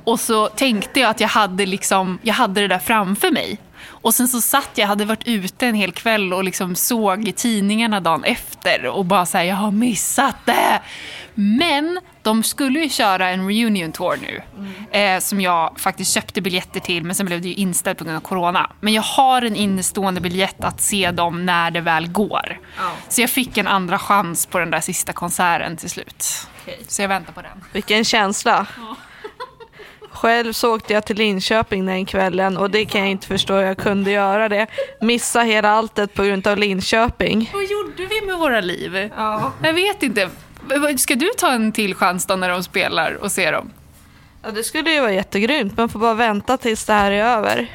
Och 0.03 0.19
så 0.19 0.47
tänkte 0.47 0.99
jag 0.99 1.09
att 1.09 1.19
jag 1.19 1.27
hade, 1.27 1.65
liksom, 1.65 2.19
jag 2.21 2.33
hade 2.33 2.61
det 2.61 2.67
där 2.67 2.79
framför 2.79 3.31
mig. 3.31 3.57
Och 4.05 4.13
sen 4.13 4.27
så 4.27 4.41
satt 4.41 4.69
jag, 4.75 4.87
hade 4.87 5.05
varit 5.05 5.27
ute 5.27 5.67
en 5.67 5.75
hel 5.75 5.91
kväll 5.91 6.33
och 6.33 6.43
liksom 6.43 6.75
såg 6.75 7.27
i 7.27 7.31
tidningarna 7.31 7.99
dagen 7.99 8.23
efter 8.23 8.85
och 8.85 9.05
bara 9.05 9.25
säga 9.25 9.45
jag 9.45 9.55
har 9.55 9.71
missat 9.71 10.35
det. 10.45 10.81
Men 11.33 11.99
de 12.21 12.43
skulle 12.43 12.79
ju 12.79 12.89
köra 12.89 13.29
en 13.29 13.47
reunion 13.47 13.91
tour 13.91 14.19
nu 14.21 14.41
eh, 14.99 15.19
som 15.19 15.41
jag 15.41 15.79
faktiskt 15.79 16.13
köpte 16.13 16.41
biljetter 16.41 16.79
till 16.79 17.03
men 17.03 17.15
sen 17.15 17.25
blev 17.25 17.41
det 17.41 17.47
ju 17.47 17.53
inställt 17.53 17.97
på 17.97 18.03
grund 18.03 18.17
av 18.17 18.21
corona. 18.21 18.71
Men 18.79 18.93
jag 18.93 19.01
har 19.01 19.41
en 19.41 19.55
innestående 19.55 20.21
biljett 20.21 20.63
att 20.63 20.81
se 20.81 21.11
dem 21.11 21.45
när 21.45 21.71
det 21.71 21.81
väl 21.81 22.07
går. 22.07 22.59
Så 23.09 23.21
jag 23.21 23.29
fick 23.29 23.57
en 23.57 23.67
andra 23.67 23.99
chans 23.99 24.45
på 24.45 24.59
den 24.59 24.71
där 24.71 24.81
sista 24.81 25.13
konserten 25.13 25.77
till 25.77 25.89
slut. 25.89 26.47
Så 26.87 27.01
jag 27.01 27.09
väntar 27.09 27.33
på 27.33 27.41
den. 27.41 27.63
Vilken 27.73 28.05
känsla. 28.05 28.67
Själv 30.15 30.53
så 30.53 30.75
åkte 30.75 30.93
jag 30.93 31.05
till 31.05 31.17
Linköping 31.17 31.85
den 31.85 32.05
kvällen 32.05 32.57
och 32.57 32.69
det 32.71 32.85
kan 32.85 33.01
jag 33.01 33.09
inte 33.09 33.27
förstå 33.27 33.53
hur 33.53 33.61
jag 33.61 33.77
kunde 33.77 34.11
göra 34.11 34.49
det. 34.49 34.67
Missa 35.01 35.41
hela 35.41 35.69
alltet 35.69 36.13
på 36.13 36.23
grund 36.23 36.47
av 36.47 36.57
Linköping. 36.57 37.49
Vad 37.53 37.63
gjorde 37.63 38.05
vi 38.05 38.27
med 38.27 38.37
våra 38.37 38.61
liv? 38.61 39.11
Jag 39.63 39.73
vet 39.73 40.03
inte. 40.03 40.29
Ska 40.97 41.15
du 41.15 41.29
ta 41.37 41.51
en 41.51 41.71
till 41.71 41.95
chans 41.95 42.25
då 42.25 42.35
när 42.35 42.49
de 42.49 42.63
spelar 42.63 43.13
och 43.13 43.31
se 43.31 43.51
dem? 43.51 43.71
Ja, 44.43 44.51
det 44.51 44.63
skulle 44.63 44.91
ju 44.91 44.99
vara 45.01 45.13
jättegrymt. 45.13 45.77
Man 45.77 45.89
får 45.89 45.99
bara 45.99 46.13
vänta 46.13 46.57
tills 46.57 46.85
det 46.85 46.93
här 46.93 47.11
är 47.11 47.23
över. 47.23 47.69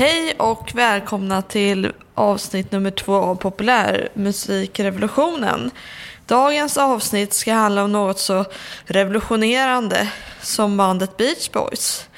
Hej 0.00 0.34
och 0.38 0.70
välkomna 0.74 1.42
till 1.42 1.92
avsnitt 2.14 2.72
nummer 2.72 2.90
två 2.90 3.14
av 3.14 3.34
Populärmusikrevolutionen. 3.34 5.70
Dagens 6.26 6.78
avsnitt 6.78 7.32
ska 7.32 7.52
handla 7.52 7.84
om 7.84 7.92
något 7.92 8.18
så 8.18 8.44
revolutionerande 8.84 10.08
som 10.42 10.76
bandet 10.76 11.16
Beach 11.16 11.50
Boys. 11.50 12.08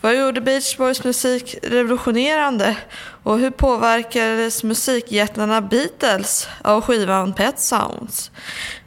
Vad 0.00 0.18
gjorde 0.18 0.40
Beach 0.40 0.76
Boys 0.76 1.04
musik 1.04 1.56
revolutionerande 1.62 2.76
och 3.22 3.38
hur 3.38 3.50
påverkades 3.50 4.62
musikjättarna 4.62 5.60
Beatles 5.60 6.48
av 6.62 6.80
skivan 6.80 7.32
Pet 7.32 7.60
Sounds? 7.60 8.30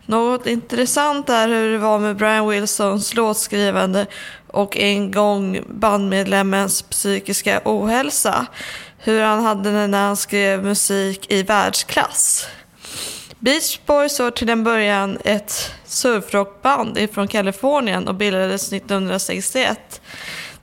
Något 0.06 0.48
intressant 0.48 1.30
är 1.30 1.48
hur 1.48 1.72
det 1.72 1.78
var 1.78 2.00
med 2.00 2.16
Brian 2.16 2.50
Wilsons 2.50 3.14
låtskrivande 3.14 4.06
och 4.48 4.78
en 4.78 5.12
gång 5.12 5.60
bandmedlemmens 5.68 6.82
psykiska 6.82 7.62
ohälsa. 7.66 8.46
Hur 8.98 9.22
han 9.22 9.44
hade 9.44 9.72
det 9.72 9.88
när 9.88 10.08
han 10.08 10.18
skrev 10.18 10.64
musik 10.64 11.32
i 11.32 11.44
världsklass. 11.44 12.48
Beach 13.40 13.80
Boys 13.86 14.20
var 14.20 14.32
till 14.32 14.50
en 14.50 14.64
början 14.64 15.18
ett 15.24 15.72
surfrockband 15.86 17.08
från 17.14 17.28
Kalifornien 17.28 18.08
och 18.08 18.16
bildades 18.16 18.74
1961. 18.74 20.02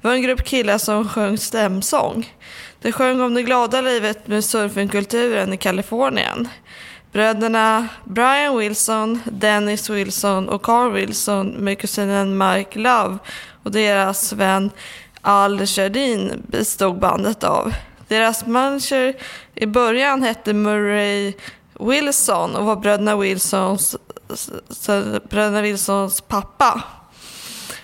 Det 0.00 0.08
var 0.08 0.14
en 0.14 0.22
grupp 0.22 0.44
killar 0.44 0.78
som 0.78 1.08
sjöng 1.08 1.38
stämsång. 1.38 2.34
De 2.80 2.92
sjöng 2.92 3.20
om 3.20 3.34
det 3.34 3.42
glada 3.42 3.80
livet 3.80 4.26
med 4.26 4.44
surfingkulturen 4.44 5.52
i 5.52 5.56
Kalifornien. 5.56 6.48
Bröderna 7.12 7.88
Brian 8.04 8.58
Wilson, 8.58 9.20
Dennis 9.24 9.90
Wilson 9.90 10.48
och 10.48 10.62
Carl 10.62 10.92
Wilson 10.92 11.48
med 11.48 11.78
kusinen 11.78 12.38
Mike 12.38 12.78
Love 12.78 13.18
och 13.62 13.70
deras 13.70 14.32
vän 14.32 14.70
Al 15.20 15.60
Jardin 15.66 16.42
bestod 16.46 16.98
bandet 16.98 17.44
av. 17.44 17.74
Deras 18.08 18.46
manager 18.46 19.14
i 19.54 19.66
början 19.66 20.22
hette 20.22 20.52
Murray 20.52 21.32
Wilson 21.80 22.56
och 22.56 22.64
var 22.64 22.76
bröderna 22.76 23.16
Wilsons, 23.16 23.96
bröderna 25.28 25.62
Wilsons 25.62 26.20
pappa. 26.20 26.82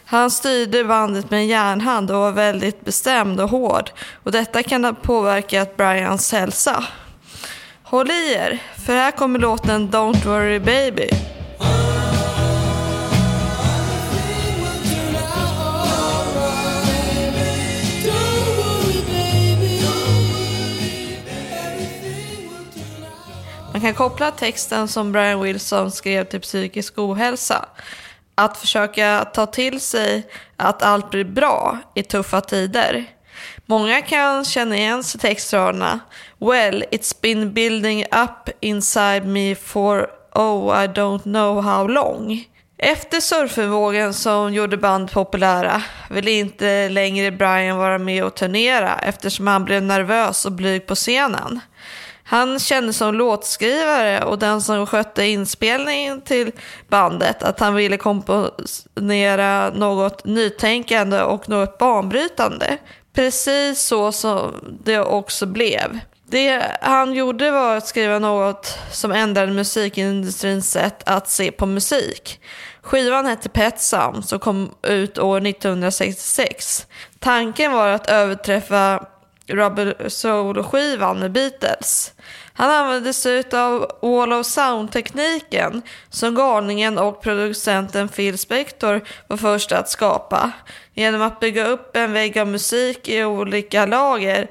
Han 0.04 0.30
styrde 0.30 0.84
bandet 0.84 1.30
med 1.30 1.40
en 1.40 1.46
järnhand 1.46 2.10
och 2.10 2.18
var 2.18 2.32
väldigt 2.32 2.84
bestämd 2.84 3.40
och 3.40 3.50
hård 3.50 3.90
och 4.22 4.32
detta 4.32 4.62
kan 4.62 4.84
ha 4.84 4.92
påverkat 4.92 5.76
Brians 5.76 6.32
hälsa. 6.32 6.84
Håll 7.90 8.10
i 8.10 8.32
er, 8.32 8.62
för 8.86 8.92
här 8.92 9.10
kommer 9.10 9.38
låten 9.38 9.88
Don't 9.90 10.24
Worry 10.24 10.58
Baby. 10.58 11.08
Man 23.72 23.80
kan 23.80 23.94
koppla 23.94 24.30
texten 24.30 24.88
som 24.88 25.12
Brian 25.12 25.40
Wilson 25.40 25.90
skrev 25.90 26.24
till 26.24 26.40
psykisk 26.40 26.98
ohälsa. 26.98 27.68
Att 28.34 28.56
försöka 28.56 29.24
ta 29.34 29.46
till 29.46 29.80
sig 29.80 30.26
att 30.56 30.82
allt 30.82 31.10
blir 31.10 31.24
bra 31.24 31.78
i 31.94 32.02
tuffa 32.02 32.40
tider. 32.40 33.17
Många 33.70 34.02
kan 34.02 34.44
känna 34.44 34.76
igen 34.76 35.04
sig 35.04 35.20
textraderna. 35.20 36.00
Well, 36.38 36.84
it's 36.90 37.20
been 37.22 37.52
building 37.52 38.04
up 38.04 38.50
inside 38.60 39.26
me 39.26 39.54
for 39.54 40.10
oh 40.34 40.84
I 40.84 40.86
don't 40.86 41.22
know 41.22 41.60
how 41.60 41.88
long. 41.88 42.44
Efter 42.78 43.20
surfenvågen 43.20 44.14
som 44.14 44.54
gjorde 44.54 44.76
band 44.76 45.12
populära 45.12 45.82
ville 46.10 46.30
inte 46.30 46.88
längre 46.88 47.30
Brian 47.30 47.78
vara 47.78 47.98
med 47.98 48.24
och 48.24 48.34
turnera 48.34 48.98
eftersom 48.98 49.46
han 49.46 49.64
blev 49.64 49.82
nervös 49.82 50.44
och 50.44 50.52
blyg 50.52 50.86
på 50.86 50.94
scenen. 50.94 51.60
Han 52.24 52.58
kände 52.58 52.92
som 52.92 53.14
låtskrivare 53.14 54.24
och 54.24 54.38
den 54.38 54.62
som 54.62 54.86
skötte 54.86 55.24
inspelningen 55.24 56.20
till 56.20 56.52
bandet 56.88 57.42
att 57.42 57.60
han 57.60 57.74
ville 57.74 57.96
komponera 57.96 59.70
något 59.70 60.24
nytänkande 60.24 61.22
och 61.22 61.48
något 61.48 61.78
banbrytande. 61.78 62.78
Precis 63.18 63.80
så 63.82 64.12
som 64.12 64.78
det 64.84 65.00
också 65.00 65.46
blev. 65.46 65.98
Det 66.26 66.76
han 66.80 67.12
gjorde 67.12 67.50
var 67.50 67.76
att 67.76 67.86
skriva 67.86 68.18
något 68.18 68.78
som 68.92 69.12
ändrade 69.12 69.52
musikindustrins 69.52 70.70
sätt 70.70 71.02
att 71.08 71.30
se 71.30 71.52
på 71.52 71.66
musik. 71.66 72.40
Skivan 72.82 73.26
hette 73.26 73.48
Pet 73.48 73.80
Sounds 73.80 74.32
och 74.32 74.42
kom 74.42 74.74
ut 74.82 75.18
år 75.18 75.46
1966. 75.46 76.86
Tanken 77.18 77.72
var 77.72 77.88
att 77.88 78.10
överträffa 78.10 79.06
Rubber 79.46 80.08
Soul-skivan 80.08 81.18
med 81.18 81.32
Beatles. 81.32 82.12
Han 82.58 82.70
använde 82.70 83.12
sig 83.12 83.44
av 83.52 83.98
Wall 84.02 84.32
of 84.32 84.46
Sound-tekniken 84.46 85.82
som 86.10 86.34
galningen 86.34 86.98
och 86.98 87.22
producenten 87.22 88.08
Phil 88.08 88.38
Spector 88.38 89.04
var 89.26 89.36
först 89.36 89.72
att 89.72 89.90
skapa. 89.90 90.52
Genom 90.94 91.22
att 91.22 91.40
bygga 91.40 91.66
upp 91.66 91.96
en 91.96 92.12
vägg 92.12 92.38
av 92.38 92.46
musik 92.46 93.08
i 93.08 93.24
olika 93.24 93.86
lager 93.86 94.50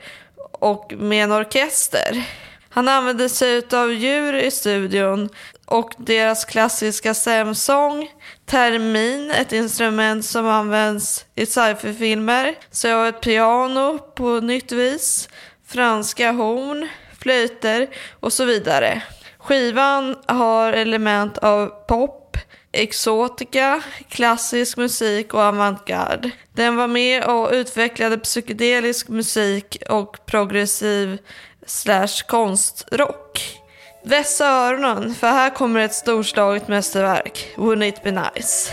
och 0.52 0.94
med 0.98 1.24
en 1.24 1.32
orkester. 1.32 2.24
Han 2.70 2.88
använde 2.88 3.30
sig 3.30 3.62
av 3.72 3.94
djur 3.94 4.34
i 4.34 4.52
studion 4.52 5.30
och 5.66 5.92
deras 5.98 6.46
klassiska 6.46 7.14
stämsång, 7.14 8.12
termin, 8.46 9.32
ett 9.32 9.54
instrument 9.54 10.26
som 10.26 10.48
används 10.48 11.26
i 11.36 11.46
sci-fi-filmer, 11.46 12.56
så 12.72 13.04
ett 13.04 13.22
piano 13.22 13.98
på 13.98 14.40
nytt 14.40 14.72
vis, 14.72 15.30
franska 15.66 16.32
horn, 16.32 16.88
flöjter 17.28 17.88
och 18.20 18.34
så 18.34 18.46
vidare. 18.46 19.02
Skivan 19.38 20.16
har 20.26 20.74
element 20.74 21.38
av 21.38 21.68
pop, 21.88 22.38
exotika, 22.72 23.82
klassisk 24.10 24.78
musik 24.78 25.34
och 25.34 25.40
avantgarde. 25.40 26.32
Den 26.56 26.76
var 26.76 26.88
med 26.88 27.24
och 27.24 27.50
utvecklade 27.52 28.18
psykedelisk 28.18 29.08
musik 29.08 29.84
och 29.90 30.26
progressiv 30.26 31.18
slash 31.66 32.24
konstrock. 32.28 33.60
Vässa 34.04 34.48
öronen, 34.48 35.16
för 35.16 35.28
här 35.28 35.50
kommer 35.50 35.80
ett 35.80 35.94
storslaget 35.94 36.68
mästerverk. 36.68 37.54
Wouldn't 37.56 37.88
it 37.88 38.04
be 38.04 38.12
nice? 38.12 38.72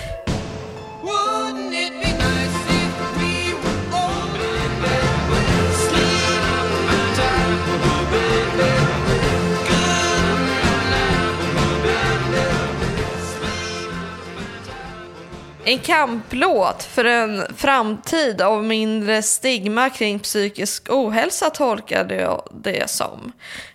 En 15.66 15.78
kamplåt 15.78 16.82
för 16.82 17.04
en 17.04 17.54
framtid 17.56 18.42
av 18.42 18.64
mindre 18.64 19.22
stigma 19.22 19.90
kring 19.90 20.18
psykisk 20.18 20.86
ohälsa 20.90 21.50
tolkade 21.50 22.14
jag 22.14 22.48
det 22.52 22.90
som. 22.90 23.32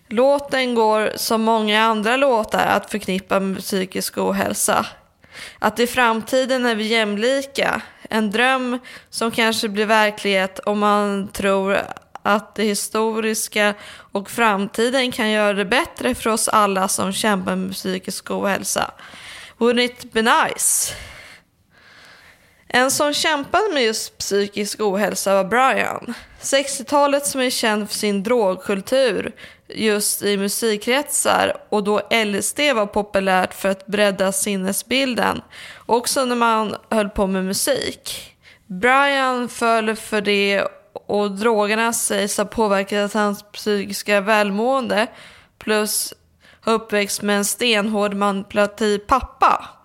Låten 0.08 0.76
går 0.76 1.12
som 1.16 1.42
många 1.42 1.82
andra 1.84 2.18
låtar 2.18 2.66
att 2.66 2.92
förknippa 2.92 3.40
med 3.40 3.62
psykisk 3.62 4.18
ohälsa. 4.18 4.86
Att 5.60 5.80
i 5.80 5.88
framtiden 5.88 6.66
är 6.66 6.76
vi 6.76 6.84
jämlika. 6.84 7.82
En 8.10 8.32
dröm 8.32 8.80
som 9.10 9.32
kanske 9.32 9.70
blir 9.70 9.86
verklighet 9.86 10.60
om 10.60 10.80
man 10.80 11.28
tror 11.28 11.78
att 12.24 12.56
det 12.56 12.64
historiska 12.64 13.74
och 14.12 14.30
framtiden 14.30 15.12
kan 15.12 15.30
göra 15.30 15.54
det 15.54 15.66
bättre 15.66 16.16
för 16.16 16.30
oss 16.30 16.48
alla 16.48 16.88
som 16.88 17.14
kämpar 17.14 17.56
med 17.56 17.74
psykisk 17.74 18.32
ohälsa. 18.32 18.92
Wouldn't 19.58 19.82
it 19.82 20.14
be 20.14 20.22
nice? 20.22 20.94
En 22.74 22.92
som 22.92 23.14
kämpade 23.14 23.74
med 23.74 23.84
just 23.84 24.18
psykisk 24.18 24.80
ohälsa 24.80 25.36
var 25.36 25.44
Brian. 25.44 26.14
60-talet 26.42 27.26
som 27.26 27.42
är 27.42 27.50
känd 27.50 27.90
för 27.90 27.96
sin 27.96 28.24
drogkultur 28.24 29.36
just 29.68 30.22
i 30.22 30.38
musikkretsar 30.38 31.54
och 31.70 31.84
då 31.84 32.02
LSD 32.26 32.60
var 32.76 32.86
populärt 32.86 33.54
för 33.54 33.70
att 33.70 33.88
bredda 33.88 34.32
sinnesbilden. 34.32 35.42
Också 35.86 36.26
när 36.26 36.36
man 36.36 36.76
höll 36.90 37.10
på 37.10 37.28
med 37.28 37.46
musik. 37.46 38.36
Brian 38.68 39.50
föll 39.50 39.96
för 39.96 40.22
det 40.22 40.64
och 40.94 41.32
drogerna 41.32 41.94
sägs 41.94 42.38
ha 42.38 42.46
påverkat 42.46 43.14
hans 43.14 43.44
psykiska 43.44 44.22
välmående 44.22 45.08
plus 45.60 46.14
uppväxt 46.66 47.22
med 47.22 47.38
en 47.38 47.46
stenhård 47.46 48.14
manipulativ 48.14 48.98
pappa. 48.98 49.79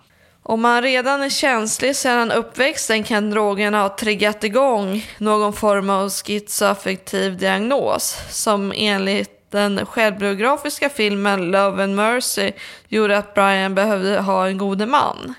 Om 0.47 0.61
man 0.61 0.81
redan 0.81 1.23
är 1.23 1.29
känslig 1.29 1.95
sedan 1.95 2.31
uppväxten 2.31 3.03
kan 3.03 3.29
drogerna 3.29 3.81
ha 3.81 3.95
triggat 3.95 4.43
igång 4.43 5.05
någon 5.17 5.53
form 5.53 5.89
av 5.89 6.09
schizoaffektiv 6.09 7.37
diagnos 7.37 8.17
som 8.29 8.73
enligt 8.75 9.51
den 9.51 9.85
självbiografiska 9.85 10.89
filmen 10.89 11.51
Love 11.51 11.83
and 11.83 11.95
Mercy 11.95 12.51
gjorde 12.87 13.17
att 13.17 13.33
Brian 13.33 13.75
behövde 13.75 14.19
ha 14.19 14.47
en 14.47 14.57
gode 14.57 14.85
man. 14.85 15.33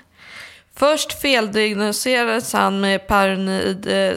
Först 0.75 1.21
feldiagnoserades 1.21 2.53
han 2.53 2.79
med 2.79 3.07
paranoid 3.07 3.87
eh, 3.87 4.13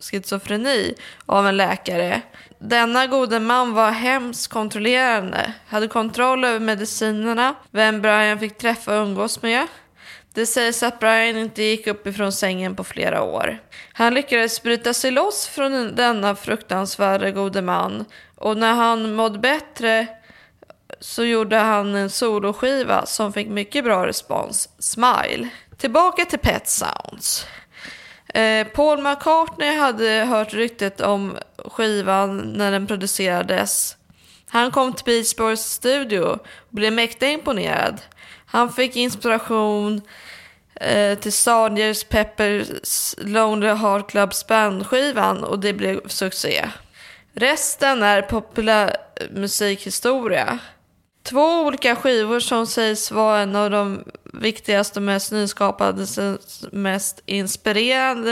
schizofreni 0.00 0.94
av 1.26 1.46
en 1.46 1.56
läkare. 1.56 2.22
Denna 2.58 3.06
gode 3.06 3.40
man 3.40 3.74
var 3.74 3.90
hemskt 3.90 4.48
kontrollerande, 4.48 5.52
hade 5.68 5.88
kontroll 5.88 6.44
över 6.44 6.60
medicinerna, 6.60 7.54
vem 7.70 8.02
Brian 8.02 8.38
fick 8.38 8.58
träffa 8.58 8.98
och 8.98 9.06
umgås 9.06 9.42
med, 9.42 9.66
det 10.38 10.46
sägs 10.46 10.82
att 10.82 11.00
Brian 11.00 11.36
inte 11.36 11.62
gick 11.62 11.86
upp 11.86 12.06
ifrån 12.06 12.32
sängen 12.32 12.76
på 12.76 12.84
flera 12.84 13.22
år. 13.22 13.58
Han 13.92 14.14
lyckades 14.14 14.62
bryta 14.62 14.94
sig 14.94 15.10
loss 15.10 15.46
från 15.46 15.94
denna 15.94 16.34
fruktansvärda 16.36 17.30
gode 17.30 17.62
man 17.62 18.04
och 18.36 18.56
när 18.56 18.74
han 18.74 19.14
mådde 19.14 19.38
bättre 19.38 20.06
så 21.00 21.24
gjorde 21.24 21.56
han 21.56 21.94
en 21.94 22.10
soloskiva 22.10 23.06
som 23.06 23.32
fick 23.32 23.48
mycket 23.48 23.84
bra 23.84 24.06
respons, 24.06 24.68
Smile. 24.78 25.48
Tillbaka 25.76 26.24
till 26.24 26.38
Pet 26.38 26.68
Sounds. 26.68 27.46
Eh, 28.34 28.66
Paul 28.66 29.02
McCartney 29.02 29.76
hade 29.76 30.24
hört 30.28 30.54
ryktet 30.54 31.00
om 31.00 31.36
skivan 31.56 32.38
när 32.38 32.72
den 32.72 32.86
producerades. 32.86 33.96
Han 34.48 34.70
kom 34.70 34.92
till 34.92 35.04
Beach 35.04 35.36
Boys 35.36 35.60
studio 35.60 36.20
och 36.20 36.46
blev 36.70 36.92
mäkta 36.92 37.26
imponerad. 37.26 38.00
Han 38.50 38.72
fick 38.72 38.96
inspiration 38.96 40.00
eh, 40.80 41.18
till 41.18 41.32
Sgt. 41.32 42.08
Peppers 42.08 43.14
Lonely 43.18 43.68
Heart 43.68 44.10
Clubs 44.10 44.46
bandskivan 44.46 45.44
och 45.44 45.58
det 45.58 45.72
blev 45.72 46.08
succé. 46.08 46.68
Resten 47.34 48.02
är 48.02 48.22
populär 48.22 48.96
musikhistoria. 49.30 50.58
Två 51.22 51.60
olika 51.60 51.96
skivor 51.96 52.40
som 52.40 52.66
sägs 52.66 53.10
vara 53.10 53.40
en 53.40 53.56
av 53.56 53.70
de 53.70 54.04
viktigaste 54.24 54.98
och 54.98 55.02
mest 55.02 55.32
nyskapade, 55.32 56.06
mest 56.72 57.22
inspirerande 57.26 58.30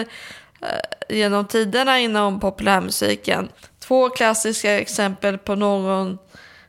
eh, 0.63 1.17
genom 1.17 1.47
tiderna 1.47 1.99
inom 2.01 2.41
populärmusiken. 2.41 3.49
Två 3.79 4.09
klassiska 4.09 4.81
exempel 4.81 5.39
på 5.39 5.55
någon 5.55 6.19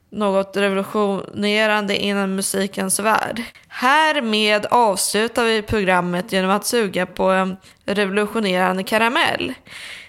något 0.09 0.57
revolutionerande 0.57 1.97
inom 1.97 2.35
musikens 2.35 2.99
värld. 2.99 3.43
Härmed 3.67 4.65
avslutar 4.65 5.43
vi 5.45 5.61
programmet 5.61 6.31
genom 6.31 6.51
att 6.51 6.65
suga 6.65 7.05
på 7.05 7.23
en 7.23 7.57
revolutionerande 7.85 8.83
karamell. 8.83 9.53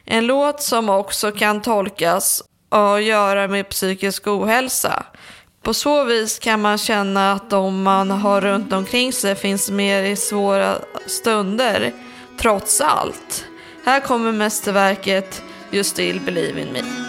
En 0.05 0.27
låt 0.27 0.63
som 0.63 0.89
också 0.89 1.33
kan 1.33 1.63
tolkas 1.63 2.43
och 2.69 3.03
göra 3.03 3.49
med 3.49 3.69
psykisk 3.69 4.27
ohälsa. 4.27 5.07
På 5.63 5.75
så 5.75 6.05
vis 6.05 6.39
kan 6.39 6.61
man 6.61 6.79
känna 6.79 7.33
att 7.33 7.51
de 7.51 7.83
man 7.83 8.11
har 8.11 8.41
runt 8.41 8.73
omkring 8.73 9.13
sig 9.13 9.35
finns 9.35 9.71
med 9.71 10.13
i 10.13 10.17
svåra 10.17 10.75
stunder, 11.07 11.93
trots 12.41 12.81
allt. 12.81 13.45
Här 13.85 14.01
kommer 14.01 14.33
mästerverket 14.33 15.43
You 15.73 15.85
still 15.85 16.21
believe 16.21 16.61
in 16.61 16.73
me. 16.73 17.08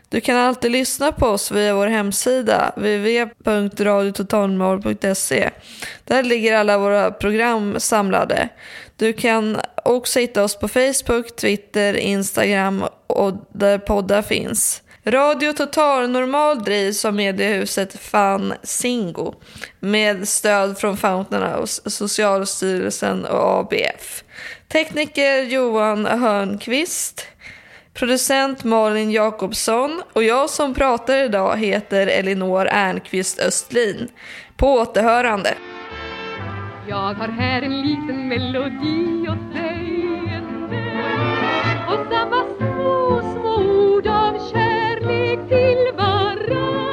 Du 0.10 0.22
kan 0.22 0.38
alltid 0.38 0.72
lyssna 0.72 1.12
på 1.12 1.26
oss 1.26 1.52
via 1.52 1.76
vår 1.76 1.88
hemsida 1.88 2.74
www.radiototalnormal.se. 2.76 5.49
Där 6.04 6.24
ligger 6.24 6.58
alla 6.58 6.78
våra 6.78 7.12
program 7.12 7.80
samlade. 7.80 8.49
Du 9.02 9.14
kan 9.14 9.58
också 9.86 10.20
hitta 10.20 10.43
oss 10.43 10.56
på 10.56 10.68
Facebook, 10.68 11.36
Twitter, 11.36 11.93
Instagram 11.93 12.84
och 13.08 13.34
där 13.54 13.78
poddar 13.78 14.22
finns. 14.22 14.82
Radio 15.06 15.54
Total 15.54 16.10
Normal 16.10 16.64
drivs 16.64 17.06
av 17.06 17.14
mediehuset 17.14 17.99
Fan 17.99 18.54
Singo 18.64 19.34
med 19.80 20.28
stöd 20.28 20.78
från 20.78 20.97
Fountain 20.97 21.43
House, 21.43 21.89
Socialstyrelsen 21.89 23.26
och 23.26 23.60
ABF. 23.60 24.24
Tekniker 24.72 25.41
Johan 25.43 26.06
Hörnqvist, 26.06 27.28
producent 27.93 28.64
Malin 28.64 29.12
Jakobsson 29.12 30.02
och 30.14 30.24
jag 30.24 30.49
som 30.49 30.74
pratar 30.74 31.18
idag 31.18 31.58
heter 31.58 32.08
Elinor 32.08 32.68
Ernqvist 32.68 33.39
Östlin. 33.39 34.08
På 34.58 34.74
återhörande. 34.74 35.56
Jag 36.88 37.14
har 37.14 37.28
här 37.28 37.62
en 37.62 37.82
liten 37.82 38.28
melodi 38.28 39.28
åt 39.30 39.54
dig, 39.54 40.08
en 40.30 40.64
Och 41.88 42.06
samma 42.12 42.44
små, 42.58 43.22
små 43.34 43.56
ord 43.56 44.08
av 44.08 44.52
kärlek 44.52 45.50
till 45.50 45.98
varann. 45.98 46.91